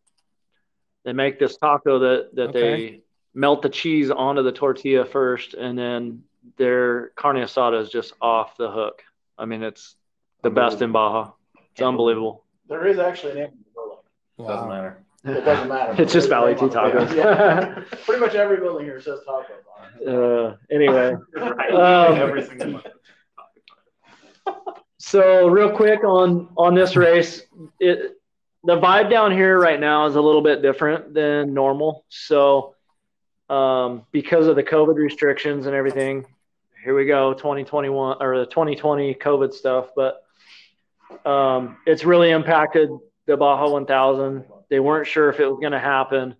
They 1.05 1.13
make 1.13 1.39
this 1.39 1.55
taco 1.57 1.99
that 1.99 2.35
that 2.35 2.49
Okay. 2.49 2.59
they 2.59 3.01
melt 3.35 3.61
the 3.61 3.69
cheese 3.69 4.09
onto 4.09 4.41
the 4.43 4.51
tortilla 4.51 5.05
first, 5.05 5.53
and 5.53 5.77
then 5.77 6.23
their 6.57 7.09
carne 7.09 7.37
asada 7.37 7.79
is 7.81 7.89
just 7.89 8.13
off 8.21 8.57
the 8.57 8.69
hook. 8.71 9.03
I 9.37 9.45
mean, 9.45 9.63
it's 9.63 9.95
the 10.41 10.49
best 10.49 10.81
in 10.81 10.91
Baja. 10.91 11.31
It's 11.71 11.81
unbelievable. 11.81 12.43
There 12.67 12.85
is 12.87 12.99
actually 12.99 13.31
a 13.33 13.35
name 13.35 13.47
for 13.47 13.55
the 13.57 13.71
building. 13.73 14.55
Doesn't 14.55 14.69
matter. 14.69 15.03
It 15.25 15.45
doesn't 15.45 15.67
matter. 15.69 15.95
It's 16.01 16.11
just 16.11 16.29
Valley 16.29 16.53
name 16.55 16.69
T. 16.69 16.75
Tacos. 16.75 17.15
Yeah. 17.15 17.81
Pretty 18.05 18.19
much 18.19 18.35
every 18.35 18.57
building 18.57 18.85
here 18.85 18.99
says 18.99 19.19
taco 19.25 19.53
it. 20.01 20.07
Uh, 20.07 20.55
anyway, 20.69 21.13
Right. 21.35 21.73
Um, 21.73 22.15
Every 22.15 22.43
single 22.43 22.73
one. 22.73 22.83
so 24.97 25.47
real 25.47 25.71
quick 25.71 26.03
on 26.03 26.49
on 26.57 26.75
this 26.75 26.95
race, 26.95 27.43
it 27.79 28.17
the 28.65 28.77
vibe 28.79 29.09
down 29.09 29.31
here 29.31 29.59
right 29.59 29.79
now 29.79 30.05
is 30.05 30.15
a 30.15 30.21
little 30.21 30.41
bit 30.41 30.61
different 30.61 31.13
than 31.13 31.53
normal. 31.53 32.05
So 32.09 32.75
um, 33.49 34.05
because 34.11 34.47
of 34.47 34.55
the 34.55 34.63
COVID 34.63 34.95
restrictions 34.95 35.65
and 35.67 35.75
everything, 35.75 36.25
here 36.83 36.95
we 36.95 37.05
go, 37.05 37.33
2021 37.33 38.17
or 38.21 38.39
the 38.39 38.45
2020 38.45 39.15
COVID 39.15 39.53
stuff. 39.53 39.87
But 39.95 40.23
um, 41.25 41.77
it's 41.85 42.03
really 42.03 42.31
impacted 42.31 42.89
the 43.25 43.37
Baja 43.37 43.69
1000. 43.69 44.45
They 44.73 44.79
weren't 44.79 45.05
sure 45.05 45.29
if 45.29 45.39
it 45.39 45.45
was 45.45 45.59
going 45.59 45.73
to 45.73 45.79
happen. 45.79 46.33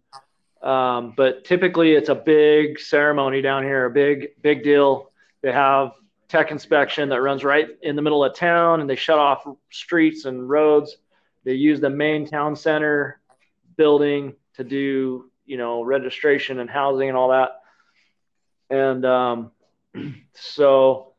Um, 0.64 1.14
but 1.16 1.46
typically 1.46 1.92
it's 1.92 2.10
a 2.10 2.16
big 2.16 2.80
ceremony 2.80 3.44
down 3.44 3.62
here, 3.62 3.86
a 3.86 3.92
big, 3.92 4.30
big 4.42 4.64
deal. 4.64 5.12
They 5.44 5.52
have 5.52 5.92
tech 6.30 6.50
inspection 6.50 7.10
that 7.10 7.22
runs 7.22 7.44
right 7.44 7.68
in 7.84 7.96
the 7.96 8.02
middle 8.02 8.24
of 8.24 8.36
town 8.36 8.82
and 8.82 8.90
they 8.90 8.96
shut 8.96 9.20
off 9.20 9.46
streets 9.70 10.26
and 10.26 10.50
roads. 10.50 10.98
They 11.44 11.54
use 11.54 11.80
the 11.80 11.92
main 11.92 12.26
town 12.26 12.56
center 12.56 13.22
building 13.78 14.34
to 14.56 14.64
do, 14.64 15.30
you 15.46 15.58
know, 15.58 15.84
registration 15.84 16.58
and 16.58 16.68
housing 16.68 17.10
and 17.10 17.16
all 17.16 17.30
that. 17.30 17.62
And 18.72 19.06
um, 19.06 19.52
so 20.34 21.14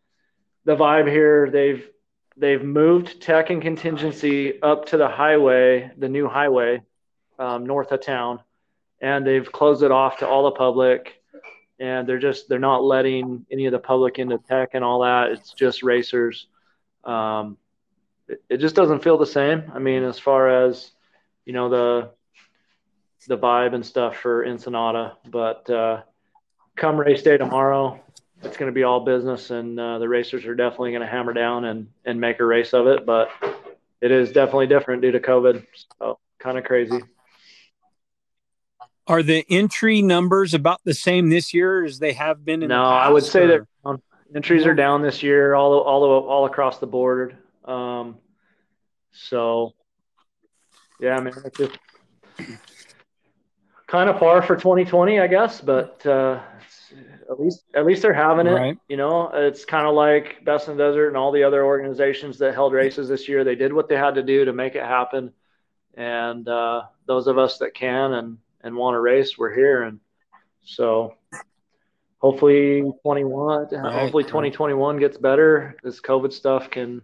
the 0.65 0.75
vibe 0.75 1.09
here, 1.09 1.49
they've 1.49 1.89
they've 2.37 2.65
moved 2.65 3.23
tech 3.23 3.51
and 3.51 3.63
contingency 3.63 4.61
up 4.61 4.87
to 4.87 4.97
the 4.97 5.09
highway, 5.09 5.93
the 5.97 6.09
new 6.09 6.27
highway, 6.29 6.83
um, 7.39 7.67
north 7.67 7.93
of 7.93 8.01
town, 8.01 8.41
and 9.01 9.27
they've 9.27 9.51
closed 9.51 9.83
it 9.83 9.91
off 9.91 10.19
to 10.19 10.29
all 10.29 10.45
the 10.45 10.53
public. 10.53 11.21
And 11.81 12.09
they're 12.09 12.21
just 12.21 12.49
they're 12.49 12.59
not 12.61 12.85
letting 12.85 13.47
any 13.51 13.67
of 13.67 13.73
the 13.73 13.81
public 13.81 14.19
into 14.19 14.39
tech 14.39 14.71
and 14.75 14.85
all 14.85 15.01
that. 15.01 15.33
It's 15.33 15.53
just 15.53 15.83
racers. 15.83 16.47
Um, 17.03 17.57
it, 18.29 18.43
it 18.49 18.57
just 18.59 18.77
doesn't 18.77 19.03
feel 19.03 19.19
the 19.19 19.27
same. 19.27 19.71
I 19.75 19.81
mean, 19.81 20.05
as 20.05 20.19
far 20.19 20.67
as 20.67 20.93
you 21.45 21.53
know 21.53 21.69
the 21.69 22.11
the 23.27 23.39
vibe 23.39 23.75
and 23.75 23.85
stuff 23.85 24.17
for 24.19 24.45
Ensenada, 24.45 25.17
but 25.29 25.69
uh, 25.69 26.03
come 26.77 26.99
race 26.99 27.23
day 27.23 27.37
tomorrow, 27.39 28.01
it's 28.43 28.57
going 28.57 28.71
to 28.71 28.75
be 28.75 28.85
all 28.85 29.01
business, 29.01 29.51
and 29.51 29.79
uh, 29.79 29.99
the 29.99 30.09
racers 30.09 30.45
are 30.45 30.55
definitely 30.55 30.91
going 30.91 31.03
to 31.03 31.09
hammer 31.09 31.33
down 31.33 31.65
and 31.65 31.89
and 32.05 32.21
make 32.21 32.41
a 32.41 32.45
race 32.45 32.73
of 32.73 32.87
it. 32.87 33.05
But 33.05 33.31
it 34.01 34.11
is 34.11 34.33
definitely 34.33 34.67
different 34.67 35.03
due 35.03 35.13
to 35.13 35.21
COVID. 35.21 35.67
So 35.99 36.19
kind 36.39 36.59
of 36.59 36.65
crazy. 36.65 37.01
Are 39.07 39.23
the 39.23 39.45
entry 39.51 40.01
numbers 40.01 40.55
about 40.55 40.81
the 40.85 40.95
same 40.95 41.29
this 41.29 41.53
year 41.53 41.85
as 41.85 41.99
they 41.99 42.15
have 42.15 42.45
been 42.45 42.63
in 42.63 42.69
No, 42.69 42.83
the 42.85 42.91
past? 42.91 43.09
I 43.09 43.13
would 43.13 43.25
say 43.25 43.43
or- 43.43 43.47
that 43.49 43.61
um, 43.85 44.03
entries 44.35 44.65
are 44.65 44.75
down 44.75 45.03
this 45.03 45.23
year, 45.23 45.55
all 45.55 45.79
all 45.79 46.05
all 46.05 46.47
across 46.47 46.79
the 46.79 46.87
board. 46.87 47.37
Um, 47.65 48.17
so, 49.13 49.75
yeah, 51.01 51.17
I 51.17 51.21
mean, 51.21 51.35
it's 51.45 51.59
just 51.59 51.79
kind 53.87 54.09
of 54.09 54.19
far 54.19 54.43
for 54.43 54.57
2020, 54.57 55.21
I 55.21 55.27
guess, 55.27 55.61
but 55.61 56.05
uh, 56.07 56.41
it's, 56.63 56.93
at 57.31 57.39
least 57.39 57.65
at 57.75 57.87
least 57.87 58.03
they're 58.03 58.15
having 58.15 58.47
it. 58.47 58.53
Right. 58.53 58.79
You 58.89 58.97
know, 58.97 59.31
it's 59.35 59.67
kind 59.67 59.87
of 59.87 59.95
like 59.95 60.45
Best 60.45 60.69
in 60.69 60.77
the 60.77 60.83
Desert 60.83 61.09
and 61.09 61.17
all 61.17 61.31
the 61.31 61.45
other 61.45 61.65
organizations 61.65 62.39
that 62.39 62.55
held 62.55 62.73
races 62.73 63.09
this 63.09 63.29
year. 63.29 63.45
They 63.45 63.55
did 63.55 63.73
what 63.73 63.89
they 63.89 63.97
had 63.97 64.15
to 64.15 64.23
do 64.23 64.47
to 64.47 64.53
make 64.55 64.75
it 64.75 64.83
happen, 64.83 65.33
and 65.95 66.49
uh, 66.49 66.83
those 67.07 67.27
of 67.27 67.37
us 67.37 67.59
that 67.59 67.75
can 67.75 68.15
and 68.15 68.39
and 68.65 68.75
want 68.75 68.95
to 68.95 69.01
race, 69.01 69.39
we're 69.39 69.55
here, 69.55 69.83
and 69.85 70.01
so 70.65 71.15
hopefully 72.21 72.83
21 73.03 73.69
Right. 73.71 73.93
hopefully 73.93 74.25
2021 74.25 74.99
gets 74.99 75.19
better 75.19 75.77
this 75.83 76.01
covid 76.01 76.33
stuff 76.33 76.71
can 76.71 77.03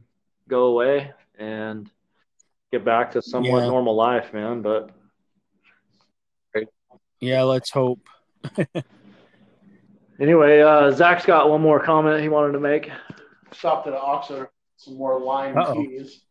go 0.49 0.65
away 0.67 1.13
and 1.39 1.91
get 2.73 2.87
back 2.87 3.11
to 3.13 3.21
somewhat 3.21 3.59
Yeah. 3.65 3.69
normal 3.69 3.95
life 3.95 4.33
man 4.33 4.63
but 4.63 4.91
Yeah, 7.21 7.43
let's 7.43 7.71
hope. 7.71 8.01
anyway 10.19 10.61
uh, 10.63 10.91
zac's 10.91 11.27
got 11.27 11.51
one 11.51 11.61
more 11.61 11.79
comment 11.81 12.23
he 12.23 12.31
wanted 12.31 12.53
to 12.53 12.61
make 12.61 12.91
Stopped 13.53 13.89
at 13.89 13.93
OXXO 13.95 14.47
some 14.79 14.97
more 14.97 15.21
lime 15.21 15.59
Uh-oh. 15.59 15.75
keys. 15.75 16.23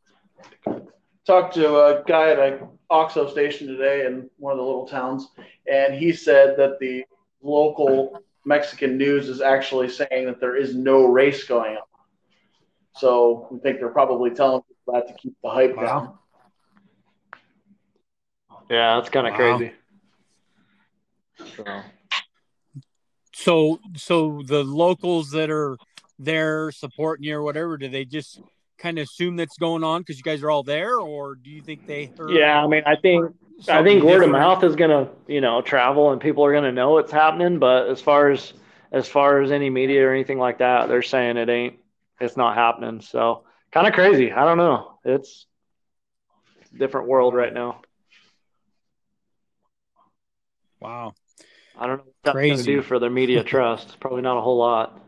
Talked 1.29 1.53
to 1.53 1.77
a 1.77 2.03
guy 2.07 2.31
at 2.31 2.39
a 2.39 2.67
OXXO 2.89 3.29
station 3.29 3.67
today 3.67 4.07
in 4.07 4.31
one 4.37 4.51
of 4.53 4.57
the 4.57 4.63
little 4.63 4.87
towns, 4.87 5.27
and 5.71 5.93
he 5.93 6.11
said 6.11 6.57
that 6.57 6.79
the 6.79 7.05
local 7.43 8.23
Mexican 8.45 8.97
news 8.97 9.29
is 9.29 9.39
actually 9.39 9.89
saying 9.89 10.25
that 10.25 10.39
there 10.39 10.55
is 10.55 10.73
no 10.73 11.05
race 11.05 11.43
going 11.43 11.75
on. 11.75 11.83
So 12.95 13.47
we 13.51 13.59
think 13.59 13.77
they're 13.77 13.89
probably 13.89 14.31
telling 14.31 14.63
people 14.63 14.93
that 14.95 15.07
to 15.07 15.13
keep 15.13 15.35
the 15.43 15.49
hype 15.51 15.75
down. 15.79 16.17
yeah 18.71 18.95
that's 18.95 19.11
kind 19.11 19.27
of 19.27 19.33
Wow. 19.33 19.37
crazy 19.37 19.73
so, 21.55 21.83
So, 23.35 23.79
so 23.95 24.41
the 24.47 24.63
locals 24.63 25.29
that 25.29 25.51
are 25.51 25.77
there 26.17 26.71
supporting 26.71 27.25
you 27.25 27.35
or 27.35 27.43
whatever, 27.43 27.77
do 27.77 27.87
they 27.87 28.03
just 28.03 28.41
kind 28.79 28.97
of 28.97 29.03
assume 29.03 29.35
that's 29.35 29.57
going 29.57 29.83
on 29.83 30.01
because 30.01 30.17
you 30.17 30.23
guys 30.23 30.41
are 30.41 30.49
all 30.49 30.63
there, 30.63 30.97
or 30.99 31.35
do 31.35 31.49
you 31.49 31.61
think 31.61 31.85
they 31.85 32.11
yeah 32.29 32.63
i 32.63 32.67
mean 32.67 32.83
i 32.85 32.95
think 32.95 33.33
I 33.67 33.83
think 33.83 34.03
word 34.03 34.23
of 34.23 34.29
mouth 34.29 34.63
is 34.63 34.77
gonna, 34.77 35.09
you 35.27 35.41
know, 35.41 35.61
travel 35.61 36.11
and 36.11 36.21
people 36.21 36.45
are 36.45 36.53
gonna 36.53 36.71
know 36.71 36.97
it's 36.97 37.11
happening. 37.11 37.59
But 37.59 37.89
as 37.89 37.99
far 37.99 38.29
as 38.31 38.53
as 38.91 39.07
far 39.07 39.41
as 39.41 39.51
any 39.51 39.69
media 39.69 40.07
or 40.07 40.13
anything 40.13 40.39
like 40.39 40.59
that, 40.59 40.87
they're 40.87 41.01
saying 41.01 41.35
it 41.35 41.49
ain't, 41.49 41.77
it's 42.21 42.37
not 42.37 42.55
happening. 42.55 43.01
So 43.01 43.43
kind 43.71 43.85
of 43.85 43.93
crazy. 43.93 44.31
I 44.31 44.45
don't 44.45 44.57
know. 44.57 44.97
It's 45.03 45.45
different 46.75 47.09
world 47.09 47.33
right 47.33 47.53
now. 47.53 47.81
Wow. 50.79 51.13
I 51.77 51.87
don't 51.87 51.97
know 51.97 52.03
what 52.03 52.13
that's 52.23 52.35
Crazy. 52.35 52.53
gonna 52.53 52.63
do 52.63 52.81
for 52.81 52.99
their 52.99 53.09
media 53.09 53.43
trust. 53.43 53.99
Probably 53.99 54.21
not 54.21 54.37
a 54.37 54.41
whole 54.41 54.57
lot. 54.57 54.99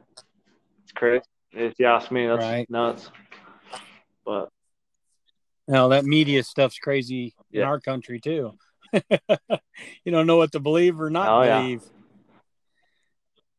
It's 0.84 0.92
crazy. 0.92 1.24
If 1.54 1.80
you 1.80 1.86
ask 1.86 2.12
me, 2.12 2.28
that's 2.28 2.44
Right. 2.44 2.70
nuts. 2.70 3.10
But 4.26 4.50
now 5.68 5.90
that 5.90 6.06
media 6.06 6.44
stuff's 6.44 6.78
crazy 6.80 7.34
in 7.52 7.62
our 7.64 7.80
country 7.80 8.20
too. 8.20 8.54
you 8.94 10.12
don't 10.12 10.28
know 10.28 10.38
what 10.38 10.52
to 10.52 10.60
believe 10.60 11.00
or 11.00 11.10
not 11.10 11.28
Oh, 11.30 11.44
yeah. 11.44 11.62
believe. 11.62 11.82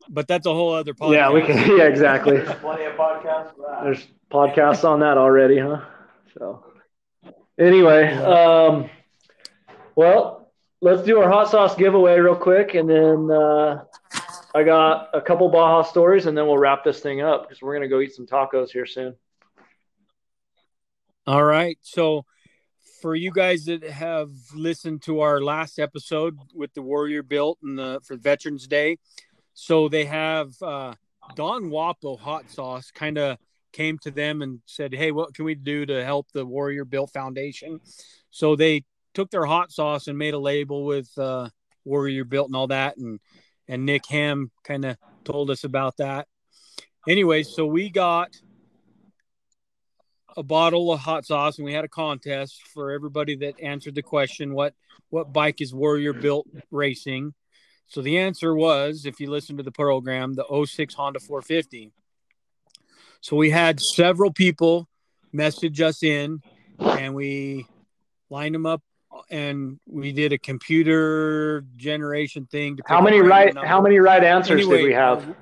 but 0.09 0.29
that's 0.29 0.47
a 0.47 0.53
whole 0.53 0.75
other 0.75 0.93
podcast. 0.95 1.13
Yeah, 1.15 1.31
we 1.31 1.43
can. 1.43 1.57
Yeah, 1.79 1.85
exactly. 1.85 2.41
Plenty 2.41 2.85
of 2.85 2.95
podcasts 2.97 3.55
for 3.57 3.63
that. 3.69 3.85
There's 3.85 4.07
podcasts 4.31 4.85
on 4.89 5.01
that 5.01 5.17
already, 5.17 5.59
huh? 5.59 5.81
So, 6.39 6.65
anyway, 7.59 8.13
um, 8.13 8.91
well, 9.97 10.53
let's 10.81 11.03
do 11.03 11.19
our 11.21 11.31
hot 11.31 11.51
sauce 11.51 11.75
giveaway 11.77 12.19
real 12.19 12.37
quick, 12.37 12.75
and 12.75 12.89
then 12.91 13.31
uh, 13.31 13.85
I 14.55 14.65
got 14.65 15.09
a 15.15 15.21
couple 15.21 15.49
Baja 15.51 15.83
stories, 15.83 16.27
and 16.27 16.37
then 16.37 16.47
we'll 16.47 16.59
wrap 16.59 16.85
this 16.85 17.01
thing 17.01 17.21
up 17.23 17.43
because 17.49 17.63
we're 17.63 17.75
gonna 17.75 17.89
go 17.89 18.01
eat 18.01 18.15
some 18.15 18.27
tacos 18.27 18.71
here 18.71 18.87
soon. 18.87 19.15
All 21.25 21.45
right. 21.45 21.79
So, 21.83 22.25
for 23.01 23.15
you 23.15 23.31
guys 23.31 23.67
that 23.67 23.85
have 23.85 24.31
listened 24.57 25.03
to 25.03 25.21
our 25.21 25.41
last 25.41 25.79
episode 25.79 26.37
with 26.53 26.75
the 26.75 26.83
Warrior 26.83 27.23
Built 27.23 27.59
and 27.63 27.79
the 27.79 28.01
for 28.05 28.17
Veterans 28.17 28.67
Day, 28.67 28.99
so 29.55 29.89
they 29.89 30.05
have 30.07 30.51
uh, 30.61 30.95
Don 31.37 31.71
Wapo 31.71 32.19
hot 32.19 32.51
sauce 32.51 32.91
kind 32.91 33.19
of 33.19 33.39
came 33.73 33.99
to 33.99 34.11
them 34.11 34.43
and 34.43 34.61
said, 34.67 34.93
"Hey, 34.93 35.13
what 35.13 35.33
can 35.33 35.45
we 35.45 35.55
do 35.55 35.87
to 35.87 36.05
help 36.05 36.27
the 36.33 36.45
Warrior 36.45 36.85
Built 36.85 37.13
Foundation?" 37.13 37.79
So 38.33 38.57
they 38.57 38.83
took 39.15 39.31
their 39.31 39.47
hot 39.47 39.71
sauce 39.71 40.09
and 40.09 40.19
made 40.19 40.35
a 40.35 40.41
label 40.41 40.85
with 40.85 41.17
uh, 41.17 41.51
Warrior 41.85 42.25
Built 42.25 42.49
and 42.49 42.57
all 42.57 42.67
that, 42.67 42.97
and 42.97 43.21
and 43.69 43.87
Nick 43.87 44.07
Ham 44.07 44.51
kind 44.65 44.85
of 44.85 44.97
told 45.25 45.51
us 45.51 45.63
about 45.63 45.99
that. 45.99 46.27
Anyway, 47.09 47.45
so 47.45 47.65
we 47.65 47.91
got 47.91 48.31
a 50.37 50.43
bottle 50.43 50.93
of 50.93 51.01
hot 51.01 51.27
sauce 51.27 51.59
and 51.59 51.65
we 51.65 51.73
had 51.73 51.85
a 51.85 51.89
contest 51.89 52.63
for 52.69 52.91
everybody 52.91 53.37
that 53.37 53.59
answered 53.61 53.95
the 53.95 54.03
question 54.03 54.55
what 54.55 54.75
what 55.11 55.33
bike 55.33 55.61
is 55.61 55.75
warrior 55.75 56.13
built 56.13 56.47
racing 56.71 57.35
so 57.87 58.01
the 58.01 58.19
answer 58.19 58.55
was 58.55 59.05
if 59.05 59.21
you 59.21 59.31
listen 59.31 59.57
to 59.57 59.63
the 59.63 59.73
program 59.73 60.35
the 60.35 60.65
06 60.67 60.95
honda 60.95 61.21
450 61.21 61.93
so 63.21 63.37
we 63.37 63.51
had 63.51 63.81
several 63.81 64.33
people 64.33 64.89
message 65.33 65.81
us 65.81 66.03
in 66.03 66.41
and 66.79 67.15
we 67.15 67.67
lined 68.31 68.55
them 68.55 68.67
up 68.67 68.83
and 69.31 69.79
we 69.87 70.13
did 70.13 70.33
a 70.33 70.39
computer 70.39 71.65
generation 71.77 72.47
thing 72.47 72.77
to 72.77 72.83
How 72.87 73.01
many 73.01 73.21
right? 73.21 73.57
How 73.57 73.81
many 73.81 73.99
right 73.99 74.23
answers 74.23 74.61
Anyway, 74.61 74.79
did 74.79 74.85
we 74.85 74.93
have 74.93 75.37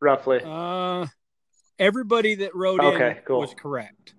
roughly? 0.00 0.40
Uh, 0.44 1.06
everybody 1.78 2.36
that 2.36 2.54
wrote 2.54 2.82
in 2.82 3.16
cool. 3.24 3.40
was 3.40 3.54
correct. 3.54 4.14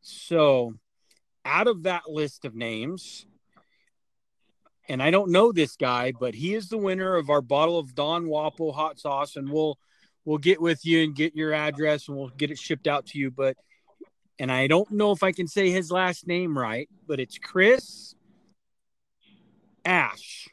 So, 0.00 0.74
out 1.44 1.66
of 1.66 1.82
that 1.82 2.08
list 2.08 2.44
of 2.44 2.54
names, 2.54 3.26
and 4.88 5.02
I 5.02 5.10
don't 5.10 5.30
know 5.30 5.52
this 5.52 5.76
guy, 5.76 6.12
but 6.18 6.34
he 6.34 6.54
is 6.54 6.68
the 6.68 6.78
winner 6.78 7.16
of 7.16 7.28
our 7.28 7.42
bottle 7.42 7.78
of 7.78 7.94
Don 7.94 8.26
Wapo 8.26 8.74
hot 8.74 8.98
sauce, 8.98 9.36
and 9.36 9.50
we'll 9.50 9.78
we'll 10.24 10.38
get 10.38 10.60
with 10.60 10.84
you 10.84 11.02
and 11.04 11.14
get 11.14 11.36
your 11.36 11.52
address, 11.52 12.08
and 12.08 12.16
we'll 12.16 12.28
get 12.28 12.50
it 12.50 12.58
shipped 12.58 12.86
out 12.86 13.06
to 13.06 13.18
you. 13.18 13.30
But, 13.30 13.56
and 14.38 14.50
I 14.50 14.66
don't 14.66 14.90
know 14.90 15.12
if 15.12 15.22
I 15.22 15.32
can 15.32 15.46
say 15.46 15.70
his 15.70 15.90
last 15.90 16.26
name 16.26 16.56
right, 16.56 16.88
but 17.06 17.20
it's 17.20 17.38
Chris 17.38 18.14
Ash. 19.84 20.48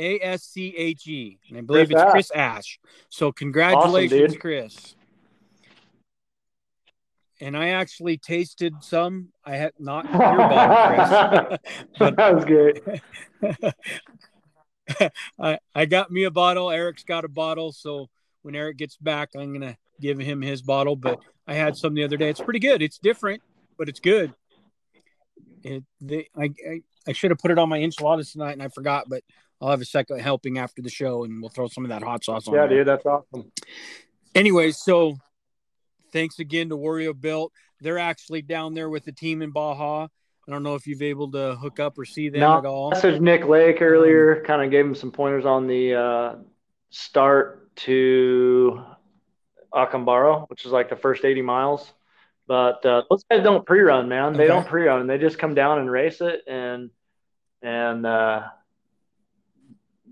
A 0.00 0.18
S 0.20 0.44
C 0.44 0.74
H 0.76 1.06
E. 1.06 1.38
And 1.48 1.58
I 1.58 1.60
believe 1.60 1.88
Chris 1.88 2.00
it's 2.00 2.02
Ash. 2.02 2.12
Chris 2.12 2.30
Ash. 2.34 2.78
So 3.10 3.30
congratulations, 3.30 4.32
dude. 4.32 4.40
Chris. 4.40 4.96
And 7.42 7.56
I 7.56 7.70
actually 7.70 8.18
tasted 8.18 8.74
some. 8.80 9.28
I 9.44 9.56
had 9.56 9.72
not 9.78 10.04
your 10.10 10.18
bottle, 10.18 11.58
Chris. 11.98 12.14
that 12.16 12.34
was 12.34 12.44
good. 12.44 13.00
I, 15.38 15.58
I 15.74 15.84
got 15.84 16.10
me 16.10 16.24
a 16.24 16.30
bottle. 16.30 16.70
Eric's 16.70 17.04
got 17.04 17.24
a 17.24 17.28
bottle. 17.28 17.72
So 17.72 18.08
when 18.42 18.56
Eric 18.56 18.78
gets 18.78 18.96
back, 18.96 19.30
I'm 19.36 19.52
gonna 19.52 19.76
give 20.00 20.18
him 20.18 20.40
his 20.40 20.62
bottle. 20.62 20.96
But 20.96 21.20
I 21.46 21.54
had 21.54 21.76
some 21.76 21.94
the 21.94 22.04
other 22.04 22.16
day. 22.16 22.30
It's 22.30 22.40
pretty 22.40 22.58
good. 22.58 22.82
It's 22.82 22.98
different, 22.98 23.42
but 23.78 23.88
it's 23.88 24.00
good. 24.00 24.34
It, 25.62 25.84
they, 26.00 26.28
I, 26.36 26.44
I 26.68 26.80
I 27.06 27.12
should 27.12 27.30
have 27.30 27.38
put 27.38 27.50
it 27.50 27.58
on 27.58 27.68
my 27.68 27.78
enchiladas 27.78 28.32
tonight, 28.32 28.52
and 28.52 28.62
I 28.62 28.68
forgot. 28.68 29.08
But 29.08 29.22
I'll 29.60 29.70
have 29.70 29.80
a 29.80 29.84
second 29.84 30.20
helping 30.20 30.58
after 30.58 30.80
the 30.82 30.88
show, 30.90 31.24
and 31.24 31.40
we'll 31.40 31.50
throw 31.50 31.68
some 31.68 31.84
of 31.84 31.90
that 31.90 32.02
hot 32.02 32.24
sauce 32.24 32.48
on. 32.48 32.54
Yeah, 32.54 32.66
there. 32.66 32.78
dude, 32.78 32.86
that's 32.88 33.04
awesome. 33.06 33.52
Anyway, 34.34 34.70
so 34.70 35.16
thanks 36.12 36.38
again 36.38 36.68
to 36.70 36.76
Warrior 36.76 37.12
Built. 37.14 37.52
They're 37.80 37.98
actually 37.98 38.42
down 38.42 38.74
there 38.74 38.88
with 38.88 39.04
the 39.04 39.12
team 39.12 39.42
in 39.42 39.50
Baja. 39.50 40.04
I 40.04 40.50
don't 40.50 40.62
know 40.62 40.74
if 40.74 40.86
you've 40.86 41.02
able 41.02 41.30
to 41.32 41.56
hook 41.56 41.78
up 41.78 41.98
or 41.98 42.04
see 42.04 42.28
them 42.28 42.40
No, 42.40 42.58
at 42.58 42.64
all. 42.66 42.92
messaged 42.92 43.20
Nick 43.20 43.46
Lake 43.46 43.82
earlier, 43.82 44.42
kind 44.44 44.62
of 44.62 44.70
gave 44.70 44.84
him 44.84 44.94
some 44.94 45.12
pointers 45.12 45.44
on 45.46 45.66
the 45.66 45.94
uh, 45.94 46.34
start 46.90 47.74
to 47.76 48.82
Acambaro, 49.72 50.48
which 50.48 50.64
is 50.64 50.72
like 50.72 50.88
the 50.88 50.96
first 50.96 51.24
80 51.24 51.42
miles. 51.42 51.92
But 52.46 52.84
uh, 52.84 53.02
those 53.08 53.24
guys 53.30 53.44
don't 53.44 53.64
pre-run, 53.64 54.08
man. 54.08 54.32
They 54.32 54.44
Okay. 54.44 54.48
don't 54.48 54.66
pre-run. 54.66 55.06
They 55.06 55.18
just 55.18 55.38
come 55.38 55.54
down 55.54 55.78
and 55.78 55.90
race 55.90 56.20
it, 56.20 56.40
and 56.48 56.90
and 57.62 58.04
uh, 58.04 58.42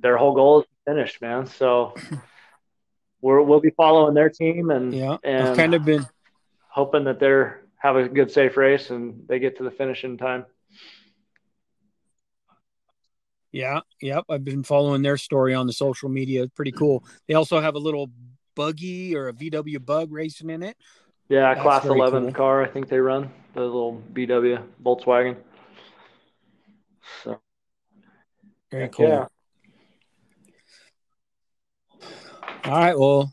their 0.00 0.16
whole 0.16 0.34
goal 0.34 0.60
is 0.60 0.66
to 0.66 0.92
finish, 0.92 1.20
man. 1.20 1.46
So 1.46 1.94
we're, 3.20 3.42
we'll 3.42 3.60
be 3.60 3.70
following 3.70 4.14
their 4.14 4.30
team 4.30 4.70
and 4.70 4.94
Yeah, 4.94 5.16
and 5.24 5.48
I've 5.48 5.56
kind 5.56 5.74
of 5.74 5.84
been 5.84 6.06
hoping 6.68 7.04
that 7.04 7.18
they're 7.20 7.64
have 7.78 7.96
a 7.96 8.08
good 8.08 8.30
safe 8.30 8.56
race 8.56 8.90
and 8.90 9.26
they 9.28 9.38
get 9.38 9.56
to 9.58 9.62
the 9.62 9.70
finish 9.70 10.04
in 10.04 10.18
time. 10.18 10.44
Yeah, 13.52 13.80
yep. 14.02 14.24
I've 14.28 14.44
been 14.44 14.62
following 14.62 15.02
their 15.02 15.16
story 15.16 15.54
on 15.54 15.66
the 15.66 15.72
social 15.72 16.08
media. 16.08 16.42
It's 16.42 16.52
pretty 16.54 16.72
cool. 16.72 17.04
They 17.26 17.34
also 17.34 17.60
have 17.60 17.76
a 17.76 17.78
little 17.78 18.10
buggy 18.54 19.16
or 19.16 19.28
a 19.28 19.32
VW 19.32 19.84
bug 19.84 20.12
racing 20.12 20.50
in 20.50 20.62
it. 20.62 20.76
Yeah, 21.28 21.54
That's 21.54 21.62
class 21.62 21.84
11 21.84 22.24
cool. 22.24 22.32
car. 22.32 22.62
I 22.62 22.68
think 22.68 22.88
they 22.88 22.98
run 22.98 23.30
the 23.54 23.60
little 23.60 24.02
VW 24.12 24.62
Volkswagen. 24.84 25.36
So 27.24 27.40
Very 28.70 28.88
cool. 28.88 29.08
yeah. 29.08 29.26
All 32.64 32.72
right. 32.72 32.98
Well, 32.98 33.32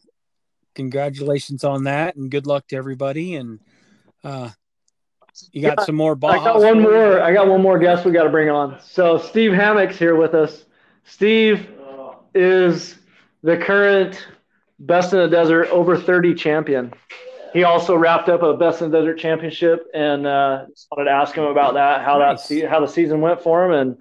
congratulations 0.75 1.63
on 1.63 1.85
that, 1.85 2.15
and 2.15 2.29
good 2.29 2.47
luck 2.47 2.67
to 2.67 2.75
everybody. 2.75 3.35
And 3.35 3.59
uh, 4.23 4.49
you 5.51 5.61
got 5.61 5.79
Yeah, 5.79 5.85
some 5.85 5.95
more. 5.95 6.17
I 6.23 6.37
got 6.37 6.59
one 6.61 6.81
more. 6.81 7.21
I 7.21 7.33
got 7.33 7.47
one 7.47 7.61
more 7.61 7.79
guest 7.79 8.05
we 8.05 8.11
got 8.11 8.23
to 8.23 8.29
bring 8.29 8.49
on. 8.49 8.79
So 8.81 9.17
Steve 9.17 9.51
Hammack's 9.51 9.97
here 9.97 10.15
with 10.15 10.33
us. 10.33 10.65
Steve 11.05 11.67
is 12.33 12.95
the 13.43 13.57
current 13.57 14.27
Best 14.79 15.13
in 15.13 15.19
the 15.19 15.27
Desert 15.29 15.69
over 15.69 15.97
30 15.97 16.35
champion. 16.35 16.93
He 17.53 17.63
also 17.63 17.95
wrapped 17.95 18.27
up 18.27 18.43
a 18.43 18.53
Best 18.57 18.81
in 18.81 18.91
the 18.91 18.97
Desert 18.99 19.17
championship, 19.17 19.87
and 19.93 20.27
uh, 20.27 20.65
just 20.69 20.87
wanted 20.91 21.05
to 21.09 21.15
ask 21.15 21.33
him 21.35 21.45
about 21.45 21.75
that, 21.75 22.03
how 22.03 22.17
Nice. 22.19 22.47
that 22.49 22.69
how 22.69 22.81
the 22.81 22.87
season 22.87 23.21
went 23.21 23.41
for 23.41 23.65
him, 23.65 23.71
and 23.71 23.97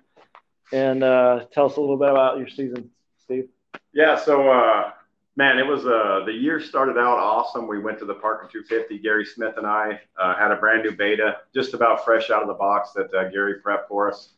and 0.72 1.05
uh, 1.05 1.45
tell 1.53 1.66
us 1.66 1.77
a 1.77 1.81
little 1.81 1.97
bit 1.97 2.09
about 2.11 2.39
your 2.39 2.49
season, 2.49 2.91
Steve. 3.22 3.49
Yeah, 3.93 4.16
so 4.16 4.51
uh, 4.51 4.91
man, 5.37 5.59
it 5.59 5.66
was 5.66 5.85
uh, 5.85 6.22
the 6.24 6.32
year 6.32 6.61
started 6.61 6.97
out 6.97 7.18
awesome. 7.18 7.66
We 7.66 7.80
went 7.80 7.99
to 8.01 8.05
the 8.05 8.14
Parker 8.14 8.49
250. 8.51 8.99
Gary 8.99 9.24
Smith 9.24 9.55
and 9.57 9.66
I 9.66 10.01
uh, 10.18 10.37
had 10.37 10.51
a 10.51 10.57
brand 10.57 10.82
new 10.82 10.93
beta, 10.93 11.39
just 11.55 11.74
about 11.74 12.05
fresh 12.05 12.30
out 12.30 12.43
of 12.43 12.49
the 12.49 12.55
box 12.55 12.93
that 12.93 13.12
uh, 13.14 13.28
Gary 13.30 13.55
prepped 13.64 13.89
for 13.89 14.09
us 14.11 14.30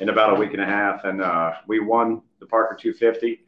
in 0.00 0.08
about 0.08 0.36
a 0.36 0.40
week 0.40 0.52
and 0.52 0.62
a 0.62 0.66
half, 0.66 1.04
and 1.04 1.22
uh, 1.22 1.52
we 1.66 1.80
won 1.80 2.22
the 2.40 2.46
Parker 2.46 2.74
250. 2.74 3.44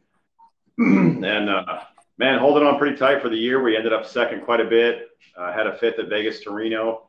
and 0.77 1.49
uh, 1.49 1.81
man, 2.17 2.39
holding 2.39 2.65
on 2.65 2.77
pretty 2.77 2.95
tight 2.95 3.21
for 3.21 3.29
the 3.29 3.37
year. 3.37 3.61
We 3.61 3.75
ended 3.75 3.93
up 3.93 4.05
second 4.05 4.41
quite 4.45 4.61
a 4.61 4.65
bit. 4.65 5.09
Uh, 5.37 5.51
had 5.51 5.67
a 5.67 5.77
fifth 5.77 5.99
at 5.99 6.07
Vegas 6.07 6.41
to 6.41 6.51
Reno. 6.51 7.07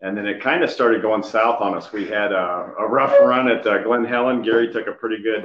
And 0.00 0.16
then 0.16 0.26
it 0.26 0.40
kind 0.40 0.62
of 0.62 0.70
started 0.70 1.02
going 1.02 1.24
south 1.24 1.60
on 1.60 1.74
us. 1.74 1.92
We 1.92 2.06
had 2.06 2.30
a 2.30 2.72
rough 2.88 3.12
run 3.20 3.48
at 3.48 3.64
Glen 3.64 4.04
Helen. 4.04 4.42
Gary 4.42 4.72
took 4.72 4.86
a 4.86 4.92
pretty 4.92 5.20
good 5.20 5.44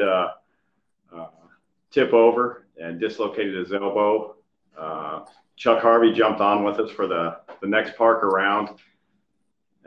tip 1.94 2.12
over 2.12 2.66
and 2.82 3.00
dislocated 3.00 3.56
his 3.56 3.72
elbow. 3.72 4.36
Uh, 4.78 5.22
Chuck 5.56 5.82
Harvey 5.82 6.12
jumped 6.12 6.41
on 6.41 6.64
with 6.64 6.80
us 6.80 6.91
for 6.91 7.08
the, 7.08 7.38
the 7.62 7.68
next 7.68 7.96
park 7.96 8.24
around. 8.24 8.70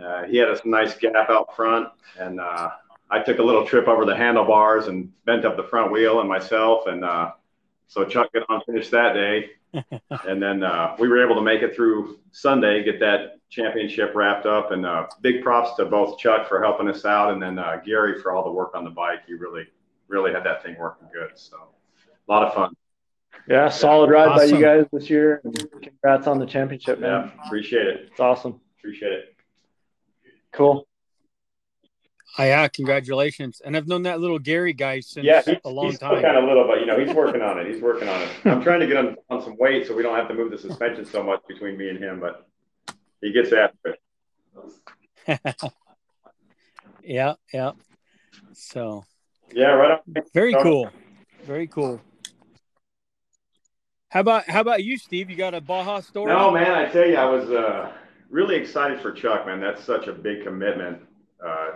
Uh, 0.03 0.25
he 0.25 0.37
had 0.37 0.49
a 0.49 0.61
nice 0.65 0.97
gap 0.97 1.29
out 1.31 1.55
front, 1.57 1.89
and 2.19 2.39
uh, 2.41 2.71
I 3.11 3.21
took 3.21 3.39
a 3.39 3.43
little 3.43 3.67
trip 3.67 3.89
over 3.89 4.05
the 4.05 4.15
handlebars 4.15 4.87
and 4.87 5.11
bent 5.25 5.45
up 5.45 5.57
the 5.57 5.65
front 5.65 5.91
wheel 5.91 6.21
and 6.21 6.29
myself. 6.29 6.87
And 6.87 7.05
uh, 7.05 7.33
so 7.89 8.05
Chuck 8.05 8.33
got 8.33 8.45
on 8.49 8.63
finished 8.63 8.91
that 8.93 9.15
day. 9.15 9.51
and 10.27 10.43
then 10.43 10.63
uh, 10.63 10.97
we 10.99 11.09
were 11.09 11.23
able 11.25 11.35
to 11.35 11.43
make 11.43 11.63
it 11.63 11.75
through 11.75 12.19
Sunday, 12.31 12.83
get 12.85 13.01
that 13.01 13.39
championship 13.51 14.15
wrapped 14.15 14.47
up. 14.47 14.71
And 14.71 14.87
uh, 14.87 15.07
big 15.23 15.43
props 15.43 15.77
to 15.77 15.87
both 15.87 16.19
Chuck 16.19 16.49
for 16.49 16.63
helping 16.63 16.89
us 16.89 17.05
out, 17.05 17.33
and 17.33 17.43
then 17.43 17.59
uh, 17.59 17.81
Gary 17.85 18.21
for 18.21 18.33
all 18.33 18.45
the 18.45 18.51
work 18.51 18.75
on 18.75 18.85
the 18.85 18.91
bike. 18.91 19.21
He 19.27 19.35
really, 19.35 19.67
really 20.09 20.33
had 20.33 20.45
that 20.45 20.63
thing 20.63 20.77
working 20.79 21.09
good. 21.13 21.31
So 21.35 21.57
a 22.29 22.33
lot 22.33 22.43
of 22.45 22.55
fun. 22.55 22.75
Yeah, 23.49 23.69
solid 23.69 24.11
ride 24.11 24.37
by 24.37 24.45
you 24.45 24.61
guys 24.61 24.87
this 24.93 25.09
year. 25.09 25.41
Congrats 25.83 26.27
on 26.27 26.39
the 26.39 26.47
championship, 26.47 26.99
man. 26.99 27.31
Yeah, 27.37 27.47
appreciate 27.47 27.87
it. 27.87 28.09
It's 28.11 28.19
awesome. 28.21 28.61
Appreciate 28.79 29.13
it. 29.13 29.37
Cool. 30.53 30.87
Oh, 32.39 32.45
yeah, 32.45 32.67
congratulations. 32.69 33.63
And 33.65 33.77
I've 33.77 33.87
known 33.89 34.03
that 34.03 34.21
little 34.21 34.39
Gary 34.39 34.73
guy 34.75 35.01
since 35.01 35.25
Yeah, 35.25 35.41
he's, 35.43 35.57
a 35.65 35.71
long 35.71 35.87
he's 35.87 35.99
time. 35.99 36.21
kind 36.23 36.37
of 36.37 36.45
little, 36.45 36.67
but 36.67 36.81
you 36.81 36.87
know 36.87 36.99
he's 36.99 37.15
working 37.15 37.41
on 37.41 37.59
it. 37.59 37.73
He's 37.73 37.81
working 37.81 38.09
on 38.09 38.21
it. 38.21 38.29
I'm 38.45 38.63
trying 38.63 38.81
to 38.81 38.87
get 38.87 38.97
him 38.97 39.17
on 39.31 39.43
some 39.43 39.57
weight 39.59 39.87
so 39.87 39.95
we 39.95 40.03
don't 40.03 40.17
have 40.17 40.29
to 40.29 40.35
move 40.35 40.51
the 40.51 40.59
suspension 40.59 41.07
so 41.07 41.23
much 41.23 41.41
between 41.49 41.79
me 41.79 41.89
and 41.89 41.99
him, 41.99 42.21
but 42.21 42.47
he 43.23 43.33
gets 43.33 43.53
after 43.53 43.97
it. 45.29 45.41
yeah, 47.03 47.35
yeah. 47.55 47.73
So 48.53 49.05
Yeah, 49.53 49.69
right 49.69 49.93
on. 49.93 50.23
very 50.35 50.55
cool. 50.63 50.91
Very 51.45 51.69
cool. 51.69 52.01
How 54.09 54.21
about 54.21 54.49
how 54.49 54.61
about 54.61 54.85
you, 54.85 54.97
Steve? 54.97 55.31
You 55.31 55.37
got 55.37 55.55
a 55.55 55.61
Baja 55.61 56.01
story? 56.01 56.33
No, 56.33 56.51
man, 56.51 56.71
I 56.71 56.87
tell 56.87 57.07
you, 57.07 57.17
I 57.17 57.25
was 57.25 57.51
uh, 57.51 57.93
really 58.31 58.55
excited 58.55 59.01
for 59.01 59.13
Chuck, 59.13 59.47
man. 59.47 59.61
That's 59.61 59.83
such 59.83 60.07
a 60.07 60.13
big 60.13 60.45
commitment. 60.45 61.01
Uh, 61.45 61.73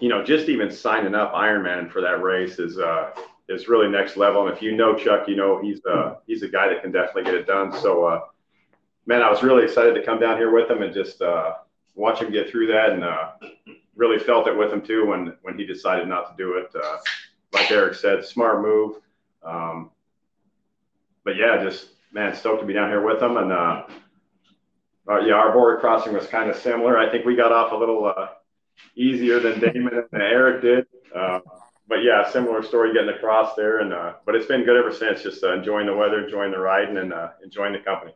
you 0.00 0.08
know, 0.08 0.22
just 0.22 0.48
even 0.48 0.70
signing 0.70 1.14
up 1.14 1.32
Ironman 1.32 1.90
for 1.90 2.00
that 2.02 2.22
race 2.22 2.58
is 2.58 2.78
uh, 2.78 3.10
is 3.48 3.66
really 3.66 3.88
next 3.88 4.16
level. 4.16 4.46
And 4.46 4.54
if 4.54 4.62
you 4.62 4.76
know 4.76 4.94
Chuck, 4.94 5.26
you 5.26 5.36
know 5.36 5.60
he's 5.60 5.84
uh, 5.86 6.16
he's 6.26 6.42
a 6.42 6.48
guy 6.48 6.68
that 6.68 6.82
can 6.82 6.92
definitely 6.92 7.24
get 7.24 7.34
it 7.34 7.46
done. 7.46 7.72
So, 7.80 8.04
uh, 8.04 8.20
man, 9.06 9.22
I 9.22 9.30
was 9.30 9.42
really 9.42 9.64
excited 9.64 9.94
to 9.94 10.04
come 10.04 10.20
down 10.20 10.36
here 10.36 10.52
with 10.52 10.70
him 10.70 10.82
and 10.82 10.92
just 10.92 11.22
uh, 11.22 11.54
watch 11.94 12.20
him 12.20 12.30
get 12.30 12.50
through 12.50 12.66
that, 12.68 12.90
and 12.90 13.04
uh, 13.04 13.32
really 13.96 14.18
felt 14.18 14.48
it 14.48 14.56
with 14.56 14.70
him 14.70 14.82
too 14.82 15.06
when 15.06 15.34
when 15.42 15.58
he 15.58 15.64
decided 15.64 16.08
not 16.08 16.36
to 16.36 16.42
do 16.42 16.58
it. 16.58 16.70
Uh, 16.74 16.98
like 17.52 17.70
Eric 17.70 17.94
said, 17.94 18.24
smart 18.24 18.60
move. 18.62 18.96
Um, 19.42 19.90
but 21.24 21.36
yeah, 21.36 21.62
just 21.62 21.88
man, 22.12 22.34
stoked 22.34 22.60
to 22.60 22.66
be 22.66 22.72
down 22.74 22.88
here 22.88 23.04
with 23.04 23.20
them. 23.20 23.36
And 23.36 23.52
uh, 23.52 23.84
uh, 25.08 25.18
yeah, 25.20 25.34
our 25.34 25.52
border 25.52 25.78
crossing 25.78 26.12
was 26.12 26.26
kind 26.26 26.50
of 26.50 26.56
similar. 26.56 26.98
I 26.98 27.10
think 27.10 27.24
we 27.24 27.36
got 27.36 27.52
off 27.52 27.72
a 27.72 27.76
little 27.76 28.04
uh, 28.06 28.28
easier 28.96 29.40
than 29.40 29.60
Damon 29.60 30.04
and 30.12 30.22
Eric 30.22 30.62
did. 30.62 30.86
Uh, 31.14 31.40
but 31.88 31.98
yeah, 32.02 32.30
similar 32.30 32.62
story 32.62 32.92
getting 32.92 33.10
across 33.10 33.54
there. 33.54 33.80
And 33.80 33.92
uh, 33.92 34.14
but 34.24 34.34
it's 34.34 34.46
been 34.46 34.64
good 34.64 34.76
ever 34.76 34.92
since. 34.92 35.22
Just 35.22 35.42
uh, 35.42 35.54
enjoying 35.54 35.86
the 35.86 35.94
weather, 35.94 36.24
enjoying 36.24 36.52
the 36.52 36.58
riding, 36.58 36.96
and 36.96 37.12
uh, 37.12 37.30
enjoying 37.42 37.72
the 37.72 37.80
company. 37.80 38.12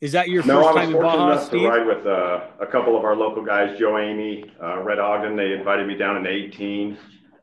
Is 0.00 0.12
that 0.12 0.30
your 0.30 0.42
No, 0.46 0.62
first 0.62 0.68
I 0.68 0.72
was 0.72 0.74
time 0.74 0.84
in 0.84 0.92
fortunate 0.92 1.16
Baja, 1.16 1.32
enough 1.32 1.50
to 1.50 1.68
ride 1.68 1.86
with 1.86 2.06
a 2.06 2.66
couple 2.72 2.96
of 2.96 3.04
our 3.04 3.14
local 3.14 3.44
guys, 3.44 3.78
Joe 3.78 3.98
Amy, 3.98 4.50
uh, 4.62 4.80
Red 4.82 4.98
Ogden. 4.98 5.36
They 5.36 5.52
invited 5.52 5.86
me 5.86 5.94
down 5.94 6.16
in 6.16 6.26
18. 6.26 6.96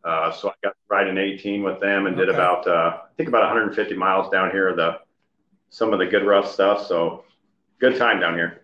Uh, 0.08 0.32
so 0.32 0.48
I 0.50 0.54
got 0.64 0.70
to 0.70 0.76
ride 0.90 1.08
in 1.08 1.18
18 1.18 1.64
with 1.64 1.82
them 1.82 2.08
and 2.08 2.16
did 2.16 2.30
Okay. 2.30 2.38
about, 2.38 2.66
uh, 2.66 3.02
I 3.04 3.14
think 3.18 3.28
about 3.28 3.42
150 3.42 3.94
miles 3.96 4.30
down 4.32 4.52
here, 4.52 4.74
the 4.74 5.00
some 5.70 5.92
of 5.92 6.00
the 6.00 6.06
good 6.06 6.26
rough 6.26 6.50
stuff. 6.50 6.88
So 6.88 7.26
good 7.80 7.98
time 7.98 8.22
down 8.22 8.36
here. 8.36 8.62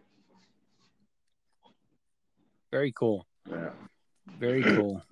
Very 2.72 2.94
cool. 2.94 3.28
Yeah. 3.50 3.72
Very 4.40 4.64
cool. 4.64 5.04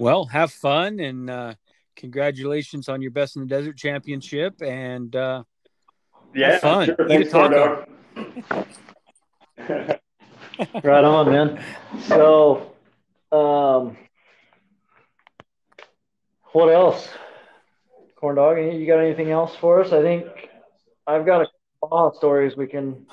Well, 0.00 0.24
have 0.26 0.50
fun 0.50 0.98
and 0.98 1.28
uh, 1.28 1.54
congratulations 1.94 2.88
on 2.88 3.02
your 3.02 3.10
Best 3.10 3.36
in 3.36 3.42
the 3.42 3.48
Desert 3.48 3.76
Championship. 3.76 4.62
And 4.62 5.14
uh, 5.14 5.44
Yeah, 6.34 6.58
fun. 6.58 6.86
Sure. 6.86 6.96
Eat 7.00 7.04
a 7.04 7.08
Thanks, 7.08 7.32
Corn 7.32 7.50
taco. 7.52 7.86
Right 10.82 11.04
on, 11.04 11.30
man. 11.30 11.62
So, 12.00 12.72
um, 13.30 13.96
what 16.56 16.72
else? 16.72 17.06
Corn 18.14 18.36
dog, 18.36 18.56
you 18.56 18.86
got 18.86 18.98
anything 18.98 19.30
else 19.30 19.54
for 19.56 19.82
us? 19.82 19.92
I 19.92 20.00
think 20.00 20.24
I've 21.06 21.26
got 21.26 21.42
a 21.42 21.46
couple 21.82 22.06
of 22.06 22.16
stories 22.16 22.56
we 22.56 22.66
can 22.66 23.04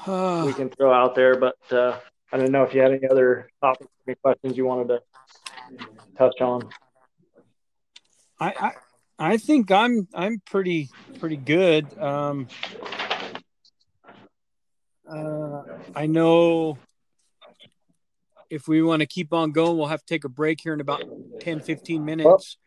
we 0.46 0.54
can 0.54 0.70
throw 0.70 0.94
out 0.94 1.14
there, 1.14 1.36
but 1.36 1.58
uh, 1.70 2.00
I 2.32 2.38
don't 2.38 2.54
know 2.54 2.64
if 2.64 2.74
you 2.74 2.80
had 2.80 2.92
any 2.92 3.06
other 3.10 3.50
topics, 3.60 3.92
any 4.08 4.16
questions 4.16 4.56
you 4.56 4.66
wanted 4.66 4.88
to 4.88 5.86
touch 6.18 6.40
on. 6.40 6.70
I, 8.40 8.54
I 8.58 8.72
I 9.34 9.38
think 9.38 9.72
I'm 9.72 10.08
I'm 10.14 10.42
pretty 10.46 10.90
pretty 11.20 11.36
good. 11.36 11.86
Um, 12.00 12.48
uh, 15.06 15.64
I 15.94 16.06
know 16.06 16.78
if 18.50 18.70
we 18.70 18.82
want 18.82 19.02
to 19.02 19.06
keep 19.06 19.34
on 19.34 19.52
going, 19.52 19.78
we'll 19.78 19.88
have 19.88 20.00
to 20.00 20.06
take 20.06 20.24
a 20.24 20.30
break 20.30 20.62
here 20.62 20.74
in 20.74 20.80
about 20.80 21.04
10, 21.42 21.60
15 21.60 22.06
minutes. 22.06 22.58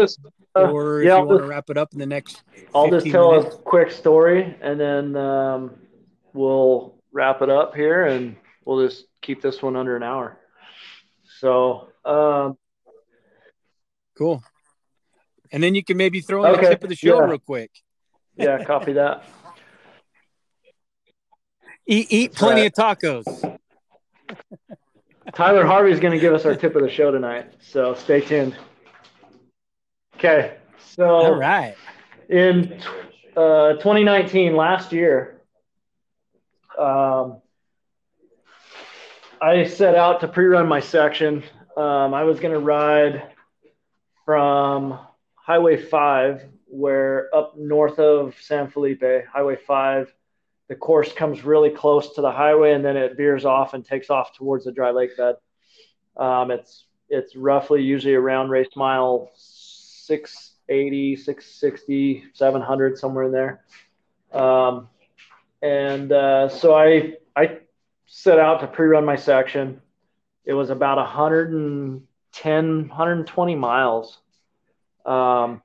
Just, 0.00 0.20
uh, 0.56 0.70
or 0.70 1.00
if 1.00 1.06
yeah, 1.06 1.16
you 1.16 1.20
I'll 1.20 1.26
want 1.26 1.42
to 1.42 1.46
wrap 1.46 1.70
it 1.70 1.76
up 1.76 1.92
in 1.92 1.98
the 1.98 2.06
next 2.06 2.42
I'll 2.74 2.90
just 2.90 3.06
tell 3.06 3.32
minutes. 3.32 3.54
a 3.54 3.58
quick 3.58 3.90
story 3.90 4.56
and 4.60 4.78
then 4.80 5.16
um, 5.16 5.76
we'll 6.32 6.94
wrap 7.12 7.42
it 7.42 7.50
up 7.50 7.74
here 7.74 8.06
and 8.06 8.36
we'll 8.64 8.86
just 8.86 9.06
keep 9.20 9.42
this 9.42 9.62
one 9.62 9.76
under 9.76 9.96
an 9.96 10.02
hour. 10.02 10.38
So, 11.38 11.88
um, 12.04 12.56
Cool. 14.16 14.44
And 15.50 15.62
then 15.62 15.74
you 15.74 15.82
can 15.82 15.96
maybe 15.96 16.20
throw 16.20 16.44
in 16.44 16.60
the 16.60 16.68
tip 16.68 16.82
of 16.82 16.90
the 16.90 16.94
show 16.94 17.20
yeah. 17.20 17.26
real 17.26 17.38
quick. 17.38 17.70
yeah, 18.36 18.62
copy 18.66 18.92
that. 18.92 19.24
Eat, 21.86 22.06
eat 22.10 22.34
plenty 22.34 22.60
right. 22.60 22.78
of 22.78 22.98
tacos. 22.98 23.58
Tyler 25.32 25.64
Harvey's 25.64 26.00
going 26.00 26.12
to 26.12 26.20
give 26.20 26.34
us 26.34 26.44
our 26.44 26.54
tip 26.54 26.76
of 26.76 26.82
the 26.82 26.90
show 26.90 27.10
tonight. 27.10 27.52
So 27.60 27.94
stay 27.94 28.20
tuned. 28.20 28.56
Okay. 30.20 30.58
So, 30.76 31.06
All 31.06 31.34
right. 31.34 31.74
in 32.28 32.78
uh, 33.34 33.72
2019, 33.72 34.54
last 34.54 34.92
year, 34.92 35.40
um, 36.78 37.40
I 39.40 39.64
set 39.64 39.94
out 39.94 40.20
to 40.20 40.28
pre-run 40.28 40.68
my 40.68 40.80
section. 40.80 41.42
Um, 41.74 42.12
I 42.12 42.24
was 42.24 42.38
going 42.38 42.52
to 42.52 42.60
ride 42.60 43.32
from 44.26 44.98
Highway 45.36 45.82
5, 45.82 46.44
where 46.66 47.34
up 47.34 47.56
north 47.56 47.98
of 47.98 48.34
San 48.42 48.68
Felipe, 48.68 49.24
Highway 49.32 49.56
5, 49.56 50.12
the 50.68 50.74
course 50.74 51.14
comes 51.14 51.46
really 51.46 51.70
close 51.70 52.14
to 52.16 52.20
the 52.20 52.30
highway 52.30 52.74
and 52.74 52.84
then 52.84 52.98
it 52.98 53.16
veers 53.16 53.46
off 53.46 53.72
and 53.72 53.86
takes 53.86 54.10
off 54.10 54.36
towards 54.36 54.66
the 54.66 54.72
dry 54.72 54.90
lake 54.90 55.16
bed. 55.16 55.36
Um, 56.18 56.50
it's 56.50 56.84
it's 57.08 57.34
roughly 57.34 57.82
usually 57.82 58.14
around 58.14 58.50
race 58.50 58.76
mile 58.76 59.30
680, 60.18 61.16
660, 61.16 62.24
700, 62.34 62.98
somewhere 62.98 63.24
in 63.24 63.32
there. 63.32 63.64
Um, 64.32 64.88
and 65.62 66.10
uh, 66.10 66.48
so 66.48 66.74
I 66.74 67.14
I 67.36 67.58
set 68.06 68.38
out 68.38 68.60
to 68.60 68.66
pre-run 68.66 69.04
my 69.04 69.16
section. 69.16 69.80
It 70.44 70.54
was 70.54 70.70
about 70.70 70.96
110, 70.96 72.88
120 72.88 73.54
miles 73.54 74.18
um, 75.06 75.62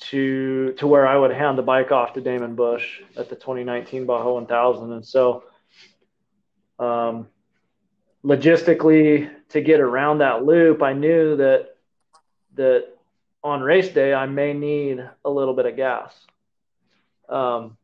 to 0.00 0.72
to 0.72 0.86
where 0.86 1.06
I 1.06 1.16
would 1.16 1.32
hand 1.32 1.56
the 1.56 1.62
bike 1.62 1.92
off 1.92 2.14
to 2.14 2.20
Damon 2.20 2.56
Bush 2.56 3.00
at 3.16 3.28
the 3.28 3.36
2019 3.36 4.06
Baja 4.06 4.32
1000. 4.32 4.92
And 4.92 5.06
so 5.06 5.44
um, 6.80 7.28
logistically 8.24 9.30
to 9.50 9.60
get 9.60 9.78
around 9.78 10.18
that 10.18 10.44
loop, 10.44 10.82
I 10.82 10.94
knew 10.94 11.36
that 11.36 11.76
that 12.54 12.93
on 13.44 13.60
race 13.60 13.90
day 13.90 14.14
I 14.14 14.26
may 14.26 14.54
need 14.54 15.06
a 15.24 15.30
little 15.30 15.54
bit 15.54 15.66
of 15.66 15.76
gas 15.76 16.14
um, 17.28 17.76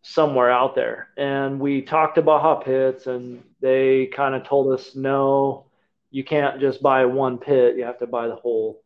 somewhere 0.00 0.50
out 0.50 0.74
there. 0.74 1.08
And 1.18 1.60
we 1.60 1.82
talked 1.82 2.14
to 2.14 2.22
Baja 2.22 2.56
Pits, 2.56 3.06
and 3.06 3.44
they 3.60 4.06
kind 4.06 4.34
of 4.34 4.44
told 4.44 4.72
us, 4.72 4.96
no, 4.96 5.66
you 6.10 6.24
can't 6.24 6.58
just 6.58 6.82
buy 6.82 7.04
one 7.04 7.36
pit; 7.36 7.76
you 7.76 7.84
have 7.84 7.98
to 7.98 8.06
buy 8.06 8.26
the 8.28 8.36
whole 8.36 8.82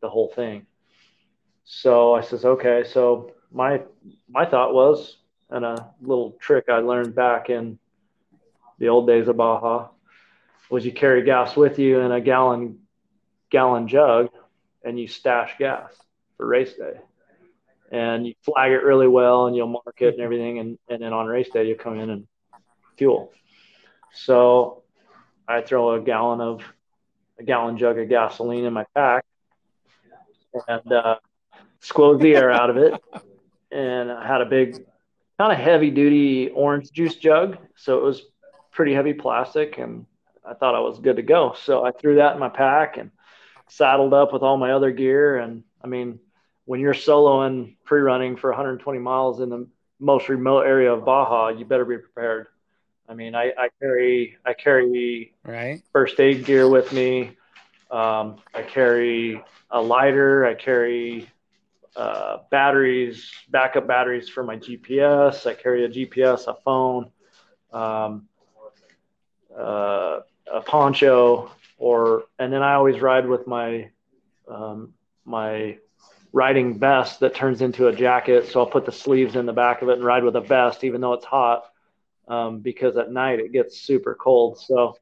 the 0.00 0.08
whole 0.08 0.32
thing. 0.34 0.66
So 1.64 2.14
I 2.14 2.20
says, 2.20 2.44
okay. 2.44 2.84
So 2.84 3.32
my 3.50 3.82
my 4.28 4.46
thought 4.46 4.72
was, 4.72 5.16
and 5.50 5.64
a 5.64 5.92
little 6.00 6.36
trick 6.40 6.66
I 6.68 6.78
learned 6.78 7.14
back 7.14 7.50
in 7.50 7.78
the 8.78 8.88
old 8.88 9.08
days 9.08 9.26
of 9.26 9.36
Baja 9.36 9.88
was 10.70 10.84
you 10.84 10.92
carry 10.92 11.24
gas 11.24 11.56
with 11.56 11.80
you 11.80 11.98
in 11.98 12.12
a 12.12 12.20
gallon 12.20 12.78
gallon 13.50 13.88
jug 13.88 14.28
and 14.84 14.98
you 14.98 15.06
stash 15.06 15.54
gas 15.58 15.92
for 16.36 16.46
race 16.46 16.74
day. 16.74 17.00
And 17.92 18.26
you 18.26 18.34
flag 18.42 18.70
it 18.70 18.84
really 18.84 19.08
well 19.08 19.46
and 19.46 19.56
you'll 19.56 19.68
mark 19.68 19.96
it 20.00 20.14
and 20.14 20.20
everything 20.20 20.58
and, 20.60 20.78
and 20.88 21.02
then 21.02 21.12
on 21.12 21.26
race 21.26 21.50
day 21.50 21.66
you 21.66 21.74
come 21.74 21.98
in 21.98 22.10
and 22.10 22.26
fuel. 22.96 23.32
So 24.12 24.84
I 25.48 25.60
throw 25.62 25.94
a 25.94 26.00
gallon 26.00 26.40
of 26.40 26.62
a 27.38 27.42
gallon 27.42 27.76
jug 27.76 27.98
of 27.98 28.08
gasoline 28.08 28.64
in 28.64 28.72
my 28.72 28.86
pack 28.94 29.24
and 30.68 30.92
uh, 30.92 31.16
squeeze 31.80 32.20
the 32.20 32.36
air 32.36 32.50
out 32.52 32.70
of 32.70 32.76
it. 32.76 32.94
And 33.72 34.10
I 34.10 34.26
had 34.26 34.40
a 34.40 34.46
big, 34.46 34.84
kind 35.38 35.52
of 35.52 35.58
heavy 35.58 35.90
duty 35.90 36.50
orange 36.50 36.92
juice 36.92 37.16
jug. 37.16 37.58
So 37.76 37.98
it 37.98 38.04
was 38.04 38.22
pretty 38.70 38.94
heavy 38.94 39.14
plastic 39.14 39.78
and 39.78 40.06
I 40.44 40.54
thought 40.54 40.74
I 40.74 40.80
was 40.80 40.98
good 40.98 41.16
to 41.16 41.22
go. 41.22 41.54
So 41.60 41.84
I 41.84 41.92
threw 41.92 42.16
that 42.16 42.34
in 42.34 42.38
my 42.40 42.48
pack 42.48 42.96
and 42.96 43.10
saddled 43.70 44.14
up 44.14 44.32
with 44.32 44.42
all 44.42 44.56
my 44.56 44.72
other 44.72 44.90
gear. 44.92 45.38
And 45.38 45.64
I 45.82 45.86
mean, 45.86 46.18
when 46.66 46.80
you're 46.80 46.94
soloing 46.94 47.76
pre 47.84 48.00
running 48.00 48.36
for 48.36 48.50
120 48.50 48.98
miles 48.98 49.40
in 49.40 49.48
the 49.48 49.66
most 49.98 50.28
remote 50.28 50.62
area 50.62 50.92
of 50.92 51.04
Baja, 51.04 51.48
you 51.48 51.64
better 51.64 51.84
be 51.84 51.98
prepared. 51.98 52.46
I 53.08 53.14
mean, 53.14 53.34
I, 53.34 53.52
I 53.58 53.68
carry 53.80 54.36
I 54.44 54.54
carry 54.54 55.34
Right. 55.44 55.82
first 55.92 56.20
aid 56.20 56.44
gear 56.44 56.68
with 56.68 56.92
me. 56.92 57.36
Um, 57.90 58.36
I 58.54 58.62
carry 58.62 59.42
a 59.70 59.80
lighter. 59.80 60.44
I 60.46 60.54
carry 60.54 61.28
uh, 61.96 62.38
batteries, 62.50 63.30
backup 63.50 63.86
batteries 63.86 64.28
for 64.28 64.44
my 64.44 64.56
GPS. 64.56 65.46
I 65.46 65.54
carry 65.54 65.84
a 65.84 65.88
GPS, 65.88 66.46
a 66.46 66.54
phone, 66.64 67.10
um, 67.72 68.28
uh, 69.56 70.20
a 70.52 70.60
poncho, 70.64 71.50
or 71.80 72.24
and 72.38 72.52
then 72.52 72.62
I 72.62 72.74
always 72.74 73.00
ride 73.00 73.26
with 73.26 73.46
my 73.46 73.90
um, 74.46 74.92
my 75.24 75.78
riding 76.32 76.78
vest 76.78 77.20
that 77.20 77.34
turns 77.34 77.62
into 77.62 77.88
a 77.88 77.96
jacket. 77.96 78.46
So 78.46 78.60
I'll 78.60 78.66
put 78.66 78.84
the 78.84 78.92
sleeves 78.92 79.34
in 79.34 79.46
the 79.46 79.52
back 79.52 79.82
of 79.82 79.88
it 79.88 79.94
and 79.94 80.04
ride 80.04 80.22
with 80.22 80.36
a 80.36 80.40
vest, 80.40 80.84
even 80.84 81.00
though 81.00 81.14
it's 81.14 81.24
hot, 81.24 81.64
um, 82.28 82.60
because 82.60 82.96
at 82.96 83.10
night 83.10 83.40
it 83.40 83.52
gets 83.52 83.80
super 83.80 84.14
cold. 84.14 84.58
So 84.58 84.96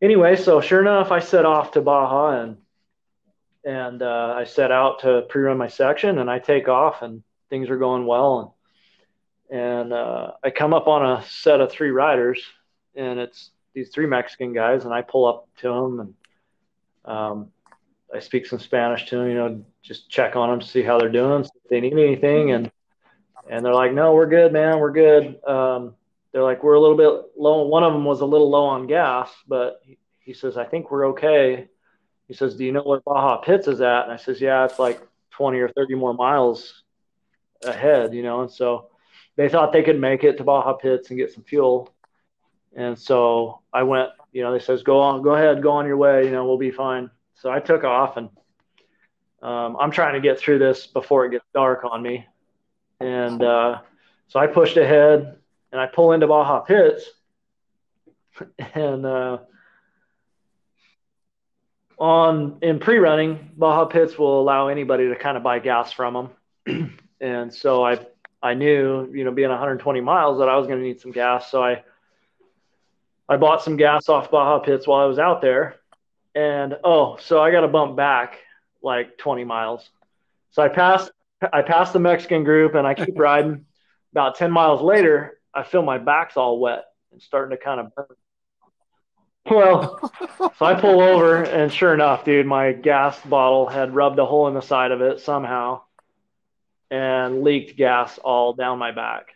anyway, 0.00 0.36
so 0.36 0.60
sure 0.60 0.80
enough, 0.80 1.10
I 1.10 1.18
set 1.18 1.44
off 1.44 1.72
to 1.72 1.82
Baja 1.82 2.40
and 2.40 2.56
and 3.64 4.00
uh, 4.00 4.34
I 4.36 4.44
set 4.44 4.70
out 4.70 5.00
to 5.00 5.22
pre-run 5.28 5.58
my 5.58 5.68
section, 5.68 6.18
and 6.18 6.30
I 6.30 6.38
take 6.38 6.68
off, 6.68 7.02
and 7.02 7.22
things 7.50 7.68
are 7.70 7.78
going 7.78 8.06
well, 8.06 8.54
and 9.50 9.58
and 9.60 9.92
uh, 9.92 10.32
I 10.44 10.50
come 10.50 10.72
up 10.72 10.86
on 10.86 11.04
a 11.04 11.24
set 11.24 11.60
of 11.60 11.72
three 11.72 11.90
riders, 11.90 12.42
and 12.94 13.18
it's 13.18 13.50
these 13.74 13.90
three 13.90 14.06
Mexican 14.06 14.52
guys, 14.52 14.84
and 14.84 14.94
I 14.94 15.02
pull 15.02 15.26
up 15.26 15.48
to 15.58 15.68
them, 15.68 16.00
and 16.00 16.14
um, 17.04 17.52
I 18.14 18.20
speak 18.20 18.46
some 18.46 18.58
Spanish 18.58 19.06
to 19.06 19.18
them, 19.18 19.28
you 19.28 19.34
know, 19.34 19.64
just 19.82 20.08
check 20.08 20.36
on 20.36 20.50
them, 20.50 20.62
see 20.62 20.82
how 20.82 20.98
they're 20.98 21.10
doing, 21.10 21.44
see 21.44 21.50
if 21.64 21.70
they 21.70 21.80
need 21.80 21.92
anything, 21.92 22.52
and 22.52 22.70
and 23.48 23.64
they're 23.64 23.74
like, 23.74 23.92
no, 23.92 24.14
we're 24.14 24.26
good, 24.26 24.52
man, 24.52 24.78
we're 24.78 24.92
good. 24.92 25.38
Um, 25.46 25.94
they're 26.32 26.42
like, 26.42 26.64
we're 26.64 26.74
a 26.74 26.80
little 26.80 26.96
bit 26.96 27.30
low. 27.36 27.66
One 27.66 27.84
of 27.84 27.92
them 27.92 28.04
was 28.04 28.20
a 28.20 28.26
little 28.26 28.50
low 28.50 28.64
on 28.64 28.86
gas, 28.86 29.30
but 29.46 29.82
he, 29.84 29.98
he 30.18 30.32
says, 30.32 30.56
I 30.56 30.64
think 30.64 30.90
we're 30.90 31.08
okay. 31.08 31.68
He 32.26 32.34
says, 32.34 32.56
do 32.56 32.64
you 32.64 32.72
know 32.72 32.82
where 32.82 33.00
Baja 33.00 33.36
Pits 33.36 33.68
is 33.68 33.80
at? 33.80 34.04
And 34.04 34.12
I 34.12 34.16
says, 34.16 34.40
yeah, 34.40 34.64
it's 34.64 34.78
like 34.78 35.00
20 35.32 35.58
or 35.58 35.68
30 35.68 35.94
more 35.94 36.14
miles 36.14 36.82
ahead, 37.64 38.14
you 38.14 38.22
know. 38.22 38.40
And 38.40 38.50
so 38.50 38.88
they 39.36 39.48
thought 39.48 39.72
they 39.72 39.82
could 39.82 40.00
make 40.00 40.24
it 40.24 40.38
to 40.38 40.44
Baja 40.44 40.72
Pits 40.72 41.10
and 41.10 41.18
get 41.18 41.32
some 41.32 41.44
fuel. 41.44 41.93
And 42.76 42.98
so 42.98 43.60
I 43.72 43.82
went, 43.84 44.10
you 44.32 44.42
know, 44.42 44.52
they 44.52 44.58
says, 44.58 44.82
go 44.82 45.00
on, 45.00 45.22
go 45.22 45.34
ahead, 45.34 45.62
go 45.62 45.72
on 45.72 45.86
your 45.86 45.96
way, 45.96 46.24
you 46.24 46.32
know, 46.32 46.44
we'll 46.44 46.58
be 46.58 46.70
fine. 46.70 47.10
So 47.34 47.50
I 47.50 47.60
took 47.60 47.84
off 47.84 48.16
and 48.16 48.28
um, 49.42 49.76
I'm 49.78 49.90
trying 49.90 50.14
to 50.14 50.20
get 50.20 50.38
through 50.38 50.58
this 50.58 50.86
before 50.86 51.26
it 51.26 51.30
gets 51.30 51.44
dark 51.54 51.84
on 51.84 52.02
me. 52.02 52.26
And 53.00 53.42
uh, 53.42 53.80
so 54.28 54.40
I 54.40 54.46
pushed 54.46 54.76
ahead 54.76 55.36
and 55.70 55.80
I 55.80 55.86
pull 55.86 56.12
into 56.12 56.26
Baja 56.26 56.60
Pits 56.60 57.04
and 58.74 59.06
uh, 59.06 59.38
on 61.98 62.58
in 62.62 62.80
pre-running, 62.80 63.52
Baja 63.56 63.84
Pits 63.84 64.18
will 64.18 64.40
allow 64.40 64.68
anybody 64.68 65.08
to 65.08 65.16
kind 65.16 65.36
of 65.36 65.42
buy 65.42 65.58
gas 65.58 65.92
from 65.92 66.30
them. 66.66 66.98
and 67.20 67.52
so 67.52 67.84
I 67.84 67.98
I 68.42 68.54
knew, 68.54 69.10
you 69.12 69.24
know, 69.24 69.30
being 69.30 69.48
120 69.48 70.00
miles 70.00 70.38
that 70.38 70.48
I 70.48 70.56
was 70.56 70.66
going 70.66 70.78
to 70.78 70.84
need 70.84 71.00
some 71.00 71.12
gas. 71.12 71.50
So 71.50 71.62
I 71.62 71.82
I 73.28 73.36
bought 73.36 73.62
some 73.62 73.76
gas 73.76 74.08
off 74.08 74.30
Baja 74.30 74.58
Pits 74.58 74.86
while 74.86 75.00
I 75.00 75.06
was 75.06 75.18
out 75.18 75.40
there. 75.40 75.76
And 76.34 76.76
oh, 76.84 77.16
so 77.20 77.40
I 77.40 77.50
got 77.50 77.60
to 77.60 77.68
bump 77.68 77.96
back 77.96 78.38
like 78.82 79.16
20 79.18 79.44
miles. 79.44 79.88
So 80.50 80.62
I 80.62 80.68
passed 80.68 81.10
I 81.52 81.62
passed 81.62 81.92
the 81.92 82.00
Mexican 82.00 82.44
group 82.44 82.74
and 82.74 82.86
I 82.86 82.94
keep 82.94 83.14
riding. 83.18 83.66
About 84.12 84.36
10 84.36 84.52
miles 84.52 84.80
later, 84.80 85.40
I 85.52 85.64
feel 85.64 85.82
my 85.82 85.98
back's 85.98 86.36
all 86.36 86.60
wet 86.60 86.84
and 87.10 87.20
starting 87.20 87.56
to 87.56 87.62
kind 87.62 87.80
of 87.80 87.94
burn. 87.94 88.06
Well, 89.50 89.98
so 90.38 90.64
I 90.64 90.74
pull 90.74 91.00
over, 91.02 91.42
and 91.42 91.70
sure 91.70 91.92
enough, 91.92 92.24
dude, 92.24 92.46
my 92.46 92.72
gas 92.72 93.20
bottle 93.26 93.66
had 93.66 93.94
rubbed 93.94 94.18
a 94.18 94.24
hole 94.24 94.48
in 94.48 94.54
the 94.54 94.62
side 94.62 94.90
of 94.90 95.02
it 95.02 95.20
somehow 95.20 95.82
and 96.90 97.42
leaked 97.42 97.76
gas 97.76 98.18
all 98.18 98.52
down 98.54 98.78
my 98.78 98.92
back. 98.92 99.33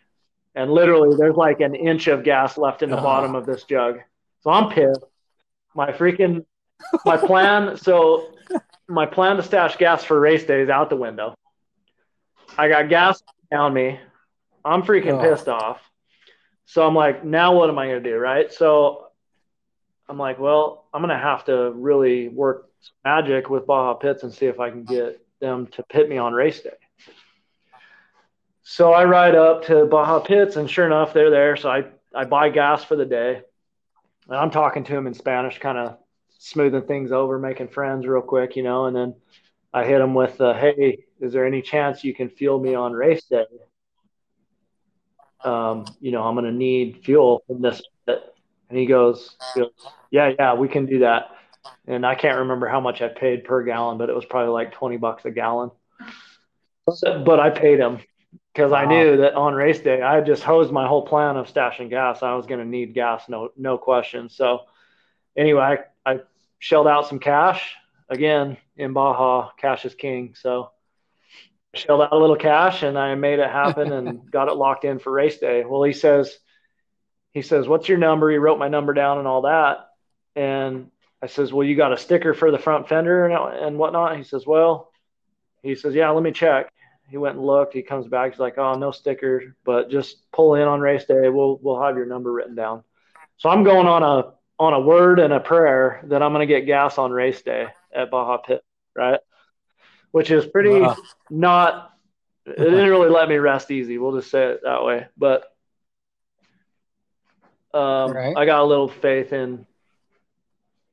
And 0.59 0.69
literally, 0.73 1.15
there's 1.17 1.37
like 1.37 1.61
an 1.61 1.73
inch 1.73 2.07
of 2.07 2.23
gas 2.25 2.57
left 2.57 2.83
in 2.83 2.89
the 2.89 2.99
Oh. 2.99 3.01
bottom 3.01 3.33
of 3.33 3.45
this 3.45 3.63
jug. 3.63 3.99
So 4.41 4.49
I'm 4.51 4.69
pissed. 4.69 5.05
My 5.73 5.93
freaking, 5.93 6.45
my 7.05 7.15
plan, 7.15 7.77
so 7.87 8.33
my 8.89 9.05
plan 9.05 9.37
to 9.37 9.43
stash 9.43 9.77
gas 9.77 10.03
for 10.03 10.19
race 10.19 10.43
day 10.43 10.59
is 10.61 10.69
out 10.69 10.89
the 10.89 10.97
window. 10.97 11.33
I 12.57 12.67
got 12.67 12.89
gas 12.89 13.23
down 13.49 13.73
me. 13.73 13.99
I'm 14.65 14.81
freaking 14.83 15.17
Oh. 15.17 15.21
pissed 15.21 15.47
off. 15.47 15.79
So 16.65 16.85
I'm 16.85 16.93
like, 16.93 17.23
now 17.23 17.55
what 17.55 17.69
am 17.69 17.79
I 17.79 17.87
going 17.87 18.03
to 18.03 18.09
do? 18.09 18.17
Right. 18.17 18.51
So 18.51 19.07
I'm 20.09 20.17
like, 20.17 20.39
well, 20.39 20.87
I'm 20.93 21.01
going 21.01 21.15
to 21.17 21.23
have 21.23 21.45
to 21.45 21.71
really 21.71 22.27
work 22.27 22.69
magic 23.05 23.49
with 23.49 23.65
Baja 23.65 23.93
Pits 23.93 24.23
and 24.23 24.33
see 24.33 24.47
if 24.47 24.59
I 24.59 24.69
can 24.71 24.83
get 24.83 25.25
them 25.39 25.67
to 25.67 25.83
pit 25.83 26.09
me 26.09 26.17
on 26.17 26.33
race 26.33 26.59
day. 26.59 26.71
So 28.63 28.93
I 28.93 29.05
ride 29.05 29.35
up 29.35 29.65
to 29.65 29.85
Baja 29.85 30.19
Pits, 30.19 30.55
and 30.55 30.69
sure 30.69 30.85
enough, 30.85 31.13
they're 31.13 31.29
there. 31.29 31.55
So 31.55 31.69
I, 31.69 31.85
I 32.13 32.25
buy 32.25 32.49
gas 32.49 32.83
for 32.83 32.95
the 32.95 33.05
day. 33.05 33.41
And 34.27 34.37
I'm 34.37 34.51
talking 34.51 34.83
to 34.83 34.93
them 34.93 35.07
in 35.07 35.13
Spanish, 35.13 35.57
kind 35.59 35.77
of 35.77 35.97
smoothing 36.37 36.83
things 36.83 37.11
over, 37.11 37.39
making 37.39 37.69
friends 37.69 38.05
real 38.05 38.21
quick, 38.21 38.55
you 38.55 38.63
know. 38.63 38.85
And 38.85 38.95
then 38.95 39.15
I 39.73 39.85
hit 39.85 39.99
them 39.99 40.13
with, 40.13 40.39
uh, 40.39 40.53
hey, 40.53 41.05
is 41.19 41.33
there 41.33 41.45
any 41.45 41.61
chance 41.61 42.03
you 42.03 42.13
can 42.13 42.29
fuel 42.29 42.59
me 42.59 42.75
on 42.75 42.93
race 42.93 43.23
day? 43.25 43.45
Um, 45.43 45.85
you 45.99 46.11
know, 46.11 46.23
I'm 46.23 46.35
going 46.35 46.45
to 46.45 46.51
need 46.51 47.01
fuel 47.03 47.43
from 47.47 47.61
this. 47.61 47.81
And 48.07 48.77
he 48.77 48.85
goes, 48.85 49.35
yeah, 50.11 50.33
yeah, 50.37 50.53
we 50.53 50.67
can 50.67 50.85
do 50.85 50.99
that. 50.99 51.31
And 51.87 52.05
I 52.05 52.15
can't 52.15 52.39
remember 52.39 52.67
how 52.67 52.79
much 52.79 53.01
I 53.01 53.07
paid 53.07 53.43
per 53.43 53.63
gallon, 53.63 53.97
but 53.97 54.09
it 54.09 54.15
was 54.15 54.25
probably 54.25 54.51
like 54.51 54.73
20 54.73 54.97
bucks 54.97 55.25
a 55.25 55.31
gallon. 55.31 55.71
But 56.85 57.39
I 57.39 57.49
paid 57.49 57.79
him 57.79 57.99
because 58.53 58.71
I 58.73 58.85
knew 58.85 59.17
that 59.17 59.35
on 59.35 59.53
race 59.53 59.79
day, 59.79 60.01
I 60.01 60.15
had 60.15 60.25
just 60.25 60.43
hosed 60.43 60.71
my 60.71 60.87
whole 60.87 61.05
plan 61.05 61.37
of 61.37 61.51
stashing 61.51 61.89
gas. 61.89 62.23
I 62.23 62.33
was 62.35 62.45
going 62.45 62.59
to 62.59 62.65
need 62.65 62.93
gas, 62.93 63.29
no, 63.29 63.49
no 63.55 63.77
question. 63.77 64.29
So 64.29 64.61
anyway, 65.37 65.77
I, 66.05 66.11
I 66.11 66.19
shelled 66.57 66.87
out 66.87 67.07
some 67.07 67.19
cash 67.19 67.75
again 68.09 68.57
in 68.75 68.93
Baja. 68.93 69.51
Cash 69.57 69.85
is 69.85 69.95
king. 69.95 70.33
So 70.35 70.71
shelled 71.75 72.01
out 72.01 72.11
a 72.11 72.17
little 72.17 72.35
cash 72.35 72.81
and 72.81 72.97
I 72.97 73.13
made 73.15 73.39
it 73.39 73.49
happen 73.49 73.91
and 73.91 74.29
got 74.31 74.49
it 74.49 74.55
locked 74.55 74.83
in 74.83 74.99
for 74.99 75.11
race 75.11 75.37
day. 75.37 75.63
Well, 75.65 75.83
he 75.83 75.93
says, 75.93 76.35
he 77.31 77.43
says, 77.43 77.67
what's 77.67 77.87
your 77.87 77.99
number? 77.99 78.31
He 78.31 78.37
wrote 78.37 78.57
my 78.57 78.67
number 78.67 78.93
down 78.93 79.19
and 79.19 79.27
all 79.27 79.43
that. 79.43 79.87
And 80.35 80.89
I 81.21 81.27
says, 81.27 81.53
well, 81.53 81.67
you 81.67 81.75
got 81.75 81.93
a 81.93 81.97
sticker 81.97 82.33
for 82.33 82.49
the 82.49 82.57
front 82.57 82.89
fender 82.89 83.27
and, 83.27 83.65
and 83.65 83.77
whatnot. 83.77 84.17
He 84.17 84.23
says, 84.23 84.45
well, 84.47 84.91
he 85.61 85.75
says, 85.75 85.93
yeah, 85.93 86.09
let 86.09 86.23
me 86.23 86.31
check. 86.31 86.71
He 87.09 87.17
went 87.17 87.35
and 87.37 87.45
looked. 87.45 87.73
He 87.73 87.81
comes 87.81 88.07
back. 88.07 88.31
He's 88.31 88.39
like, 88.39 88.57
oh, 88.57 88.73
no 88.73 88.91
sticker, 88.91 89.55
but 89.65 89.89
just 89.89 90.31
pull 90.31 90.55
in 90.55 90.67
on 90.67 90.79
race 90.79 91.05
day. 91.05 91.29
We'll 91.29 91.59
we'll 91.61 91.81
have 91.81 91.95
your 91.97 92.05
number 92.05 92.31
written 92.31 92.55
down. 92.55 92.83
So 93.37 93.49
I'm 93.49 93.63
going 93.63 93.87
on 93.87 94.03
a 94.03 94.33
on 94.59 94.73
a 94.73 94.79
word 94.79 95.19
and 95.19 95.33
a 95.33 95.39
prayer 95.39 96.01
that 96.05 96.21
I'm 96.21 96.33
going 96.33 96.47
to 96.47 96.53
get 96.53 96.65
gas 96.65 96.97
on 96.97 97.11
race 97.11 97.41
day 97.41 97.67
at 97.93 98.11
Baja 98.11 98.37
Pit, 98.37 98.63
right? 98.95 99.19
Which 100.11 100.31
is 100.31 100.45
pretty 100.45 100.69
Wow. 100.69 100.97
not. 101.29 101.93
It 102.45 102.55
didn't 102.57 102.89
really 102.89 103.09
let 103.09 103.29
me 103.29 103.37
rest 103.37 103.71
easy. 103.71 103.97
We'll 103.97 104.17
just 104.19 104.31
say 104.31 104.45
it 104.47 104.61
that 104.63 104.83
way. 104.83 105.07
But 105.17 105.43
um, 107.73 108.11
Right. 108.13 108.35
I 108.35 108.45
got 108.45 108.61
a 108.61 108.65
little 108.65 108.87
faith 108.89 109.33
in 109.33 109.65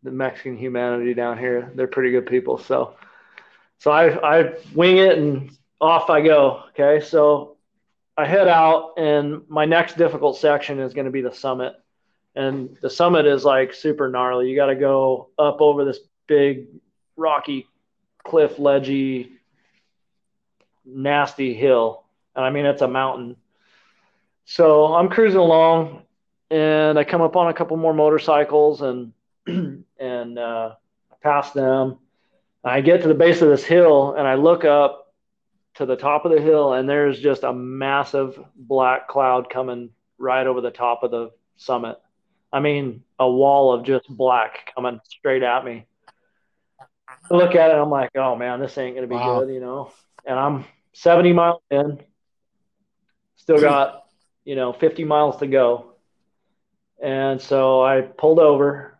the 0.02 0.10
Mexican 0.10 0.56
humanity 0.56 1.14
down 1.14 1.38
here. 1.38 1.72
They're 1.74 1.86
pretty 1.86 2.10
good 2.10 2.26
people. 2.26 2.58
So, 2.58 2.94
so 3.78 3.90
I, 3.90 4.38
I 4.40 4.54
wing 4.74 4.98
it 4.98 5.18
and 5.18 5.50
off 5.80 6.10
I 6.10 6.20
go. 6.20 6.64
Okay. 6.70 7.04
So 7.04 7.56
I 8.16 8.26
head 8.26 8.48
out 8.48 8.94
and 8.96 9.42
my 9.48 9.64
next 9.64 9.96
difficult 9.96 10.38
section 10.38 10.80
is 10.80 10.94
going 10.94 11.04
to 11.04 11.10
be 11.10 11.20
the 11.20 11.32
summit. 11.32 11.74
And 12.34 12.76
the 12.82 12.90
summit 12.90 13.26
is 13.26 13.44
like 13.44 13.74
super 13.74 14.08
gnarly. 14.08 14.48
You 14.48 14.56
got 14.56 14.66
to 14.66 14.74
go 14.74 15.30
up 15.38 15.60
over 15.60 15.84
this 15.84 15.98
big 16.26 16.66
rocky 17.16 17.66
cliff 18.24 18.58
ledgy 18.58 19.32
nasty 20.84 21.54
hill. 21.54 22.04
And 22.34 22.44
I 22.44 22.50
mean, 22.50 22.66
it's 22.66 22.82
a 22.82 22.88
mountain. 22.88 23.36
So 24.44 24.94
I'm 24.94 25.08
cruising 25.08 25.40
along 25.40 26.02
and 26.50 26.98
I 26.98 27.04
come 27.04 27.22
up 27.22 27.36
on 27.36 27.48
a 27.48 27.54
couple 27.54 27.76
more 27.76 27.94
motorcycles 27.94 28.82
and, 28.82 29.12
and, 29.98 30.38
uh, 30.38 30.74
pass 31.22 31.50
them. 31.50 31.98
I 32.62 32.80
get 32.80 33.02
to 33.02 33.08
the 33.08 33.14
base 33.14 33.42
of 33.42 33.48
this 33.48 33.64
hill 33.64 34.14
and 34.14 34.26
I 34.26 34.34
look 34.34 34.64
up 34.64 35.05
to 35.76 35.86
the 35.86 35.96
top 35.96 36.24
of 36.24 36.32
the 36.32 36.40
hill 36.40 36.72
and 36.74 36.88
there's 36.88 37.20
just 37.20 37.42
a 37.44 37.52
massive 37.52 38.38
black 38.56 39.08
cloud 39.08 39.50
coming 39.50 39.90
right 40.18 40.46
over 40.46 40.60
the 40.60 40.70
top 40.70 41.02
of 41.02 41.10
the 41.10 41.30
summit. 41.56 41.96
I 42.52 42.60
mean, 42.60 43.02
a 43.18 43.30
wall 43.30 43.72
of 43.72 43.84
just 43.84 44.06
black 44.08 44.72
coming 44.74 45.00
straight 45.04 45.42
at 45.42 45.64
me. 45.64 45.86
I 47.30 47.34
look 47.36 47.54
at 47.54 47.70
it, 47.70 47.76
I'm 47.76 47.90
like, 47.90 48.10
oh 48.16 48.36
man, 48.36 48.60
this 48.60 48.78
ain't 48.78 48.94
gonna 48.94 49.06
be 49.06 49.18
Wow. 49.18 49.20
good, 49.20 49.48
you 49.50 49.60
know. 49.60 49.90
And 50.24 50.38
I'm 50.38 50.64
70 50.92 51.32
miles 51.32 51.62
in, 51.70 51.98
still 53.36 53.60
got, 53.60 54.04
you 54.44 54.56
know, 54.56 54.72
50 54.72 55.04
miles 55.04 55.38
to 55.38 55.46
go. 55.46 55.92
And 57.02 57.40
so 57.40 57.82
I 57.82 58.00
pulled 58.02 58.38
over, 58.38 58.98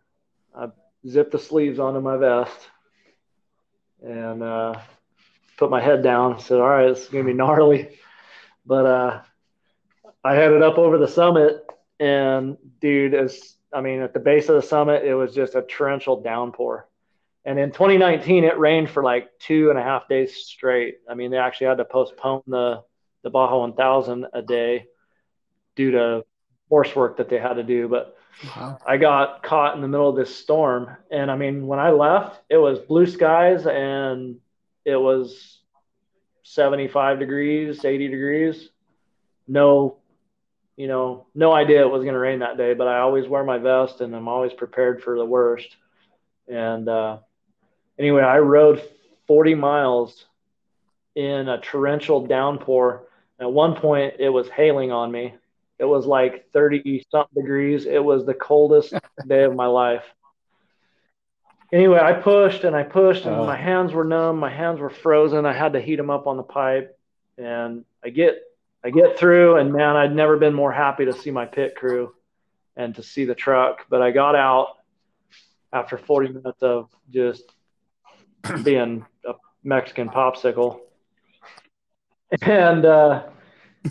I 0.55 0.68
zipped 1.09 1.33
the 1.33 1.39
sleeves 1.39 1.79
onto 1.79 2.01
my 2.01 2.16
vest, 2.16 2.68
and 4.03 4.43
uh, 4.43 4.74
put 5.57 5.70
my 5.70 5.80
head 5.80 6.02
down. 6.02 6.38
Said, 6.38 6.61
"All 6.61 6.68
right, 6.68 6.88
it's 6.88 7.09
gonna 7.09 7.24
be 7.24 7.32
gnarly," 7.32 7.98
but 8.64 8.86
uh, 8.86 9.22
I 10.24 10.34
headed 10.34 10.62
up 10.62 10.78
over 10.78 10.98
the 10.98 11.09
summit, 11.09 11.66
and 12.00 12.57
dude, 12.80 13.14
as 13.14 13.54
I 13.72 13.80
mean, 13.80 14.00
at 14.00 14.14
the 14.14 14.20
base 14.20 14.48
of 14.48 14.57
the 14.57 14.62
summit, 14.62 15.04
it 15.04 15.14
was 15.14 15.34
just 15.34 15.54
a 15.54 15.62
torrential 15.62 16.22
downpour. 16.22 16.88
And 17.44 17.59
in 17.61 17.70
2019, 17.70 18.44
it 18.44 18.59
rained 18.59 18.90
for 18.90 19.04
like 19.04 19.30
two 19.38 19.70
and 19.70 19.78
a 19.78 19.82
half 19.82 20.09
days 20.09 20.34
straight. 20.34 20.96
I 21.09 21.14
mean, 21.14 21.30
they 21.30 21.38
actually 21.38 21.68
had 21.68 21.78
to 21.78 21.84
postpone 21.84 22.42
the 22.46 22.82
the 23.22 23.30
Baja 23.30 23.59
1000 23.59 24.26
a 24.32 24.42
day 24.42 24.86
due 25.74 25.90
to 25.92 26.24
force 26.68 26.94
work 26.94 27.16
that 27.16 27.28
they 27.28 27.38
had 27.38 27.54
to 27.54 27.62
do. 27.62 27.88
But 27.88 28.16
wow. 28.57 28.78
I 28.86 28.96
got 28.96 29.42
caught 29.42 29.74
in 29.74 29.82
the 29.82 29.88
middle 29.88 30.09
of 30.09 30.16
this 30.16 30.34
storm. 30.34 30.96
And 31.11 31.30
I 31.30 31.36
mean, 31.36 31.66
when 31.66 31.78
I 31.78 31.90
left, 31.90 32.40
it 32.48 32.57
was 32.57 32.78
blue 32.78 33.07
skies 33.07 33.66
and 33.66 34.36
it 34.87 34.97
was 34.97 35.61
75 36.45 37.18
degrees, 37.18 37.84
80 37.84 38.09
degrees. 38.09 38.70
No, 39.47 39.99
you 40.76 40.89
know, 40.89 41.26
no 41.34 41.53
idea 41.53 41.82
it 41.82 41.91
was 41.91 42.03
going 42.03 42.14
to 42.14 42.18
rain 42.18 42.39
that 42.39 42.57
day, 42.57 42.72
but 42.72 42.89
I 42.89 43.01
always 43.01 43.28
wear 43.28 43.45
my 43.45 43.59
vest 43.59 44.01
and 44.01 44.16
I'm 44.16 44.28
always 44.28 44.55
prepared 44.55 45.03
for 45.03 45.18
the 45.18 45.24
worst. 45.26 45.76
And 46.49 46.89
uh, 46.89 47.18
anyway, 47.99 48.22
I 48.22 48.39
rode 48.39 48.82
40 49.26 49.55
miles 49.55 50.24
in 51.14 51.49
a 51.49 51.61
torrential 51.61 52.26
downpour. 52.26 53.09
At 53.39 53.53
one 53.53 53.74
point, 53.74 54.14
it 54.18 54.30
was 54.30 54.49
hailing 54.49 54.93
on 54.93 55.12
me 55.12 55.34
it 55.78 55.84
was 55.84 56.07
like 56.07 56.51
30 56.53 57.05
something 57.11 57.43
degrees. 57.43 57.87
It 57.87 58.03
was 58.03 58.24
the 58.24 58.34
coldest 58.34 58.95
day 59.26 59.45
of 59.45 59.55
my 59.55 59.66
life. 59.66 60.05
Anyway, 61.72 61.98
I 61.98 62.12
pushed 62.12 62.64
and 62.64 62.76
I 62.76 62.84
pushed, 62.84 63.24
and 63.24 63.34
uh, 63.34 63.44
my 63.44 63.56
hands 63.56 63.92
were 63.92 64.04
numb. 64.04 64.38
My 64.38 64.50
hands 64.50 64.78
were 64.78 64.90
frozen. 64.90 65.44
I 65.46 65.52
had 65.52 65.72
to 65.72 65.80
heat 65.80 65.96
them 65.96 66.10
up 66.10 66.26
on 66.26 66.36
the 66.36 66.42
pipe, 66.42 66.96
and 67.38 67.84
I 68.04 68.10
get 68.10 68.40
I 68.84 68.90
get 68.90 69.18
through, 69.18 69.56
and 69.56 69.72
man, 69.72 69.96
I'd 69.96 70.14
never 70.14 70.36
been 70.36 70.54
more 70.54 70.72
happy 70.72 71.06
to 71.06 71.12
see 71.12 71.32
my 71.32 71.44
pit 71.44 71.74
crew 71.74 72.14
and 72.76 72.94
to 72.94 73.02
see 73.02 73.24
the 73.24 73.34
truck. 73.34 73.86
But 73.88 74.00
I 74.00 74.12
got 74.12 74.36
out 74.36 74.76
after 75.72 75.98
40 75.98 76.28
minutes 76.28 76.62
of 76.62 76.88
just 77.10 77.42
being 78.62 79.04
a 79.26 79.32
Mexican 79.64 80.08
popsicle, 80.08 80.80
and 82.42 82.84
uh, 82.84 83.24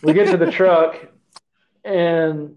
we 0.02 0.14
get 0.14 0.32
to 0.32 0.38
the 0.38 0.50
truck, 0.50 0.98
and 1.84 2.56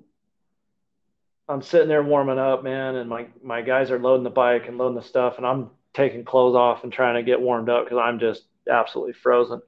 I'm 1.49 1.63
sitting 1.63 1.89
there 1.89 2.03
warming 2.03 2.39
up, 2.39 2.63
man, 2.63 2.97
and 2.97 3.09
my 3.09 3.27
my 3.43 3.63
guys 3.63 3.91
are 3.91 3.99
loading 3.99 4.25
the 4.25 4.31
bike 4.31 4.69
and 4.69 4.77
loading 4.77 4.97
the 4.97 5.03
stuff, 5.03 5.39
and 5.39 5.47
I'm 5.47 5.71
taking 5.95 6.25
clothes 6.25 6.55
off 6.55 6.85
and 6.85 6.93
trying 6.93 7.15
to 7.15 7.23
get 7.23 7.41
warmed 7.41 7.71
up 7.71 7.85
because 7.85 7.99
I'm 7.99 8.19
just 8.19 8.45
absolutely 8.69 9.15
frozen. 9.15 9.63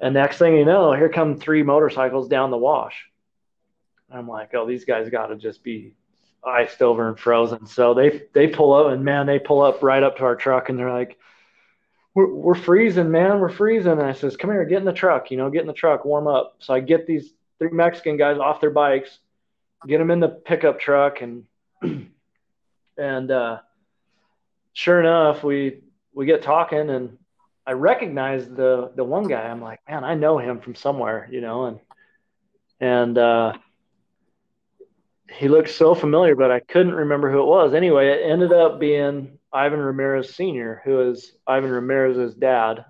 And 0.00 0.14
next 0.14 0.38
thing 0.38 0.56
you 0.56 0.64
know, 0.64 0.92
here 0.92 1.08
come 1.08 1.36
three 1.36 1.62
motorcycles 1.62 2.28
down 2.28 2.50
the 2.50 2.58
wash. 2.58 3.06
I'm 4.10 4.28
like, 4.28 4.54
oh, 4.54 4.66
these 4.66 4.84
guys 4.84 5.08
got 5.08 5.26
to 5.28 5.36
just 5.36 5.62
be 5.62 5.94
iced 6.44 6.82
over 6.82 7.08
and 7.08 7.18
frozen. 7.18 7.66
So 7.66 7.94
they 7.94 8.22
they 8.32 8.48
pull 8.48 8.74
up, 8.74 8.92
and 8.92 9.04
man, 9.04 9.26
they 9.26 9.38
pull 9.38 9.62
up 9.62 9.82
right 9.82 10.02
up 10.02 10.18
to 10.18 10.24
our 10.24 10.36
truck, 10.36 10.68
and 10.68 10.78
they're 10.78 10.92
like, 10.92 11.18
we're, 12.14 12.32
we're 12.32 12.54
freezing, 12.54 13.10
man, 13.10 13.40
we're 13.40 13.48
freezing. 13.48 13.92
And 13.92 14.02
I 14.02 14.12
says, 14.12 14.36
come 14.36 14.50
here, 14.50 14.64
get 14.64 14.78
in 14.78 14.84
the 14.84 14.92
truck, 14.92 15.30
you 15.30 15.36
know, 15.36 15.50
get 15.50 15.62
in 15.62 15.66
the 15.66 15.72
truck, 15.72 16.04
warm 16.04 16.26
up. 16.26 16.56
So 16.58 16.74
I 16.74 16.80
get 16.80 17.06
these 17.06 17.32
three 17.58 17.70
Mexican 17.70 18.16
guys 18.16 18.38
off 18.38 18.60
their 18.60 18.70
bikes, 18.70 19.18
get 19.86 19.98
them 19.98 20.10
in 20.10 20.20
the 20.20 20.28
pickup 20.28 20.80
truck, 20.80 21.20
and 21.22 21.44
and 22.98 23.30
uh, 23.30 23.58
sure 24.72 25.00
enough, 25.00 25.42
we 25.42 25.80
we 26.12 26.26
get 26.26 26.42
talking, 26.42 26.90
and 26.90 27.18
I 27.66 27.72
recognize 27.72 28.48
the 28.48 28.92
the 28.94 29.04
one 29.04 29.28
guy. 29.28 29.42
I'm 29.42 29.62
like, 29.62 29.80
man, 29.88 30.04
I 30.04 30.14
know 30.14 30.38
him 30.38 30.60
from 30.60 30.74
somewhere, 30.74 31.28
you 31.30 31.40
know, 31.40 31.66
and 31.66 31.80
and 32.80 33.18
uh, 33.18 33.52
he 35.30 35.48
looked 35.48 35.70
so 35.70 35.94
familiar, 35.94 36.34
but 36.34 36.50
I 36.50 36.60
couldn't 36.60 36.94
remember 36.94 37.30
who 37.30 37.40
it 37.40 37.46
was. 37.46 37.74
Anyway, 37.74 38.08
it 38.08 38.22
ended 38.24 38.52
up 38.52 38.80
being 38.80 39.38
Ivan 39.52 39.80
Ramirez 39.80 40.34
Sr., 40.34 40.82
who 40.84 41.10
is 41.10 41.32
Ivan 41.46 41.70
Ramirez's 41.70 42.34
dad. 42.34 42.84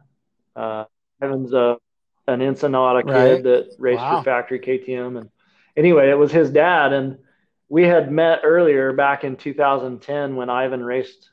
Uh, 0.56 0.84
Ivan's 1.22 1.52
a 1.52 1.76
an 2.26 2.42
Ensenada 2.42 3.02
kid 3.02 3.12
right. 3.12 3.42
that 3.42 3.74
raced 3.78 4.00
wow. 4.00 4.18
for 4.18 4.24
factory 4.24 4.60
KTM. 4.60 5.18
And 5.18 5.30
anyway, 5.80 6.10
it 6.10 6.18
was 6.18 6.30
his 6.30 6.50
dad. 6.50 6.92
And 6.92 7.18
we 7.68 7.84
had 7.84 8.12
met 8.12 8.40
earlier 8.44 8.92
back 8.92 9.24
in 9.24 9.36
2010 9.36 10.36
when 10.36 10.50
Ivan 10.50 10.84
raced 10.84 11.30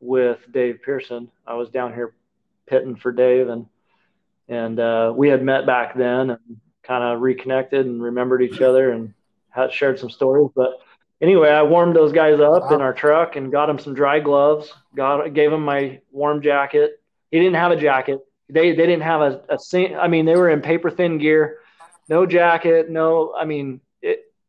with 0.00 0.38
Dave 0.50 0.82
Pearson. 0.82 1.30
I 1.46 1.54
was 1.54 1.70
down 1.70 1.92
here 1.92 2.14
pitting 2.66 2.96
for 2.96 3.12
Dave 3.12 3.48
and, 3.48 3.66
and 4.48 4.78
uh, 4.78 5.12
we 5.14 5.28
had 5.28 5.42
met 5.42 5.66
back 5.66 5.96
then 5.96 6.30
and 6.30 6.60
kind 6.82 7.02
of 7.02 7.20
reconnected 7.20 7.84
and 7.84 8.02
remembered 8.02 8.42
each 8.42 8.60
other 8.60 8.92
and 8.92 9.12
had 9.50 9.72
shared 9.72 9.98
some 9.98 10.10
stories. 10.10 10.50
But 10.54 10.78
anyway, 11.20 11.50
I 11.50 11.62
warmed 11.62 11.96
those 11.96 12.12
guys 12.12 12.40
up 12.40 12.64
wow. 12.64 12.74
in 12.76 12.80
our 12.80 12.94
truck 12.94 13.36
and 13.36 13.52
got 13.52 13.66
them 13.66 13.78
some 13.78 13.94
dry 13.94 14.20
gloves, 14.20 14.72
got, 14.94 15.34
gave 15.34 15.50
them 15.50 15.64
my 15.64 16.00
warm 16.12 16.40
jacket. 16.40 17.02
He 17.30 17.38
didn't 17.38 17.56
have 17.56 17.72
a 17.72 17.76
jacket 17.76 18.20
they 18.48 18.70
they 18.72 18.86
didn't 18.86 19.02
have 19.02 19.20
a, 19.20 19.42
a 19.48 19.96
I 19.98 20.08
mean, 20.08 20.24
they 20.24 20.36
were 20.36 20.50
in 20.50 20.60
paper 20.62 20.90
thin 20.90 21.18
gear, 21.18 21.58
no 22.08 22.26
jacket, 22.26 22.90
no. 22.90 23.34
I 23.38 23.44
mean, 23.44 23.80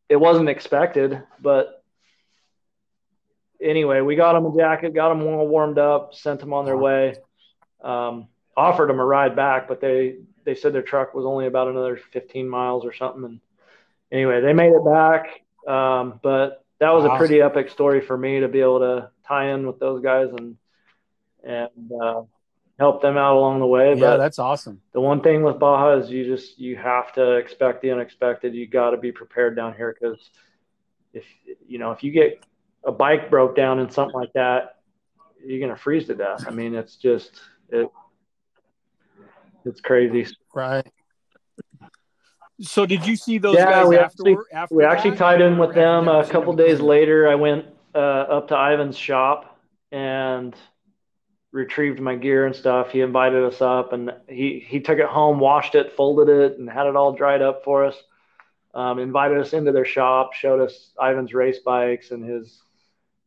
it 0.10 0.18
wasn't 0.18 0.49
expected, 0.49 1.22
but 1.39 1.84
anyway, 3.62 4.01
we 4.01 4.16
got 4.16 4.34
them 4.34 4.45
a 4.45 4.57
jacket, 4.57 4.93
got 4.93 5.10
them 5.10 5.26
all 5.26 5.47
warmed 5.47 5.78
up, 5.78 6.14
sent 6.14 6.39
them 6.39 6.53
on 6.53 6.66
their 6.66 6.78
way. 6.78 7.16
Um, 7.82 8.28
offered 8.57 8.89
them 8.89 8.99
a 8.99 9.05
ride 9.05 9.36
back, 9.36 9.68
but 9.68 9.80
they 9.80 10.18
they 10.43 10.55
said 10.55 10.74
their 10.74 10.82
truck 10.82 11.14
was 11.14 11.26
only 11.26 11.47
about 11.47 11.68
another 11.68 11.97
15 12.12 12.49
miles 12.49 12.86
or 12.86 12.93
something. 12.93 13.24
And 13.24 13.39
anyway, 14.12 14.41
they 14.41 14.53
made 14.53 14.72
it 14.72 14.84
back. 14.84 15.41
Um, 15.68 16.20
but 16.24 16.66
that 16.80 16.91
was 16.91 17.05
awesome. 17.05 17.16
a 17.16 17.18
pretty 17.18 17.41
epic 17.41 17.70
story 17.70 18.01
for 18.01 18.18
me 18.18 18.39
to 18.39 18.47
be 18.47 18.60
able 18.62 18.80
to 18.80 19.12
tie 19.28 19.51
in 19.51 19.68
with 19.68 19.80
those 19.80 20.01
guys 20.01 20.30
and 20.38 20.57
and 21.43 21.91
uh, 22.01 22.24
help 22.80 23.01
them 23.01 23.17
out 23.17 23.36
along 23.36 23.59
the 23.59 23.67
way. 23.67 23.89
Yeah, 23.89 23.99
but 23.99 24.17
that's 24.17 24.39
awesome. 24.39 24.82
The 24.93 25.01
one 25.01 25.21
thing 25.21 25.43
with 25.43 25.59
Baja 25.59 25.97
is 25.97 26.09
you 26.09 26.25
just 26.25 26.57
you 26.57 26.77
have 26.77 27.11
to 27.13 27.34
expect 27.34 27.82
the 27.82 27.91
unexpected. 27.91 28.55
You 28.55 28.67
got 28.67 28.91
to 28.91 28.97
be 28.97 29.11
prepared 29.11 29.55
down 29.55 29.75
here 29.75 29.95
because 29.99 30.30
if 31.13 31.25
you 31.67 31.77
know 31.77 31.91
if 31.91 32.03
you 32.03 32.11
get 32.11 32.43
a 32.86 32.91
bike 32.91 33.30
broke 33.30 33.55
down 33.55 33.80
and 33.80 33.91
something 33.91 34.15
like 34.15 34.34
that, 34.34 34.77
you're 35.45 35.59
gonna 35.59 35.77
freeze 35.77 36.07
to 36.07 36.15
death. 36.15 36.45
I 36.47 36.51
mean, 36.51 36.73
it's 36.73 36.95
just 36.95 37.41
it. 37.69 37.89
It's 39.65 39.82
crazy. 39.82 40.25
Right. 40.55 40.88
So 42.61 42.86
did 42.86 43.05
you 43.05 43.15
see 43.15 43.38
those 43.38 43.55
yeah, 43.55 43.71
guys 43.71 43.88
we 43.88 43.97
after, 43.97 44.05
actually, 44.05 44.38
after 44.53 44.75
we 44.75 44.84
actually 44.84 45.17
tied 45.17 45.41
in 45.41 45.57
with 45.57 45.73
them 45.73 46.07
a 46.07 46.27
couple 46.27 46.53
days 46.53 46.80
later. 46.80 47.30
I 47.30 47.36
went 47.36 47.65
uh, 47.95 47.97
up 47.97 48.47
to 48.49 48.55
Ivan's 48.55 48.97
shop 48.97 49.59
and 49.91 50.55
retrieved 51.51 51.99
my 51.99 52.15
gear 52.15 52.45
and 52.45 52.55
stuff. 52.55 52.91
He 52.91 53.01
invited 53.01 53.43
us 53.43 53.61
up 53.61 53.93
and 53.93 54.11
he, 54.27 54.63
he 54.65 54.79
took 54.79 54.99
it 54.99 55.07
home, 55.07 55.39
washed 55.39 55.75
it, 55.75 55.93
folded 55.93 56.29
it, 56.29 56.59
and 56.59 56.69
had 56.69 56.87
it 56.87 56.95
all 56.95 57.13
dried 57.13 57.41
up 57.41 57.63
for 57.63 57.85
us. 57.85 57.95
Um, 58.73 58.99
invited 58.99 59.39
us 59.39 59.53
into 59.53 59.71
their 59.71 59.85
shop, 59.85 60.33
showed 60.33 60.61
us 60.61 60.91
Ivan's 61.01 61.33
race 61.33 61.59
bikes 61.59 62.11
and 62.11 62.23
his 62.23 62.61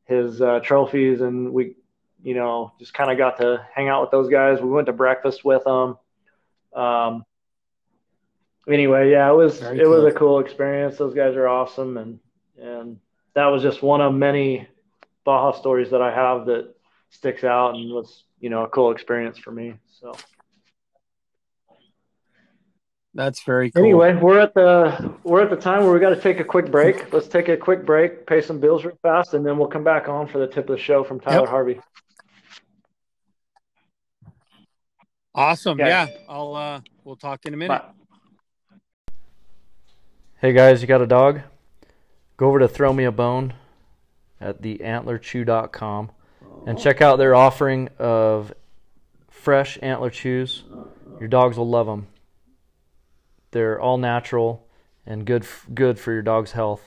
his 0.04 0.40
uh, 0.40 0.60
trophies, 0.60 1.20
and 1.20 1.52
we, 1.52 1.76
you 2.22 2.34
know, 2.34 2.72
just 2.78 2.94
kind 2.94 3.10
of 3.10 3.18
got 3.18 3.38
to 3.38 3.66
hang 3.74 3.88
out 3.88 4.02
with 4.02 4.10
those 4.10 4.28
guys. 4.28 4.60
We 4.60 4.68
went 4.68 4.86
to 4.86 4.92
breakfast 4.92 5.44
with 5.44 5.64
them. 5.64 5.96
Um, 6.74 7.24
anyway, 8.68 9.10
yeah, 9.10 9.30
it 9.30 9.34
was 9.34 9.58
Very 9.60 9.80
it 9.80 9.84
cool. 9.84 9.90
was 9.90 10.04
a 10.04 10.16
cool 10.16 10.38
experience. 10.38 10.96
Those 10.96 11.14
guys 11.14 11.34
are 11.34 11.48
awesome, 11.48 11.96
and 11.96 12.20
and 12.60 13.00
that 13.34 13.46
was 13.46 13.62
just 13.62 13.82
one 13.82 14.00
of 14.00 14.14
many 14.14 14.68
Baja 15.24 15.58
stories 15.58 15.90
that 15.90 16.02
I 16.02 16.14
have 16.14 16.46
that 16.46 16.74
sticks 17.12 17.44
out 17.44 17.74
and 17.74 17.90
was 17.90 18.24
you 18.40 18.50
know 18.50 18.64
a 18.64 18.68
cool 18.68 18.90
experience 18.90 19.38
for 19.38 19.52
me. 19.52 19.74
So 20.00 20.12
that's 23.14 23.42
very 23.44 23.70
cool. 23.70 23.82
Anyway, 23.82 24.14
we're 24.14 24.40
at 24.40 24.54
the 24.54 25.14
we're 25.22 25.42
at 25.42 25.50
the 25.50 25.56
time 25.56 25.84
where 25.84 25.92
we 25.92 26.00
got 26.00 26.10
to 26.10 26.20
take 26.20 26.40
a 26.40 26.44
quick 26.44 26.70
break. 26.70 27.12
Let's 27.12 27.28
take 27.28 27.48
a 27.48 27.56
quick 27.56 27.86
break, 27.86 28.26
pay 28.26 28.40
some 28.40 28.58
bills 28.58 28.84
real 28.84 28.98
fast, 29.02 29.34
and 29.34 29.46
then 29.46 29.58
we'll 29.58 29.68
come 29.68 29.84
back 29.84 30.08
on 30.08 30.26
for 30.26 30.38
the 30.38 30.46
tip 30.46 30.68
of 30.68 30.76
the 30.76 30.82
show 30.82 31.04
from 31.04 31.20
Tyler 31.20 31.40
yep. 31.40 31.48
Harvey. 31.48 31.80
Awesome. 35.34 35.80
Okay. 35.80 35.88
Yeah, 35.88 36.08
I'll 36.28 36.54
uh 36.54 36.80
we'll 37.04 37.16
talk 37.16 37.44
in 37.44 37.54
a 37.54 37.56
minute. 37.56 37.82
Bye. 37.82 39.14
Hey 40.40 40.52
guys, 40.52 40.82
you 40.82 40.88
got 40.88 41.00
a 41.00 41.06
dog? 41.06 41.42
Go 42.36 42.48
over 42.48 42.58
to 42.58 42.66
throw 42.66 42.92
me 42.92 43.04
a 43.04 43.12
bone 43.12 43.54
at 44.40 44.60
theantlerchew.com 44.60 46.10
and 46.66 46.78
check 46.78 47.00
out 47.00 47.16
their 47.16 47.34
offering 47.34 47.88
of 47.98 48.52
fresh 49.30 49.78
antler 49.82 50.10
chews. 50.10 50.64
Your 51.18 51.28
dogs 51.28 51.56
will 51.56 51.68
love 51.68 51.86
them. 51.86 52.06
They're 53.50 53.80
all 53.80 53.98
natural 53.98 54.66
and 55.06 55.24
good 55.26 55.46
good 55.74 55.98
for 55.98 56.12
your 56.12 56.22
dog's 56.22 56.52
health. 56.52 56.82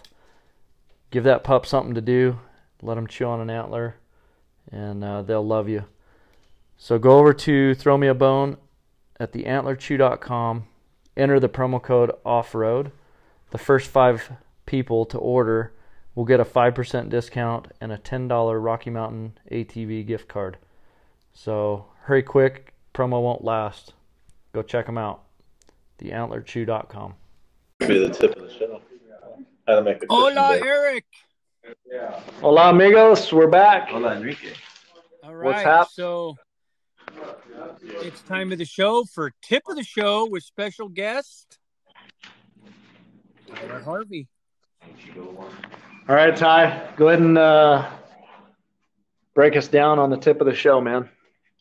give 1.11 1.23
that 1.23 1.43
pup 1.43 1.65
something 1.65 1.93
to 1.95 2.01
do. 2.01 2.39
Let 2.81 2.95
them 2.95 3.07
chew 3.07 3.25
on 3.25 3.41
an 3.41 3.49
antler, 3.49 3.95
and 4.71 5.03
uh, 5.03 5.21
they'll 5.21 5.45
love 5.45 5.69
you. 5.69 5.85
So 6.77 6.99
go 6.99 7.17
over 7.19 7.33
to 7.33 7.73
Throw 7.73 7.97
Me 7.97 8.07
a 8.07 8.13
Bone 8.13 8.57
at 9.19 9.31
theantlerchew.com. 9.31 10.65
Enter 11.15 11.39
the 11.39 11.49
promo 11.49 11.81
code 11.81 12.11
OFFROAD. 12.25 12.91
The 13.51 13.57
first 13.57 13.89
five 13.89 14.31
people 14.65 15.05
to 15.05 15.17
order 15.17 15.71
will 16.15 16.25
get 16.25 16.39
a 16.39 16.45
5% 16.45 17.09
discount 17.09 17.67
and 17.81 17.91
a 17.91 17.97
$10 17.97 18.63
Rocky 18.63 18.89
Mountain 18.89 19.37
ATV 19.51 20.05
gift 20.07 20.27
card. 20.27 20.57
So 21.33 21.87
hurry 22.03 22.23
quick, 22.23 22.73
promo 22.93 23.21
won't 23.21 23.43
last. 23.43 23.93
Go 24.53 24.61
check 24.61 24.85
them 24.85 24.97
out. 24.97 25.23
Theantlerchew.com. 25.99 27.13
Be 27.79 27.99
the 28.07 28.09
tip 28.09 28.35
of 28.37 28.43
the 28.43 28.53
show. 28.53 28.81
How 29.67 29.75
to 29.75 29.81
make 29.83 30.01
a 30.01 30.05
Hola, 30.09 30.31
Christian 30.33 30.63
day. 30.63 30.69
Eric. 30.69 31.05
Hola, 32.39 32.69
amigos. 32.69 33.33
We're 33.33 33.47
back. 33.47 33.89
Hola, 33.89 34.15
Enrique. 34.15 34.53
All 35.23 35.33
What's 35.35 35.57
right. 35.57 35.65
hap- 35.65 35.89
So 35.89 36.35
it's 37.81 38.21
time 38.21 38.51
of 38.51 38.57
the 38.59 38.65
show 38.65 39.03
for 39.05 39.31
tip 39.41 39.63
of 39.67 39.75
the 39.75 39.83
show 39.83 40.27
with 40.29 40.43
special 40.43 40.87
guest 40.87 41.57
Tyler 43.53 43.79
Harvey. 43.81 44.27
All 46.07 46.15
right, 46.15 46.35
Ty, 46.35 46.91
go 46.97 47.07
ahead 47.07 47.19
and 47.19 47.35
uh, 47.35 47.89
break 49.33 49.55
us 49.55 49.67
down 49.67 49.97
on 49.97 50.11
the 50.11 50.17
tip 50.17 50.39
of 50.39 50.45
the 50.45 50.53
show, 50.53 50.79
man. 50.79 51.09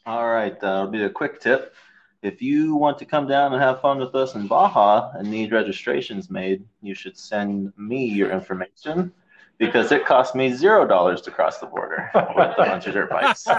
All 0.04 0.30
right, 0.30 0.52
uh, 0.62 0.66
it'll 0.66 0.88
be 0.88 1.04
a 1.04 1.08
quick 1.08 1.40
tip. 1.40 1.72
If 2.20 2.42
you 2.42 2.74
want 2.74 2.98
to 2.98 3.06
come 3.06 3.26
down 3.26 3.54
and 3.54 3.62
have 3.62 3.80
fun 3.80 3.98
with 3.98 4.14
us 4.14 4.34
in 4.34 4.46
Baja 4.46 5.12
and 5.14 5.30
need 5.30 5.50
registrations 5.50 6.28
made, 6.28 6.62
you 6.82 6.94
should 6.94 7.16
send 7.16 7.72
me 7.78 8.04
your 8.04 8.30
information 8.32 9.14
because 9.56 9.90
it 9.92 10.04
cost 10.04 10.34
me 10.34 10.52
zero 10.52 10.86
dollars 10.86 11.22
to 11.22 11.30
cross 11.30 11.58
the 11.58 11.66
border 11.66 12.10
with 12.14 12.52
a 12.58 12.64
bunch 12.66 12.86
of 12.86 12.92
dirt 12.92 13.10
bikes. 13.10 13.46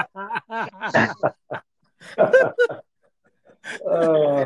Uh, 3.89 4.45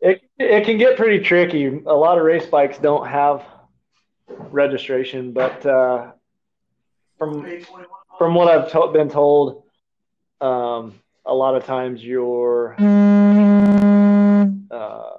it 0.00 0.22
it 0.38 0.64
can 0.64 0.78
get 0.78 0.96
pretty 0.96 1.18
tricky. 1.18 1.66
A 1.66 1.92
lot 1.92 2.18
of 2.18 2.24
race 2.24 2.46
bikes 2.46 2.78
don't 2.78 3.04
have 3.04 3.44
registration, 4.58 5.32
but 5.32 5.64
uh, 5.64 6.12
from 7.16 7.46
from 8.18 8.34
what 8.34 8.48
I've 8.48 8.70
to- 8.72 8.90
been 8.92 9.08
told, 9.08 9.62
um, 10.40 11.00
a 11.24 11.34
lot 11.34 11.54
of 11.54 11.64
times 11.64 12.04
your 12.04 12.74
uh, 14.70 15.18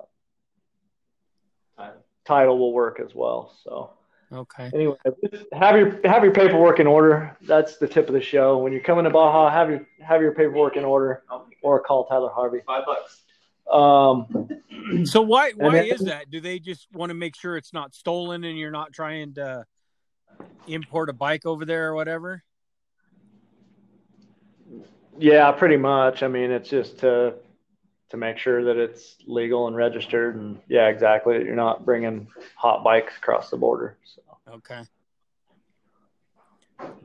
title 2.26 2.60
will 2.60 2.74
work 2.74 3.00
as 3.00 3.16
well. 3.16 3.56
So 3.64 3.92
okay. 4.32 4.70
anyway, 4.74 4.98
have 5.54 5.76
your 5.78 6.00
have 6.04 6.24
your 6.24 6.34
paperwork 6.34 6.80
in 6.80 6.88
order. 6.88 7.38
That's 7.42 7.78
the 7.78 7.88
tip 7.88 8.08
of 8.08 8.14
the 8.14 8.22
show. 8.22 8.58
When 8.58 8.74
you're 8.74 8.82
coming 8.82 9.06
to 9.06 9.10
Baja, 9.10 9.50
have 9.50 9.70
your 9.70 9.88
have 10.06 10.22
your 10.22 10.34
paperwork 10.34 10.76
in 10.76 10.84
order, 10.84 11.24
or 11.62 11.80
call 11.80 12.06
Tyler 12.06 12.30
Harvey. 12.30 12.60
Five 12.68 12.86
bucks. 12.86 13.22
Um, 13.72 14.50
So 15.06 15.22
why 15.22 15.52
why 15.52 15.82
is 15.82 16.02
that? 16.02 16.30
Do 16.30 16.42
they 16.42 16.60
just 16.60 16.88
want 16.94 17.10
to 17.10 17.14
make 17.14 17.36
sure 17.36 17.58
it's 17.58 17.74
not 17.74 17.94
stolen 17.94 18.44
and 18.44 18.58
you're 18.58 18.72
not 18.72 18.92
trying 18.94 19.34
to 19.36 19.66
import 20.68 21.10
a 21.10 21.14
bike 21.14 21.46
over 21.46 21.66
there 21.66 21.90
or 21.90 21.96
whatever? 21.96 22.44
yeah, 25.18 25.52
pretty 25.52 25.78
much. 25.78 26.24
I 26.24 26.28
mean, 26.28 26.52
it's 26.52 26.70
just 26.70 27.00
to 27.00 27.34
to 28.10 28.18
make 28.18 28.38
sure 28.38 28.64
that 28.64 28.78
it's 28.78 29.18
legal 29.28 29.68
and 29.68 29.76
registered, 29.76 30.36
and 30.36 30.60
yeah, 30.68 30.88
exactly. 30.88 31.38
that 31.38 31.46
You're 31.46 31.56
not 31.56 31.86
bringing 31.86 32.28
hot 32.56 32.84
bikes 32.84 33.16
across 33.18 33.50
the 33.50 33.58
border. 33.58 33.98
So, 34.04 34.22
Okay. 34.56 34.82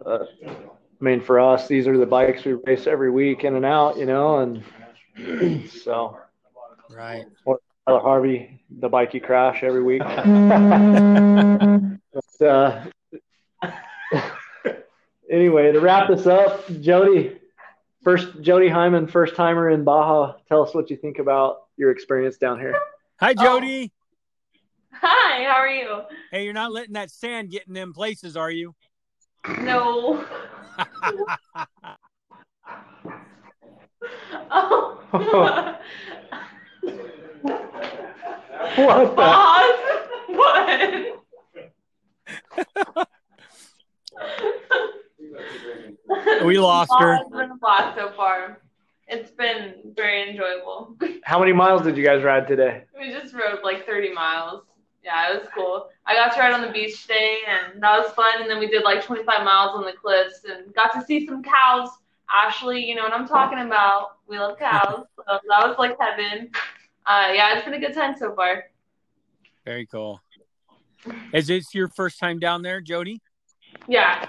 uh, 0.07 0.25
I 0.49 1.05
mean, 1.05 1.21
for 1.21 1.41
us, 1.41 1.69
these 1.69 1.87
are 1.87 1.99
the 1.99 2.07
bikes 2.07 2.45
we 2.45 2.55
race 2.55 2.87
every 2.87 3.11
week 3.11 3.45
in 3.45 3.57
and 3.57 3.67
out, 3.67 3.99
you 3.99 4.07
know, 4.07 4.39
and 4.39 5.69
so 5.71 6.19
Right. 6.91 7.25
Tyler 7.87 8.01
Harvey, 8.01 8.63
the 8.79 8.89
bike 8.89 9.13
you 9.13 9.21
crash 9.21 9.63
every 9.63 9.83
week. 9.83 10.03
But, 12.39 12.47
uh, 12.47 12.85
anyway, 15.29 15.73
to 15.73 15.81
wrap 15.81 16.09
this 16.09 16.29
up, 16.29 16.65
Jodi, 16.81 17.41
first 18.05 18.41
Jodi 18.41 18.69
Heiman, 18.69 19.11
first 19.11 19.35
timer 19.35 19.71
in 19.71 19.83
Baja. 19.83 20.35
Tell 20.49 20.63
us 20.63 20.73
what 20.75 20.91
you 20.91 20.97
think 20.97 21.19
about 21.19 21.65
your 21.77 21.91
experience 21.91 22.37
down 22.37 22.61
here. 22.61 22.77
Hi 23.19 23.35
Jodi. 23.35 23.91
Hi, 24.93 25.43
how 25.43 25.57
are 25.57 25.69
you? 25.69 26.03
Hey, 26.31 26.45
you're 26.45 26.53
not 26.53 26.71
letting 26.73 26.93
that 26.93 27.11
sand 27.11 27.51
get 27.51 27.67
in 27.67 27.75
them 27.75 27.93
places, 27.93 28.37
are 28.37 28.51
you? 28.51 28.77
No. 29.59 30.25
oh. 34.53 35.79
What 38.77 39.17
the? 39.17 39.23
Pause. 39.23 39.75
What? 40.29 41.09
We 46.45 46.59
lost 46.59 46.93
her. 46.99 47.17
Pause. 47.17 47.27
It's 47.27 47.37
been 47.37 47.51
a 47.51 47.57
blast 47.57 47.97
so 47.97 48.11
far. 48.17 48.61
It's 49.07 49.31
been 49.31 49.75
very 49.95 50.31
enjoyable. 50.31 50.97
How 51.25 51.39
many 51.39 51.53
miles 51.53 51.83
did 51.83 51.97
you 51.97 52.05
guys 52.05 52.23
ride 52.23 52.49
today? 52.49 52.85
We 52.99 53.11
just 53.11 53.35
rode 53.35 53.63
like 53.63 53.87
30 53.87 54.13
miles. 54.13 54.63
Yeah, 55.03 55.33
it 55.33 55.41
was 55.41 55.49
cool. 55.55 55.91
I 56.07 56.15
got 56.15 56.33
to 56.35 56.41
ride 56.41 56.55
on 56.55 56.63
the 56.63 56.71
beach 56.73 57.03
today, 57.03 57.41
and 57.47 57.83
that 57.83 57.99
was 57.99 58.11
fun. 58.13 58.41
And 58.41 58.49
then 58.51 58.59
we 58.59 58.67
did 58.69 58.83
like 58.85 59.05
25 59.05 59.45
miles 59.45 59.77
on 59.77 59.85
the 59.85 59.93
cliffs 59.93 60.45
and 60.45 60.73
got 60.75 60.95
to 60.95 61.05
see 61.05 61.27
some 61.27 61.43
cows. 61.43 61.91
Ashley, 62.33 62.83
you 62.83 62.95
know 62.95 63.03
what 63.03 63.13
I'm 63.13 63.29
talking 63.29 63.59
about. 63.59 64.17
We 64.27 64.39
love 64.39 64.59
cows. 64.59 65.05
So 65.17 65.25
that 65.27 65.69
was 65.69 65.77
like 65.79 65.99
heaven. 66.01 66.51
Uh, 67.07 67.31
yeah, 67.35 67.57
it's 67.57 67.65
been 67.65 67.75
a 67.75 67.79
good 67.79 67.95
time 67.95 68.15
so 68.19 68.35
far. 68.35 68.65
Very 69.65 69.87
cool. 69.87 70.21
Is 71.33 71.47
this 71.49 71.75
your 71.75 71.89
first 71.89 72.19
time 72.19 72.39
down 72.39 72.63
there, 72.63 72.81
Jodi? 72.81 73.21
Yeah. 73.89 74.27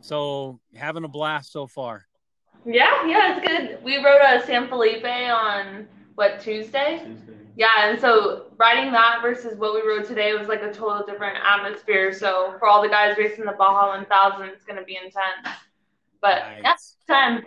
So 0.00 0.60
having 0.74 1.04
a 1.04 1.08
blast 1.08 1.52
so 1.52 1.66
far. 1.66 2.06
Yeah, 2.64 3.06
yeah, 3.06 3.36
it's 3.36 3.46
good. 3.46 3.84
We 3.84 4.02
rode 4.02 4.20
a 4.22 4.44
San 4.46 4.68
Felipe 4.68 5.04
on 5.04 5.86
what 6.14 6.40
Tuesday? 6.40 7.06
Yeah, 7.56 7.90
and 7.90 8.00
so 8.00 8.46
riding 8.56 8.92
that 8.92 9.18
versus 9.22 9.58
what 9.58 9.74
we 9.74 9.88
rode 9.88 10.06
today 10.06 10.34
was 10.34 10.48
like 10.48 10.62
a 10.62 10.72
total 10.72 11.04
different 11.06 11.38
atmosphere. 11.44 12.12
So 12.12 12.54
for 12.58 12.66
all 12.66 12.82
the 12.82 12.88
guys 12.88 13.16
racing 13.18 13.44
the 13.44 13.52
Baja 13.52 13.88
1000, 13.88 14.48
it's 14.48 14.64
gonna 14.64 14.84
be 14.84 14.96
intense. 14.96 15.56
But 16.20 16.62
Nice. 16.62 16.96
yeah, 17.08 17.14
time. 17.14 17.44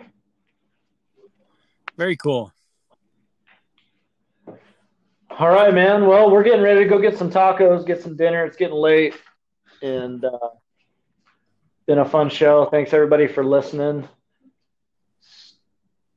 Very 1.96 2.16
cool. 2.16 2.52
All 5.38 5.48
right, 5.48 5.72
man. 5.72 6.06
Well, 6.06 6.30
we're 6.30 6.42
getting 6.42 6.60
ready 6.62 6.80
to 6.80 6.88
go 6.88 6.98
get 6.98 7.16
some 7.16 7.30
tacos, 7.30 7.86
get 7.86 8.02
some 8.02 8.16
dinner. 8.16 8.44
It's 8.44 8.56
getting 8.56 8.76
late, 8.76 9.14
and 9.80 10.22
uh, 10.24 10.38
been 11.86 11.98
a 11.98 12.04
fun 12.04 12.28
show. 12.28 12.66
Thanks 12.66 12.92
everybody 12.92 13.26
for 13.26 13.42
listening. 13.44 14.06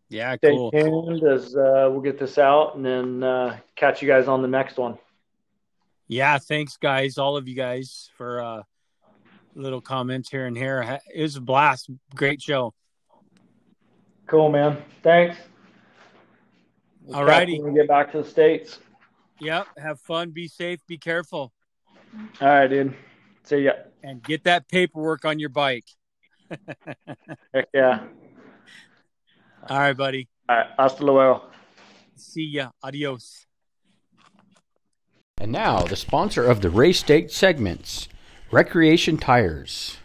Yeah, 0.10 0.36
Stay 0.36 0.52
cool. 0.52 0.72
tuned 0.72 1.24
as 1.24 1.56
uh, 1.56 1.88
we'll 1.92 2.02
get 2.02 2.20
this 2.20 2.38
out, 2.38 2.76
and 2.76 2.86
then 2.86 3.24
uh, 3.24 3.58
catch 3.76 4.02
you 4.02 4.08
guys 4.08 4.28
on 4.28 4.42
the 4.42 4.48
next 4.48 4.78
one. 4.78 4.98
Yeah, 6.08 6.38
thanks 6.38 6.78
guys, 6.78 7.18
all 7.18 7.38
of 7.38 7.48
you 7.48 7.56
guys 7.56 8.10
for 8.18 8.40
uh 8.42 8.64
little 9.56 9.82
comments 9.82 10.30
here 10.30 10.46
and 10.46 10.56
here. 10.56 11.00
It 11.14 11.22
was 11.22 11.38
a 11.38 11.42
blast. 11.42 11.90
Great 12.14 12.42
show. 12.42 12.74
Cool, 14.28 14.52
man. 14.52 14.78
Thanks. 15.02 15.38
All 17.14 17.24
righty. 17.24 17.62
we 17.62 17.74
get 17.74 17.88
back 17.88 18.12
to 18.12 18.22
the 18.22 18.30
states. 18.30 18.80
Yep. 19.40 19.68
Have 19.78 20.00
fun. 20.00 20.32
Be 20.32 20.48
safe. 20.48 20.80
Be 20.88 20.98
careful. 20.98 21.54
All 22.42 22.48
right, 22.48 22.68
dude. 22.68 22.96
See 23.44 23.60
ya. 23.60 23.74
And 24.04 24.24
get 24.24 24.44
that 24.46 24.68
paperwork 24.68 25.26
on 25.26 25.40
your 25.40 25.50
bike. 25.50 25.86
Heck 27.54 27.68
yeah. 27.74 28.04
All 29.70 29.80
right, 29.80 29.98
buddy. 29.98 30.28
All 30.48 30.56
right. 30.56 30.68
Hasta 30.78 31.04
luego. 31.04 31.44
See 32.16 32.46
ya. 32.46 32.70
Adios. 32.84 33.46
And 35.38 35.52
now, 35.52 35.82
the 35.82 35.96
sponsor 35.98 36.46
of 36.46 36.62
the 36.62 36.70
Race 36.70 37.00
State 37.00 37.32
segments 37.32 38.08
Recreation 38.52 39.18
Tires. 39.18 39.98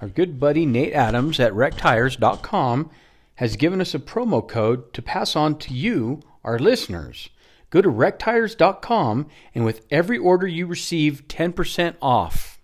Our 0.00 0.08
good 0.08 0.40
buddy 0.40 0.66
Nate 0.66 0.92
Adams 0.92 1.38
at 1.38 1.52
rectires.com 1.52 2.90
has 3.36 3.54
given 3.54 3.80
us 3.80 3.94
a 3.94 4.00
promo 4.00 4.46
code 4.46 4.92
to 4.94 5.00
pass 5.00 5.36
on 5.36 5.56
to 5.58 5.72
you, 5.72 6.20
our 6.44 6.58
listeners. 6.58 7.30
Go 7.70 7.80
to 7.80 7.88
rectires.com 7.88 9.28
and 9.54 9.64
with 9.64 9.86
every 9.90 10.18
order 10.18 10.46
you 10.46 10.66
receive 10.66 11.26
10% 11.28 11.96
off. 12.02 12.60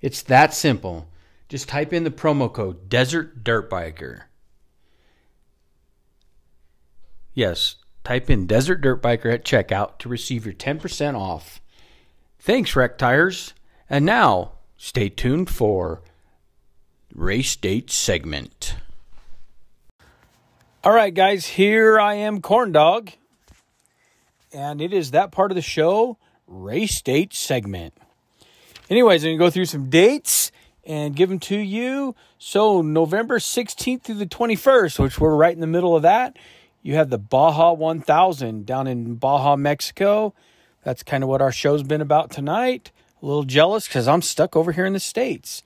It's 0.00 0.22
that 0.22 0.52
simple. 0.52 1.08
Just 1.48 1.68
type 1.68 1.92
in 1.92 2.04
the 2.04 2.10
promo 2.10 2.52
code 2.52 2.88
Desert 2.88 3.42
Dirt 3.42 3.70
Biker. 3.70 4.22
Yes, 7.32 7.76
Type 8.06 8.30
in 8.30 8.46
Desert 8.46 8.82
Dirt 8.82 9.02
Biker 9.02 9.34
at 9.34 9.44
checkout 9.44 9.98
to 9.98 10.08
receive 10.08 10.44
your 10.44 10.54
10% 10.54 11.18
off. 11.18 11.60
Thanks, 12.38 12.76
Rec 12.76 12.98
Tires. 12.98 13.52
And 13.90 14.06
now, 14.06 14.52
stay 14.76 15.08
tuned 15.08 15.50
for 15.50 16.02
Race 17.12 17.56
Date 17.56 17.90
segment. 17.90 18.76
All 20.86 20.92
right, 20.92 21.12
guys, 21.12 21.46
here 21.46 21.98
I 21.98 22.14
am, 22.14 22.40
Corn 22.40 22.70
Dog. 22.70 23.10
And 24.52 24.80
it 24.80 24.92
is 24.92 25.10
that 25.10 25.32
part 25.32 25.50
of 25.50 25.56
the 25.56 25.60
show, 25.60 26.16
Race 26.46 27.02
Date 27.02 27.34
segment. 27.34 27.92
Anyways, 28.88 29.24
I'm 29.24 29.30
going 29.30 29.36
to 29.36 29.44
go 29.46 29.50
through 29.50 29.64
some 29.64 29.90
dates 29.90 30.52
and 30.84 31.16
give 31.16 31.28
them 31.28 31.40
to 31.40 31.56
you. 31.56 32.14
So, 32.38 32.82
November 32.82 33.40
16th 33.40 34.02
through 34.02 34.14
the 34.14 34.26
21st, 34.26 35.00
which 35.00 35.18
we're 35.18 35.34
right 35.34 35.52
in 35.52 35.60
the 35.60 35.66
middle 35.66 35.96
of 35.96 36.02
that, 36.02 36.36
you 36.84 36.94
have 36.94 37.10
the 37.10 37.18
Baja 37.18 37.72
1000 37.72 38.64
down 38.64 38.86
in 38.86 39.16
Baja, 39.16 39.56
Mexico. 39.56 40.34
That's 40.84 41.02
kind 41.02 41.24
of 41.24 41.28
what 41.28 41.42
our 41.42 41.50
show's 41.50 41.82
been 41.82 42.00
about 42.00 42.30
tonight. 42.30 42.92
A 43.20 43.26
little 43.26 43.42
jealous 43.42 43.88
because 43.88 44.06
I'm 44.06 44.22
stuck 44.22 44.54
over 44.54 44.70
here 44.70 44.86
in 44.86 44.92
the 44.92 45.00
States. 45.00 45.64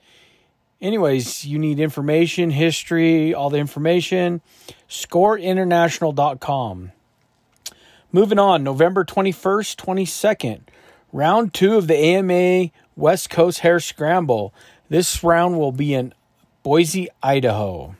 Anyways, 0.81 1.45
you 1.45 1.59
need 1.59 1.79
information, 1.79 2.49
history, 2.49 3.35
all 3.35 3.51
the 3.51 3.59
information. 3.59 4.41
ScoreInternational.com. 4.89 6.91
Moving 8.11 8.39
on, 8.39 8.63
November 8.63 9.05
21st, 9.05 9.75
22nd, 9.75 10.61
round 11.13 11.53
two 11.53 11.77
of 11.77 11.87
the 11.87 11.95
AMA 11.95 12.71
West 12.95 13.29
Coast 13.29 13.59
Hare 13.59 13.79
Scramble. 13.79 14.53
This 14.89 15.23
round 15.23 15.57
will 15.57 15.71
be 15.71 15.93
in 15.93 16.13
Boise, 16.63 17.07
Idaho. 17.23 17.95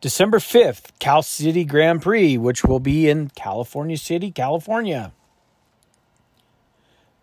December 0.00 0.38
5th, 0.38 0.90
Cal 0.98 1.22
City 1.22 1.64
Grand 1.64 2.02
Prix, 2.02 2.36
which 2.36 2.64
will 2.64 2.80
be 2.80 3.08
in 3.08 3.30
California 3.30 3.96
City, 3.96 4.30
California. 4.30 5.12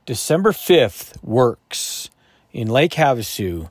December 0.06 0.52
5th, 0.52 1.22
WORCS 1.24 2.10
in 2.52 2.68
Lake 2.68 2.94
Havasu. 2.94 3.70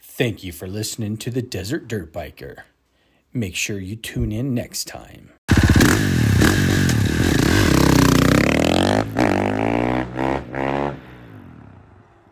Thank 0.00 0.44
you 0.44 0.52
for 0.52 0.68
listening 0.68 1.16
to 1.18 1.30
the 1.30 1.42
Desert 1.42 1.88
Dirt 1.88 2.12
Biker. 2.12 2.62
Make 3.32 3.56
sure 3.56 3.78
you 3.78 3.96
tune 3.96 4.30
in 4.30 4.54
next 4.54 4.86
time. 4.86 5.31